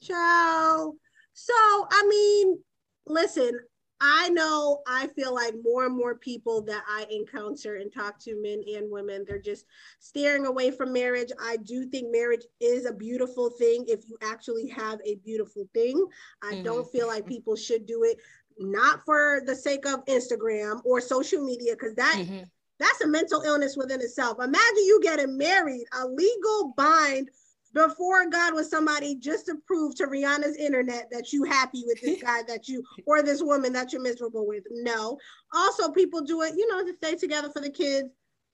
Ciao. 0.00 0.94
So 1.34 1.52
I 1.54 2.06
mean, 2.08 2.58
listen, 3.06 3.52
I 4.00 4.30
know 4.30 4.80
I 4.86 5.08
feel 5.08 5.34
like 5.34 5.54
more 5.62 5.84
and 5.84 5.96
more 5.96 6.14
people 6.14 6.62
that 6.62 6.82
I 6.88 7.06
encounter 7.10 7.76
and 7.76 7.92
talk 7.92 8.18
to, 8.20 8.40
men 8.40 8.62
and 8.76 8.90
women, 8.90 9.24
they're 9.26 9.38
just 9.38 9.66
steering 9.98 10.46
away 10.46 10.70
from 10.70 10.92
marriage. 10.92 11.30
I 11.40 11.58
do 11.58 11.86
think 11.86 12.10
marriage 12.10 12.44
is 12.60 12.86
a 12.86 12.92
beautiful 12.92 13.50
thing 13.50 13.84
if 13.88 14.08
you 14.08 14.16
actually 14.22 14.68
have 14.68 15.00
a 15.04 15.16
beautiful 15.16 15.68
thing. 15.74 16.02
I 16.42 16.54
mm-hmm. 16.54 16.62
don't 16.62 16.90
feel 16.90 17.08
like 17.08 17.26
people 17.26 17.56
should 17.56 17.86
do 17.86 18.04
it 18.04 18.18
not 18.58 19.04
for 19.04 19.42
the 19.46 19.54
sake 19.54 19.86
of 19.86 20.04
Instagram 20.06 20.80
or 20.84 21.00
social 21.00 21.44
media, 21.44 21.72
because 21.72 21.94
that 21.94 22.16
mm-hmm. 22.18 22.44
that's 22.78 23.00
a 23.02 23.08
mental 23.08 23.42
illness 23.42 23.76
within 23.76 24.00
itself. 24.00 24.38
Imagine 24.38 24.84
you 24.84 25.00
getting 25.02 25.36
married, 25.36 25.84
a 26.00 26.06
legal 26.06 26.72
bind 26.76 27.30
before 27.72 28.28
God 28.28 28.54
was 28.54 28.68
somebody 28.68 29.14
just 29.16 29.46
to 29.46 29.56
prove 29.66 29.94
to 29.96 30.06
Rihanna's 30.06 30.56
internet 30.56 31.08
that 31.10 31.32
you 31.32 31.44
happy 31.44 31.84
with 31.86 32.00
this 32.00 32.22
guy 32.22 32.42
that 32.48 32.68
you 32.68 32.82
or 33.06 33.22
this 33.22 33.42
woman 33.42 33.72
that 33.74 33.92
you're 33.92 34.02
miserable 34.02 34.46
with. 34.46 34.64
No. 34.70 35.18
Also, 35.54 35.90
people 35.90 36.20
do 36.20 36.42
it, 36.42 36.54
you 36.56 36.68
know, 36.68 36.84
to 36.84 36.94
stay 36.94 37.16
together 37.16 37.50
for 37.50 37.60
the 37.60 37.70
kids. 37.70 38.08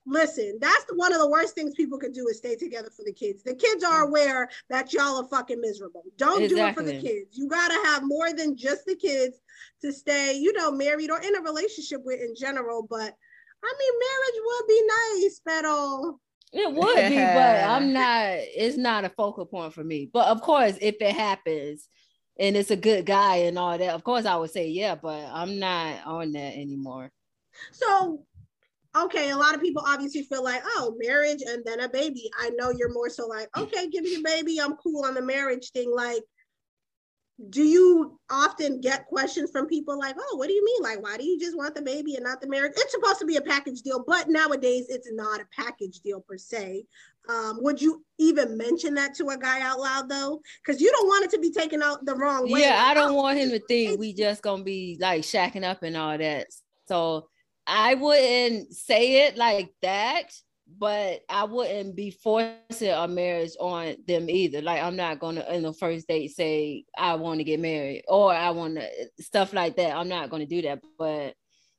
Listen, 0.09 0.57
that's 0.61 0.85
the, 0.85 0.95
one 0.95 1.11
of 1.11 1.19
the 1.19 1.29
worst 1.29 1.53
things 1.53 1.73
people 1.75 1.97
can 1.97 2.13
do 2.13 2.27
is 2.29 2.37
stay 2.37 2.55
together 2.55 2.89
for 2.95 3.03
the 3.03 3.11
kids. 3.11 3.43
The 3.43 3.55
kids 3.55 3.83
are 3.83 4.05
mm. 4.05 4.07
aware 4.07 4.49
that 4.69 4.93
y'all 4.93 5.17
are 5.17 5.27
fucking 5.27 5.59
miserable. 5.59 6.03
Don't 6.17 6.43
exactly. 6.43 6.55
do 6.55 6.65
it 6.65 6.75
for 6.75 6.83
the 6.83 7.01
kids. 7.01 7.37
You 7.37 7.49
gotta 7.49 7.77
have 7.87 8.03
more 8.05 8.31
than 8.31 8.55
just 8.55 8.85
the 8.85 8.95
kids 8.95 9.41
to 9.81 9.91
stay, 9.91 10.37
you 10.37 10.53
know, 10.53 10.71
married 10.71 11.11
or 11.11 11.19
in 11.19 11.35
a 11.35 11.41
relationship 11.41 12.01
with 12.05 12.21
in 12.21 12.35
general. 12.35 12.87
But 12.89 13.15
I 13.63 13.73
mean, 13.79 13.93
marriage 13.99 14.41
would 14.45 14.67
be 14.67 14.81
nice, 14.87 15.41
pero 15.45 16.19
it 16.53 16.73
would 16.73 17.09
be, 17.09 17.15
but 17.17 17.63
I'm 17.63 17.93
not. 17.93 18.25
It's 18.31 18.77
not 18.77 19.05
a 19.05 19.09
focal 19.09 19.45
point 19.45 19.73
for 19.73 19.83
me. 19.83 20.09
But 20.11 20.27
of 20.27 20.41
course, 20.41 20.77
if 20.81 20.95
it 21.01 21.15
happens 21.15 21.87
and 22.39 22.55
it's 22.55 22.71
a 22.71 22.75
good 22.75 23.05
guy 23.05 23.37
and 23.37 23.57
all 23.57 23.77
that, 23.77 23.93
of 23.93 24.03
course 24.03 24.25
I 24.25 24.35
would 24.35 24.51
say 24.51 24.67
yeah. 24.67 24.95
But 24.95 25.29
I'm 25.31 25.59
not 25.59 26.05
on 26.05 26.31
that 26.33 26.53
anymore. 26.53 27.11
So, 27.71 28.23
okay, 28.95 29.31
a 29.31 29.37
lot 29.37 29.55
of 29.55 29.61
people 29.61 29.83
obviously 29.85 30.23
feel 30.23 30.43
like, 30.43 30.61
oh, 30.63 30.95
marriage 30.97 31.41
and 31.45 31.63
then 31.65 31.79
a 31.81 31.89
baby. 31.89 32.29
I 32.39 32.49
know 32.51 32.71
you're 32.77 32.93
more 32.93 33.09
so 33.09 33.27
like, 33.27 33.49
okay, 33.57 33.89
give 33.89 34.03
me 34.03 34.15
a 34.15 34.21
baby. 34.21 34.59
I'm 34.59 34.75
cool 34.75 35.05
on 35.05 35.15
the 35.15 35.21
marriage 35.21 35.71
thing. 35.71 35.91
Like, 35.93 36.21
do 37.49 37.63
you 37.63 38.19
often 38.31 38.81
get 38.81 39.05
questions 39.05 39.51
from 39.51 39.67
people 39.67 39.97
like, 39.97 40.15
oh, 40.19 40.37
what 40.37 40.47
do 40.47 40.53
you 40.53 40.65
mean? 40.65 40.81
Like, 40.81 41.03
why 41.03 41.17
do 41.17 41.23
you 41.23 41.39
just 41.39 41.55
want 41.55 41.75
the 41.75 41.81
baby 41.83 42.15
and 42.15 42.23
not 42.23 42.41
the 42.41 42.47
marriage? 42.47 42.73
It's 42.75 42.91
supposed 42.91 43.19
to 43.19 43.25
be 43.25 43.35
a 43.37 43.41
package 43.41 43.81
deal, 43.81 44.03
but 44.05 44.27
nowadays 44.27 44.87
it's 44.89 45.11
not 45.11 45.39
a 45.39 45.45
package 45.55 45.99
deal 45.99 46.19
per 46.21 46.37
se. 46.37 46.85
Um, 47.29 47.61
would 47.61 47.79
you 47.79 48.03
even 48.17 48.57
mention 48.57 48.95
that 48.95 49.13
to 49.15 49.29
a 49.29 49.37
guy 49.37 49.61
out 49.61 49.79
loud 49.79 50.09
though? 50.09 50.41
Because 50.65 50.81
you 50.81 50.91
don't 50.91 51.07
want 51.07 51.25
it 51.25 51.31
to 51.31 51.39
be 51.39 51.51
taken 51.51 51.83
out 51.83 52.05
the 52.05 52.15
wrong 52.15 52.49
way. 52.49 52.61
Yeah, 52.61 52.83
I 52.83 52.93
don't 52.93 53.15
want 53.15 53.37
him 53.37 53.51
to 53.51 53.59
think 53.59 53.99
we 53.99 54.13
just 54.13 54.41
gonna 54.41 54.63
be 54.63 54.97
like 54.99 55.21
shacking 55.21 55.63
up 55.63 55.83
and 55.83 55.95
all 55.95 56.17
that. 56.17 56.47
So 56.87 57.27
I 57.67 57.95
wouldn't 57.95 58.73
say 58.73 59.27
it 59.27 59.37
like 59.37 59.73
that 59.81 60.31
but 60.77 61.21
I 61.29 61.43
wouldn't 61.45 61.95
be 61.95 62.11
forcing 62.11 62.91
a 62.91 63.07
marriage 63.07 63.53
on 63.59 63.95
them 64.07 64.29
either. 64.29 64.61
Like 64.61 64.81
I'm 64.81 64.95
not 64.95 65.19
gonna 65.19 65.45
in 65.49 65.63
the 65.63 65.73
first 65.73 66.07
date 66.07 66.35
say 66.35 66.85
I 66.97 67.15
want 67.15 67.39
to 67.39 67.43
get 67.43 67.59
married 67.59 68.03
or 68.07 68.33
I 68.33 68.51
want 68.51 68.75
to 68.75 68.87
stuff 69.19 69.53
like 69.53 69.77
that. 69.77 69.95
I'm 69.95 70.09
not 70.09 70.29
gonna 70.29 70.45
do 70.45 70.61
that. 70.63 70.83
But 70.97 71.33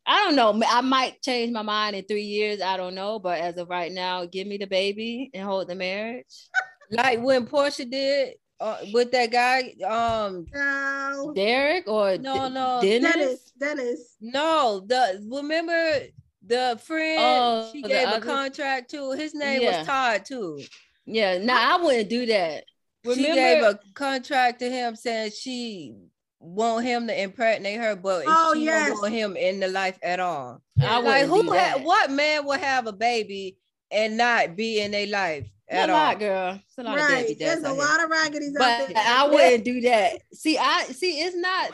I 0.06 0.24
don't 0.24 0.36
know. 0.36 0.60
I 0.66 0.80
might 0.80 1.22
change 1.22 1.52
my 1.52 1.62
mind 1.62 1.94
in 1.94 2.04
three 2.04 2.22
years. 2.22 2.60
I 2.60 2.76
don't 2.76 2.94
know. 2.94 3.18
But 3.18 3.40
as 3.40 3.56
of 3.58 3.68
right 3.68 3.92
now, 3.92 4.24
give 4.24 4.46
me 4.46 4.56
the 4.56 4.66
baby 4.66 5.30
and 5.34 5.44
hold 5.44 5.68
the 5.68 5.74
marriage. 5.74 6.48
like 6.90 7.20
when 7.20 7.46
Portia 7.46 7.84
did 7.84 8.34
uh, 8.60 8.78
with 8.92 9.12
that 9.12 9.30
guy, 9.30 9.74
um, 9.84 10.46
no. 10.52 11.32
Derek 11.34 11.86
or 11.86 12.18
no, 12.18 12.48
no, 12.48 12.80
Dennis. 12.82 13.12
Dennis. 13.12 13.52
Dennis. 13.58 14.16
No, 14.20 14.82
the 14.86 15.24
remember 15.30 16.00
the 16.48 16.80
friend 16.82 17.18
oh, 17.20 17.68
she 17.72 17.82
gave 17.82 18.08
a 18.08 18.20
contract 18.20 18.90
to, 18.90 19.12
his 19.12 19.34
name 19.34 19.62
yeah. 19.62 19.78
was 19.78 19.86
Todd 19.86 20.24
too. 20.24 20.60
Yeah, 21.06 21.38
now 21.38 21.78
I 21.78 21.82
wouldn't 21.82 22.08
do 22.08 22.26
that. 22.26 22.64
Remember, 23.04 23.22
she 23.22 23.34
gave 23.34 23.62
a 23.62 23.78
contract 23.94 24.58
to 24.60 24.70
him 24.70 24.96
saying 24.96 25.30
she 25.30 25.94
want 26.40 26.84
him 26.84 27.06
to 27.06 27.22
impregnate 27.22 27.78
her, 27.78 27.96
but 27.96 28.24
oh, 28.26 28.54
she 28.54 28.64
yes. 28.64 28.88
don't 28.88 29.00
want 29.00 29.14
him 29.14 29.36
in 29.36 29.60
the 29.60 29.68
life 29.68 29.98
at 30.02 30.20
all. 30.20 30.62
I 30.80 31.00
like 31.00 31.26
who 31.26 31.52
ha- 31.52 31.78
what 31.82 32.10
man 32.10 32.44
will 32.44 32.58
have 32.58 32.86
a 32.86 32.92
baby 32.92 33.56
and 33.90 34.16
not 34.16 34.56
be 34.56 34.80
in 34.80 34.90
their 34.90 35.06
life 35.06 35.48
at 35.68 35.88
a 35.88 35.92
all? 35.92 35.98
lot, 35.98 36.18
girl. 36.18 36.60
It's 36.66 36.78
a 36.78 36.82
lot 36.82 36.96
right. 36.96 37.20
of 37.20 37.26
baby 37.26 37.34
There's 37.38 37.64
a 37.64 37.72
lot 37.72 38.02
of 38.02 38.10
raggedies 38.10 38.54
but 38.56 38.62
out 38.62 38.88
there. 38.88 38.96
I 38.96 39.28
wouldn't 39.28 39.64
do 39.64 39.80
that. 39.82 40.22
See, 40.32 40.58
I 40.58 40.84
see 40.84 41.20
it's 41.20 41.36
not 41.36 41.70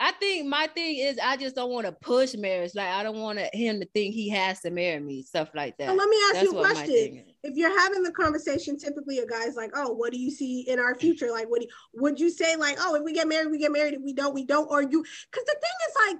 I 0.00 0.12
think 0.12 0.46
my 0.46 0.68
thing 0.68 0.98
is 0.98 1.18
I 1.22 1.36
just 1.36 1.56
don't 1.56 1.72
want 1.72 1.86
to 1.86 1.92
push 1.92 2.34
marriage. 2.34 2.74
Like 2.74 2.88
I 2.88 3.02
don't 3.02 3.18
want 3.18 3.40
him 3.52 3.80
to 3.80 3.86
think 3.86 4.14
he 4.14 4.28
has 4.28 4.60
to 4.60 4.70
marry 4.70 5.00
me, 5.00 5.22
stuff 5.22 5.50
like 5.54 5.76
that. 5.78 5.88
So 5.88 5.94
let 5.94 6.08
me 6.08 6.16
ask 6.26 6.34
That's 6.34 6.52
you 6.52 6.58
a 6.58 6.60
question. 6.60 7.24
If 7.42 7.56
you're 7.56 7.76
having 7.80 8.04
the 8.04 8.12
conversation, 8.12 8.78
typically 8.78 9.18
a 9.18 9.26
guy's 9.26 9.56
like, 9.56 9.70
"Oh, 9.74 9.92
what 9.92 10.12
do 10.12 10.18
you 10.18 10.30
see 10.30 10.60
in 10.68 10.78
our 10.78 10.94
future? 10.94 11.30
Like, 11.32 11.50
what 11.50 11.60
do 11.60 11.66
you, 11.66 12.00
would 12.00 12.20
you 12.20 12.30
say? 12.30 12.54
Like, 12.54 12.78
oh, 12.80 12.94
if 12.94 13.02
we 13.02 13.12
get 13.12 13.26
married, 13.26 13.50
we 13.50 13.58
get 13.58 13.72
married. 13.72 13.94
If 13.94 14.02
we 14.02 14.12
don't, 14.12 14.34
we 14.34 14.44
don't. 14.44 14.70
Or 14.70 14.82
you? 14.82 14.88
Because 14.88 15.44
the 15.46 15.56
thing 15.60 15.70
is, 15.88 15.94
like, 16.06 16.16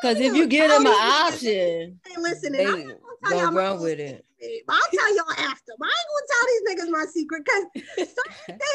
because 0.00 0.20
if 0.20 0.34
you 0.34 0.46
give 0.46 0.70
them 0.70 0.86
an 0.86 0.92
option, 0.92 2.00
hey, 2.06 2.20
listen, 2.20 2.52
they 2.52 2.64
go 2.64 3.50
run 3.52 3.80
with 3.80 3.98
it. 3.98 4.24
I'll 4.68 4.80
tell 4.92 5.16
y'all 5.16 5.32
after. 5.38 5.72
But 5.78 5.88
I 5.88 5.94
ain't 5.98 6.10
gonna 6.12 6.26
tell 6.30 6.46
these 6.46 6.64
niggas 6.68 6.90
my 6.90 7.04
secret 7.10 7.42
because 7.44 7.64
certain 7.96 8.58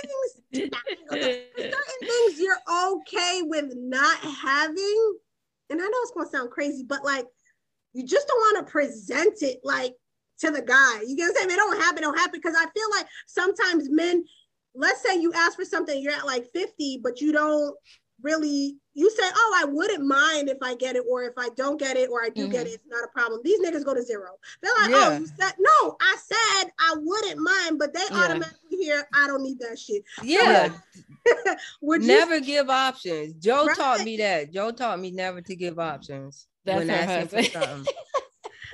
things, 0.53 0.72
certain 1.09 2.01
things 2.01 2.39
you're 2.39 2.57
okay 2.93 3.41
with 3.43 3.74
not 3.76 4.18
having. 4.20 5.18
And 5.70 5.82
I 5.82 5.84
know 5.84 5.97
it's 6.03 6.11
gonna 6.11 6.30
sound 6.30 6.51
crazy, 6.51 6.84
but 6.88 7.03
like 7.03 7.26
you 7.93 8.05
just 8.05 8.28
don't 8.28 8.38
want 8.38 8.65
to 8.65 8.72
present 8.72 9.41
it 9.41 9.59
like 9.63 9.93
to 10.39 10.51
the 10.51 10.61
guy. 10.61 11.01
You 11.05 11.15
get 11.15 11.24
what 11.24 11.30
I'm 11.30 11.36
saying? 11.36 11.51
It 11.51 11.55
don't 11.55 11.82
happen, 11.82 11.97
it 11.99 12.01
don't 12.01 12.18
happen. 12.18 12.39
Because 12.41 12.55
I 12.55 12.65
feel 12.70 12.89
like 12.91 13.07
sometimes 13.26 13.89
men, 13.89 14.24
let's 14.76 15.01
say 15.01 15.20
you 15.20 15.34
ask 15.34 15.57
for 15.57 15.65
something, 15.65 16.01
you're 16.01 16.13
at 16.13 16.26
like 16.26 16.45
50, 16.53 17.01
but 17.03 17.22
you 17.22 17.32
don't 17.32 17.76
really 18.22 18.78
you 18.97 19.11
say, 19.11 19.29
oh, 19.31 19.55
I 19.61 19.65
wouldn't 19.65 20.03
mind 20.03 20.49
if 20.49 20.57
I 20.63 20.73
get 20.73 20.95
it, 20.95 21.03
or 21.07 21.21
if 21.21 21.33
I 21.37 21.49
don't 21.55 21.79
get 21.79 21.97
it, 21.97 22.09
or 22.09 22.23
I 22.23 22.29
do 22.29 22.43
mm-hmm. 22.43 22.51
get 22.51 22.65
it, 22.65 22.71
it's 22.71 22.87
not 22.87 23.03
a 23.03 23.07
problem. 23.09 23.41
These 23.43 23.61
niggas 23.61 23.85
go 23.85 23.93
to 23.93 24.01
zero. 24.01 24.31
They're 24.63 24.73
like, 24.73 24.89
oh, 24.89 24.89
yeah. 24.89 25.09
oh, 25.09 25.19
you 25.19 25.27
said 25.27 25.53
no, 25.59 25.97
I 26.01 26.17
said 26.25 26.71
I 26.79 26.95
wouldn't 26.97 27.39
mind, 27.39 27.77
but 27.77 27.93
they 27.93 28.01
yeah. 28.09 28.17
automatically 28.17 28.77
hear, 28.77 29.07
I 29.13 29.27
don't 29.27 29.43
need 29.43 29.59
that 29.59 29.77
shit. 29.77 30.03
Yeah. 30.23 30.69
So, 31.27 31.55
would 31.81 32.01
never 32.01 32.37
you- 32.37 32.45
give 32.45 32.71
options. 32.71 33.35
Joe 33.35 33.67
right. 33.67 33.77
taught 33.77 34.03
me 34.03 34.17
that. 34.17 34.51
Joe 34.51 34.71
taught 34.71 34.99
me 34.99 35.11
never 35.11 35.41
to 35.41 35.55
give 35.55 35.77
options 35.77 36.47
That's 36.65 36.79
when 36.79 36.89
asking 36.89 37.27
for 37.27 37.43
something. 37.43 37.93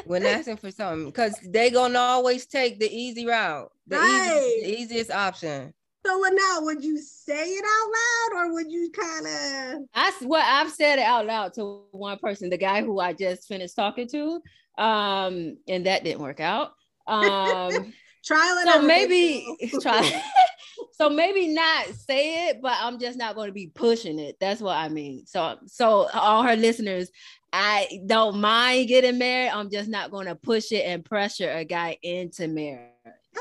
when 0.06 0.26
asking 0.26 0.58
for 0.58 0.72
something, 0.72 1.06
because 1.08 1.38
they 1.46 1.70
gonna 1.70 2.00
always 2.00 2.46
take 2.46 2.80
the 2.80 2.90
easy 2.90 3.26
route, 3.26 3.70
the, 3.88 3.98
right. 3.98 4.62
easy, 4.62 4.72
the 4.72 4.82
easiest 4.82 5.12
option. 5.12 5.74
So 6.06 6.22
now, 6.22 6.60
would 6.62 6.84
you 6.84 6.98
say 6.98 7.46
it 7.46 7.64
out 7.64 8.36
loud, 8.36 8.46
or 8.46 8.54
would 8.54 8.72
you 8.72 8.92
kind 8.92 9.26
of? 9.26 9.84
I 9.94 10.12
well, 10.24 10.44
I've 10.46 10.72
said 10.72 11.00
it 11.00 11.06
out 11.06 11.26
loud 11.26 11.54
to 11.54 11.84
one 11.92 12.18
person, 12.20 12.50
the 12.50 12.58
guy 12.58 12.82
who 12.82 13.00
I 13.00 13.14
just 13.14 13.48
finished 13.48 13.76
talking 13.76 14.08
to, 14.10 14.42
um, 14.78 15.58
and 15.68 15.86
that 15.86 16.04
didn't 16.04 16.22
work 16.22 16.40
out. 16.40 16.72
Um, 17.08 17.94
Trial 18.24 18.58
and 18.58 18.70
so 18.70 18.82
maybe 18.82 19.46
try. 19.82 20.24
so 20.94 21.10
maybe 21.10 21.48
not 21.48 21.88
say 21.88 22.50
it, 22.50 22.62
but 22.62 22.78
I'm 22.80 23.00
just 23.00 23.18
not 23.18 23.36
going 23.36 23.48
to 23.48 23.54
be 23.54 23.68
pushing 23.68 24.18
it. 24.18 24.38
That's 24.40 24.62
what 24.62 24.78
I 24.78 24.90
mean. 24.90 25.26
So, 25.26 25.58
so 25.66 26.08
all 26.14 26.44
her 26.44 26.56
listeners, 26.56 27.10
I 27.52 28.00
don't 28.06 28.40
mind 28.40 28.88
getting 28.88 29.18
married. 29.18 29.50
I'm 29.50 29.70
just 29.70 29.90
not 29.90 30.10
going 30.10 30.28
to 30.28 30.36
push 30.36 30.72
it 30.72 30.86
and 30.86 31.04
pressure 31.04 31.52
a 31.52 31.66
guy 31.66 31.98
into 32.02 32.48
marriage. 32.48 32.92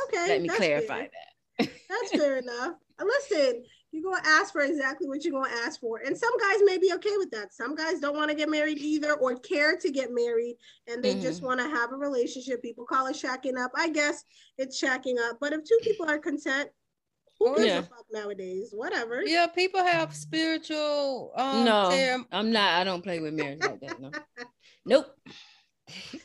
Okay, 0.09 0.29
let 0.29 0.43
me 0.43 0.49
clarify 0.49 0.99
fair. 0.99 1.05
that. 1.05 1.32
That's 1.89 2.11
fair 2.13 2.39
enough. 2.39 2.75
Listen, 3.01 3.65
you're 3.93 4.03
gonna 4.03 4.27
ask 4.27 4.53
for 4.53 4.63
exactly 4.63 5.07
what 5.07 5.23
you're 5.23 5.35
gonna 5.35 5.55
ask 5.65 5.79
for. 5.79 5.99
And 5.99 6.17
some 6.17 6.37
guys 6.39 6.61
may 6.65 6.79
be 6.79 6.93
okay 6.95 7.17
with 7.19 7.31
that. 7.33 7.53
Some 7.53 7.75
guys 7.75 8.01
don't 8.01 8.17
want 8.17 8.31
to 8.31 8.37
get 8.37 8.49
married 8.49 8.79
either 8.79 9.15
or 9.15 9.37
care 9.37 9.77
to 9.77 9.91
get 9.91 10.11
married 10.11 10.57
and 10.89 11.03
they 11.03 11.13
mm-hmm. 11.13 11.23
just 11.23 11.43
want 11.43 11.61
to 11.61 11.69
have 11.69 11.93
a 11.93 11.97
relationship. 11.97 12.63
People 12.63 12.87
call 12.87 13.07
it 13.07 13.17
shacking 13.17 13.59
up. 13.63 13.71
I 13.77 13.91
guess 13.91 14.25
it's 14.57 14.83
shacking 14.83 15.19
up. 15.29 15.37
But 15.41 15.53
if 15.53 15.65
two 15.65 15.79
people 15.83 16.09
are 16.09 16.19
content, 16.19 16.71
who 17.39 17.55
gives 17.57 17.67
yeah. 17.67 17.79
a 17.79 17.83
fuck 17.83 18.07
nowadays? 18.11 18.71
Whatever. 18.73 19.23
Yeah, 19.25 19.47
people 19.47 19.85
have 19.85 20.15
spiritual 20.15 21.33
um 21.37 21.65
no, 21.65 22.25
I'm 22.33 22.51
not 22.51 22.81
I 22.81 22.85
don't 22.85 23.03
play 23.03 23.21
with 23.21 23.35
marriage 23.35 23.61
like 23.61 23.81
that. 23.81 24.01
No. 24.01 24.11
nope. 24.87 25.07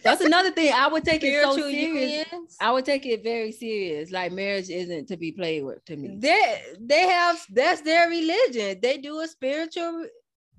That's 0.03 0.21
another 0.21 0.51
thing. 0.51 0.73
I 0.73 0.87
would 0.87 1.03
take 1.03 1.23
it 1.23 1.43
so 1.43 1.55
serious. 1.55 2.27
Unions. 2.31 2.57
I 2.59 2.71
would 2.71 2.85
take 2.85 3.05
it 3.05 3.23
very 3.23 3.51
serious. 3.51 4.11
Like 4.11 4.31
marriage 4.31 4.69
isn't 4.69 5.07
to 5.07 5.17
be 5.17 5.31
played 5.31 5.63
with 5.63 5.83
to 5.85 5.95
me. 5.95 6.17
They 6.19 6.63
they 6.79 7.07
have 7.07 7.39
that's 7.49 7.81
their 7.81 8.09
religion. 8.09 8.79
They 8.81 8.97
do 8.97 9.19
a 9.19 9.27
spiritual 9.27 10.07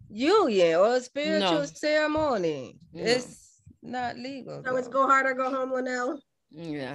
union 0.08 0.76
or 0.76 0.96
a 0.96 1.00
spiritual 1.00 1.60
no. 1.60 1.64
ceremony. 1.64 2.78
No. 2.92 3.04
It's 3.04 3.60
not 3.82 4.16
legal. 4.16 4.62
So 4.64 4.72
though. 4.72 4.76
it's 4.76 4.88
go 4.88 5.06
hard 5.06 5.26
or 5.26 5.34
go 5.34 5.50
home, 5.50 5.72
Lynnel. 5.72 6.18
Yeah. 6.50 6.94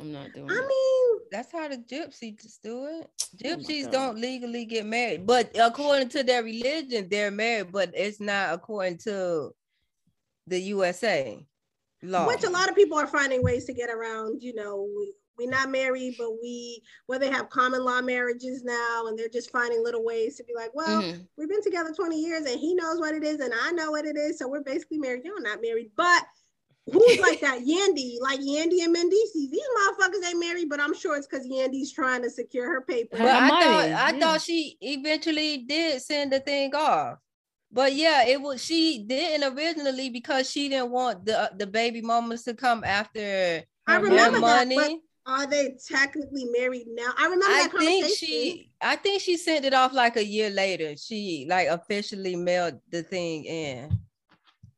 I'm 0.00 0.12
not 0.12 0.32
doing 0.32 0.50
I 0.50 0.54
it. 0.54 0.66
mean, 0.66 1.20
that's 1.30 1.52
how 1.52 1.68
the 1.68 1.76
gypsies 1.76 2.58
do 2.62 2.86
it. 2.86 3.10
Oh 3.10 3.36
gypsies 3.36 3.88
oh 3.88 3.90
don't 3.90 4.18
legally 4.18 4.64
get 4.64 4.86
married, 4.86 5.26
but 5.26 5.50
according 5.58 6.08
to 6.10 6.22
their 6.22 6.42
religion, 6.42 7.08
they're 7.10 7.30
married, 7.30 7.72
but 7.72 7.90
it's 7.94 8.20
not 8.20 8.54
according 8.54 8.98
to 8.98 9.50
the 10.48 10.60
USA 10.60 11.46
law. 12.02 12.26
Which 12.26 12.44
a 12.44 12.50
lot 12.50 12.68
of 12.68 12.74
people 12.74 12.98
are 12.98 13.06
finding 13.06 13.42
ways 13.42 13.64
to 13.66 13.72
get 13.72 13.90
around. 13.90 14.42
You 14.42 14.54
know, 14.54 14.88
we, 14.96 15.12
we're 15.38 15.50
not 15.50 15.70
married, 15.70 16.16
but 16.18 16.32
we 16.42 16.82
well, 17.06 17.18
they 17.18 17.30
have 17.30 17.50
common 17.50 17.84
law 17.84 18.00
marriages 18.00 18.64
now, 18.64 19.06
and 19.06 19.18
they're 19.18 19.28
just 19.28 19.50
finding 19.50 19.82
little 19.82 20.04
ways 20.04 20.36
to 20.36 20.44
be 20.44 20.54
like, 20.54 20.70
well, 20.74 21.02
mm-hmm. 21.02 21.20
we've 21.36 21.48
been 21.48 21.62
together 21.62 21.92
20 21.94 22.20
years, 22.20 22.46
and 22.46 22.58
he 22.58 22.74
knows 22.74 22.98
what 22.98 23.14
it 23.14 23.24
is, 23.24 23.40
and 23.40 23.52
I 23.62 23.72
know 23.72 23.92
what 23.92 24.04
it 24.04 24.16
is, 24.16 24.38
so 24.38 24.48
we're 24.48 24.62
basically 24.62 24.98
married. 24.98 25.22
You're 25.24 25.40
not 25.40 25.62
married, 25.62 25.90
but 25.96 26.24
who's 26.92 27.20
like 27.20 27.40
that? 27.40 27.60
Yandy, 27.60 28.20
like 28.20 28.40
Yandy 28.40 28.82
and 28.82 28.94
Mendeecees. 28.94 29.50
These 29.50 29.68
motherfuckers 29.78 30.28
ain't 30.28 30.40
married, 30.40 30.68
but 30.68 30.80
I'm 30.80 30.94
sure 30.94 31.16
it's 31.16 31.26
because 31.26 31.46
Yandy's 31.46 31.92
trying 31.92 32.22
to 32.22 32.30
secure 32.30 32.66
her 32.66 32.80
paper. 32.82 33.16
But 33.18 33.26
I 33.26 33.48
thought 33.48 33.62
I 33.62 33.86
yeah. 33.86 34.18
thought 34.18 34.42
she 34.42 34.76
eventually 34.80 35.58
did 35.58 36.02
send 36.02 36.32
the 36.32 36.40
thing 36.40 36.74
off. 36.74 37.18
But 37.70 37.94
yeah, 37.94 38.26
it 38.26 38.40
was 38.40 38.64
she 38.64 39.04
didn't 39.06 39.54
originally 39.56 40.10
because 40.10 40.50
she 40.50 40.68
didn't 40.68 40.90
want 40.90 41.26
the 41.26 41.50
the 41.56 41.66
baby 41.66 42.00
mamas 42.00 42.44
to 42.44 42.54
come 42.54 42.82
after 42.82 43.62
I 43.86 43.96
remember 43.96 44.40
money. 44.40 44.76
That, 44.76 44.98
are 45.26 45.46
they 45.46 45.76
technically 45.86 46.46
married 46.46 46.86
now? 46.88 47.12
I 47.18 47.24
remember 47.24 47.46
I 47.46 47.68
think 47.68 48.08
she 48.16 48.70
I 48.80 48.96
think 48.96 49.20
she 49.20 49.36
sent 49.36 49.66
it 49.66 49.74
off 49.74 49.92
like 49.92 50.16
a 50.16 50.24
year 50.24 50.48
later. 50.48 50.96
She 50.96 51.46
like 51.48 51.68
officially 51.68 52.36
mailed 52.36 52.80
the 52.90 53.02
thing 53.02 53.44
in. 53.44 53.98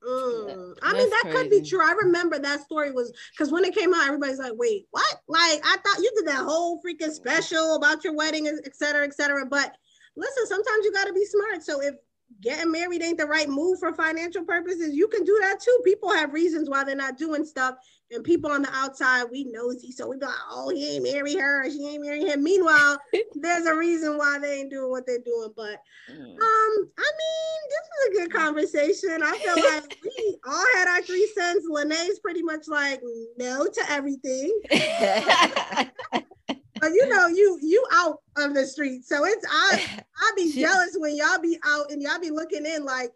Mm. 0.03 0.75
I 0.83 0.93
mean, 0.95 1.11
that 1.11 1.21
crazy. 1.25 1.37
could 1.37 1.51
be 1.51 1.63
true. 1.63 1.83
I 1.83 1.93
remember 1.93 2.39
that 2.39 2.63
story 2.63 2.91
was 2.91 3.13
because 3.33 3.53
when 3.53 3.65
it 3.65 3.75
came 3.75 3.93
out, 3.95 4.07
everybody's 4.07 4.39
like, 4.39 4.55
wait, 4.57 4.87
what? 4.91 5.21
Like, 5.29 5.61
I 5.63 5.77
thought 5.85 6.03
you 6.03 6.11
did 6.17 6.27
that 6.27 6.45
whole 6.45 6.81
freaking 6.83 7.13
special 7.13 7.77
about 7.77 8.03
your 8.03 8.17
wedding, 8.17 8.49
et 8.49 8.75
cetera, 8.75 9.05
et 9.05 9.15
cetera. 9.15 9.45
But 9.47 9.77
listen, 10.17 10.47
sometimes 10.47 10.85
you 10.85 10.93
got 10.93 11.07
to 11.07 11.13
be 11.13 11.25
smart. 11.27 11.63
So 11.63 11.83
if 11.83 11.95
getting 12.41 12.73
married 12.73 13.03
ain't 13.03 13.19
the 13.19 13.27
right 13.27 13.49
move 13.49 13.79
for 13.79 13.93
financial 13.93 14.45
purposes, 14.45 14.95
you 14.95 15.09
can 15.09 15.25
do 15.25 15.39
that 15.43 15.61
too. 15.61 15.79
People 15.85 16.11
have 16.13 16.33
reasons 16.33 16.71
why 16.71 16.85
they're 16.85 16.97
not 16.97 17.19
doing 17.19 17.45
stuff, 17.45 17.77
and 18.11 18.25
people 18.25 18.51
on 18.51 18.63
the 18.63 18.71
outside, 18.73 19.25
we 19.31 19.45
nosy, 19.45 19.93
so 19.93 20.09
we 20.09 20.17
be 20.17 20.27
like, 20.27 20.35
oh, 20.51 20.71
he 20.71 20.97
ain't 20.97 21.05
marry 21.05 21.37
her, 21.37 21.71
she 21.71 21.87
ain't 21.87 22.05
marry 22.05 22.25
him. 22.25 22.43
Meanwhile, 22.43 22.99
there's 23.35 23.67
a 23.67 23.75
reason 23.75 24.19
why 24.19 24.39
they 24.39 24.61
ain't 24.61 24.71
doing 24.71 24.91
what 24.91 25.07
they're 25.07 25.19
doing. 25.19 25.53
But 25.57 25.79
mm. 26.11 26.25
um, 26.25 26.91
I 26.99 27.11
mean, 27.19 27.61
this 27.69 27.87
was 27.93 28.09
a 28.09 28.13
good 28.13 28.33
conversation. 28.33 29.23
I 29.23 29.39
feel 29.39 29.57
like 29.73 29.99
we 30.03 30.39
all 30.47 30.65
had 30.75 30.89
our 30.89 31.03
three 31.03 31.31
cents. 31.35 31.67
Lynnee's 31.71 32.19
pretty 32.19 32.43
much 32.43 32.67
like 32.69 33.01
no 33.39 33.67
to 33.67 33.91
everything. 33.91 34.61
But 36.81 36.93
you 36.93 37.09
know, 37.09 37.27
you 37.27 37.59
you 37.63 37.85
out 37.93 38.19
of 38.37 38.55
the 38.55 38.67
street. 38.67 39.05
So 39.05 39.25
it's 39.25 39.45
I 39.51 40.03
I 40.17 40.33
be 40.37 40.53
jealous 40.53 40.97
when 40.99 41.17
y'all 41.17 41.41
be 41.41 41.59
out 41.65 41.91
and 41.91 42.03
y'all 42.03 42.21
be 42.21 42.31
looking 42.31 42.67
in 42.67 42.85
like 42.85 43.11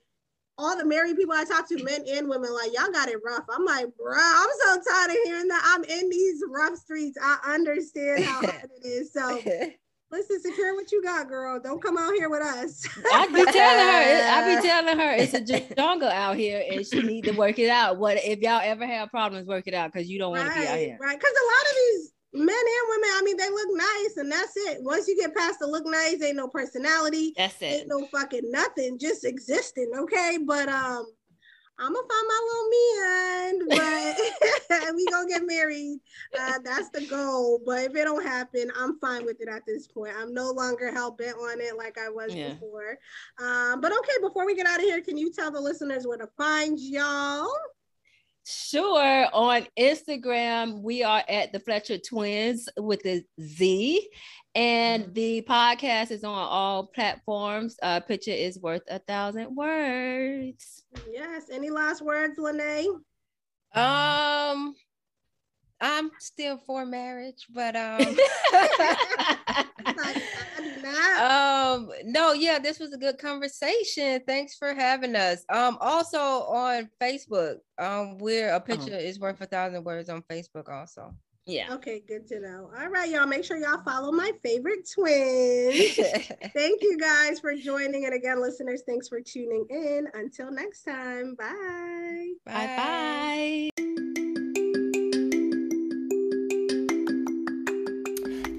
all 0.57 0.77
the 0.77 0.85
married 0.85 1.17
people 1.17 1.35
I 1.35 1.45
talk 1.45 1.69
to, 1.69 1.83
men 1.83 2.05
and 2.09 2.29
women, 2.29 2.53
like 2.55 2.73
y'all 2.73 2.93
got 2.93 3.09
it 3.09 3.19
rough. 3.25 3.45
I'm 3.51 3.65
like, 3.65 3.87
bro, 3.97 4.17
I'm 4.17 4.49
so 4.65 4.81
tired 4.89 5.11
of 5.11 5.17
hearing 5.25 5.49
that. 5.49 5.63
I'm 5.65 5.85
in 5.85 6.09
these 6.09 6.43
rough 6.49 6.77
streets. 6.77 7.19
I 7.21 7.39
understand 7.55 8.25
how 8.25 8.41
hard 8.47 8.71
it 8.83 8.87
is. 8.87 9.13
So 9.13 9.41
listen, 10.13 10.41
secure 10.41 10.75
what 10.75 10.93
you 10.93 11.03
got, 11.03 11.29
girl. 11.29 11.59
Don't 11.61 11.83
come 11.83 11.99
out 11.99 12.15
here 12.15 12.31
with 12.31 12.43
us. 12.43 12.87
I 13.13 13.27
be 13.27 13.45
telling 13.51 13.53
her, 13.53 14.29
I 14.31 14.57
be 14.57 14.69
telling 14.69 14.99
her 14.99 15.13
it's 15.15 15.35
a 15.35 15.75
jungle 15.75 16.09
out 16.09 16.37
here 16.37 16.63
and 16.71 16.87
she 16.87 17.03
need 17.03 17.25
to 17.25 17.33
work 17.33 17.59
it 17.59 17.69
out. 17.69 17.99
What 17.99 18.19
if 18.19 18.39
y'all 18.41 18.61
ever 18.63 18.87
have 18.87 19.11
problems, 19.11 19.49
work 19.49 19.67
it 19.67 19.75
out 19.75 19.93
because 19.93 20.09
you 20.09 20.19
don't 20.21 20.31
want 20.31 20.49
right, 20.49 20.55
to 20.55 20.61
be 20.61 20.69
out 20.69 20.79
here. 20.79 20.99
Right. 21.01 21.19
Because 21.19 21.33
a 21.33 21.47
lot 21.47 21.71
of 21.71 21.77
these 21.77 22.14
men 22.35 22.49
and 22.49 22.89
women, 22.89 23.11
I 23.15 23.23
mean, 23.25 23.37
they 23.37 23.49
look 23.49 23.69
nice 23.73 24.17
and 24.17 24.31
that's 24.31 24.57
it. 24.57 24.79
Once 24.83 25.07
you 25.07 25.17
get 25.17 25.35
past 25.35 25.61
the 25.61 25.67
look 25.67 25.87
nice, 25.87 26.21
ain't 26.23 26.37
no 26.37 26.49
personality. 26.49 27.33
That's 27.37 27.61
it. 27.63 27.65
Ain't 27.65 27.89
no 27.89 28.07
fucking 28.07 28.51
nothing, 28.51 28.99
just 28.99 29.25
existing. 29.25 29.91
Okay. 29.97 30.39
But 30.45 30.69
um, 30.69 31.07
I'm 31.79 31.93
gonna 31.93 32.07
find 32.09 32.29
my 32.29 32.41
little 32.49 32.71
man, 32.71 33.69
but 34.81 34.95
we 34.97 35.07
gonna 35.07 35.29
get 35.29 35.47
married. 35.47 35.99
Uh, 36.39 36.59
that's 36.65 36.91
the 36.91 37.07
goal. 37.07 37.61
But 37.65 37.85
if 37.85 37.97
it 37.97 38.05
don't 38.05 38.25
happen, 38.25 38.71
I'm 38.77 38.99
fine 38.99 39.25
with 39.25 39.41
it 39.41 39.49
at 39.49 39.67
this 39.67 39.87
point. 39.87 40.15
I'm 40.19 40.33
no 40.33 40.51
longer 40.51 40.93
hell 40.93 41.13
bent 41.13 41.37
on 41.37 41.61
it 41.61 41.77
like 41.77 41.99
I 41.99 42.09
was 42.09 42.35
yeah. 42.35 42.55
before. 42.55 42.99
Um, 43.41 43.81
but 43.81 43.93
okay, 43.93 44.21
before 44.21 44.47
we 44.47 44.55
get 44.55 44.67
out 44.67 44.79
of 44.79 44.85
here, 44.85 45.01
can 45.01 45.17
you 45.17 45.33
tell 45.33 45.51
the 45.51 45.61
listeners 45.61 46.07
where 46.07 46.19
to 46.19 46.29
find 46.37 46.79
y'all? 46.79 47.49
Sure. 48.47 49.27
On 49.33 49.67
Instagram, 49.79 50.83
we 50.83 51.03
are 51.03 51.25
at 51.29 51.53
the 51.53 51.61
Fletcher 51.61 51.97
Twinz 51.99 52.69
with 52.79 53.03
the 53.03 53.25
Z. 53.41 54.09
And 54.55 55.05
mm-hmm. 55.05 55.13
the 55.15 55.43
podcast 55.49 56.11
is 56.11 56.25
on 56.25 56.31
all 56.31 56.87
platforms. 56.87 57.77
A 57.83 58.01
Pitcher 58.01 58.31
is 58.31 58.61
worth 58.61 58.83
a 58.89 58.99
thousand 59.01 59.55
words. 59.57 60.85
Yes. 61.11 61.45
Any 61.51 61.71
last 61.71 62.03
words, 62.03 62.39
Lynnee? 62.39 62.87
Um, 63.75 64.75
I'm 65.85 66.11
still 66.19 66.57
for 66.57 66.87
marriage, 66.87 67.47
but 67.53 67.77
um, 67.77 68.01
um, 71.21 71.91
no, 72.05 72.33
yeah, 72.33 72.59
this 72.59 72.79
was 72.79 72.95
a 72.95 72.97
good 72.97 73.19
conversation. 73.19 74.23
Thanks 74.27 74.57
for 74.57 74.73
having 74.73 75.15
us. 75.15 75.45
Um, 75.51 75.77
also 75.83 76.19
on 76.19 76.89
Facebook, 77.03 77.57
um, 77.79 78.17
we're 78.17 78.55
a 78.55 78.61
Pitcher 78.61 78.95
oh. 78.95 78.99
is 78.99 79.21
worth 79.21 79.43
a 79.43 79.47
thousand 79.47 79.85
words 79.85 80.09
on 80.09 80.23
Facebook, 80.23 80.71
also. 80.71 81.15
Yeah. 81.45 81.75
Okay, 81.75 82.03
good 82.09 82.27
to 82.29 82.41
know. 82.41 82.71
All 82.81 82.89
right, 82.89 83.11
y'all. 83.11 83.27
Make 83.27 83.45
sure 83.45 83.59
y'all 83.59 83.83
follow 83.85 84.11
my 84.11 84.33
favorite 84.43 84.89
twins. 84.91 85.97
Thank 86.55 86.83
you 86.83 86.97
guys 86.99 87.41
for 87.41 87.55
joining. 87.55 88.07
And 88.07 88.15
again, 88.15 88.41
listeners, 88.41 88.85
thanks 88.87 89.09
for 89.09 89.21
tuning 89.21 89.67
in. 89.69 90.09
Until 90.15 90.51
next 90.51 90.85
time. 90.85 91.35
Bye. 91.35 92.33
Bye 92.47 93.71
bye. 93.77 95.01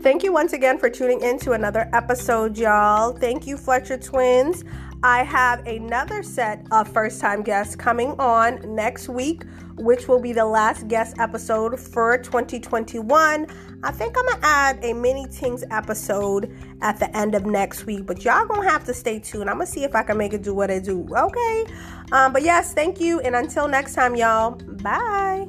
Thank 0.06 0.22
you 0.22 0.32
once 0.32 0.54
again 0.54 0.78
for 0.78 0.88
tuning 0.88 1.22
in 1.22 1.40
to 1.40 1.54
another 1.54 1.90
episode, 1.92 2.60
y'all. 2.60 3.12
Thank 3.14 3.48
you, 3.48 3.58
Fletcher 3.58 3.98
Twinz. 3.98 4.64
I 5.02 5.24
have 5.24 5.66
another 5.66 6.22
set 6.22 6.64
of 6.70 6.88
first 6.90 7.20
time 7.20 7.42
guests 7.42 7.76
coming 7.76 8.12
on 8.20 8.60
next 8.76 9.10
week, 9.10 9.42
which 9.78 10.08
will 10.08 10.20
be 10.20 10.32
the 10.32 10.46
last 10.46 10.88
guest 10.88 11.18
episode 11.18 11.80
for 11.80 12.20
2021. 12.20 13.48
I 13.82 13.92
think 13.92 14.16
I'm 14.16 14.26
gonna 14.28 14.46
add 14.46 14.86
a 14.86 14.94
mini 14.94 15.26
Tings 15.26 15.64
episode 15.72 16.56
at 16.84 17.00
the 17.00 17.18
end 17.18 17.34
of 17.34 17.48
next 17.48 17.88
week, 17.88 18.06
but 18.06 18.24
y'all 18.24 18.46
gonna 18.46 18.70
have 18.70 18.84
to 18.84 18.94
stay 18.94 19.18
tuned. 19.18 19.50
I'm 19.50 19.56
gonna 19.56 19.66
see 19.66 19.86
if 19.86 19.96
I 19.96 20.04
can 20.04 20.20
make 20.20 20.34
it 20.34 20.44
do 20.44 20.54
what 20.54 20.70
I 20.70 20.78
do. 20.78 21.08
Okay. 21.12 21.66
Um, 22.12 22.32
but 22.32 22.44
yes, 22.44 22.76
thank 22.76 23.02
you. 23.02 23.22
And 23.22 23.36
until 23.36 23.68
next 23.68 23.96
time, 23.96 24.16
y'all, 24.16 24.52
bye. 24.52 25.48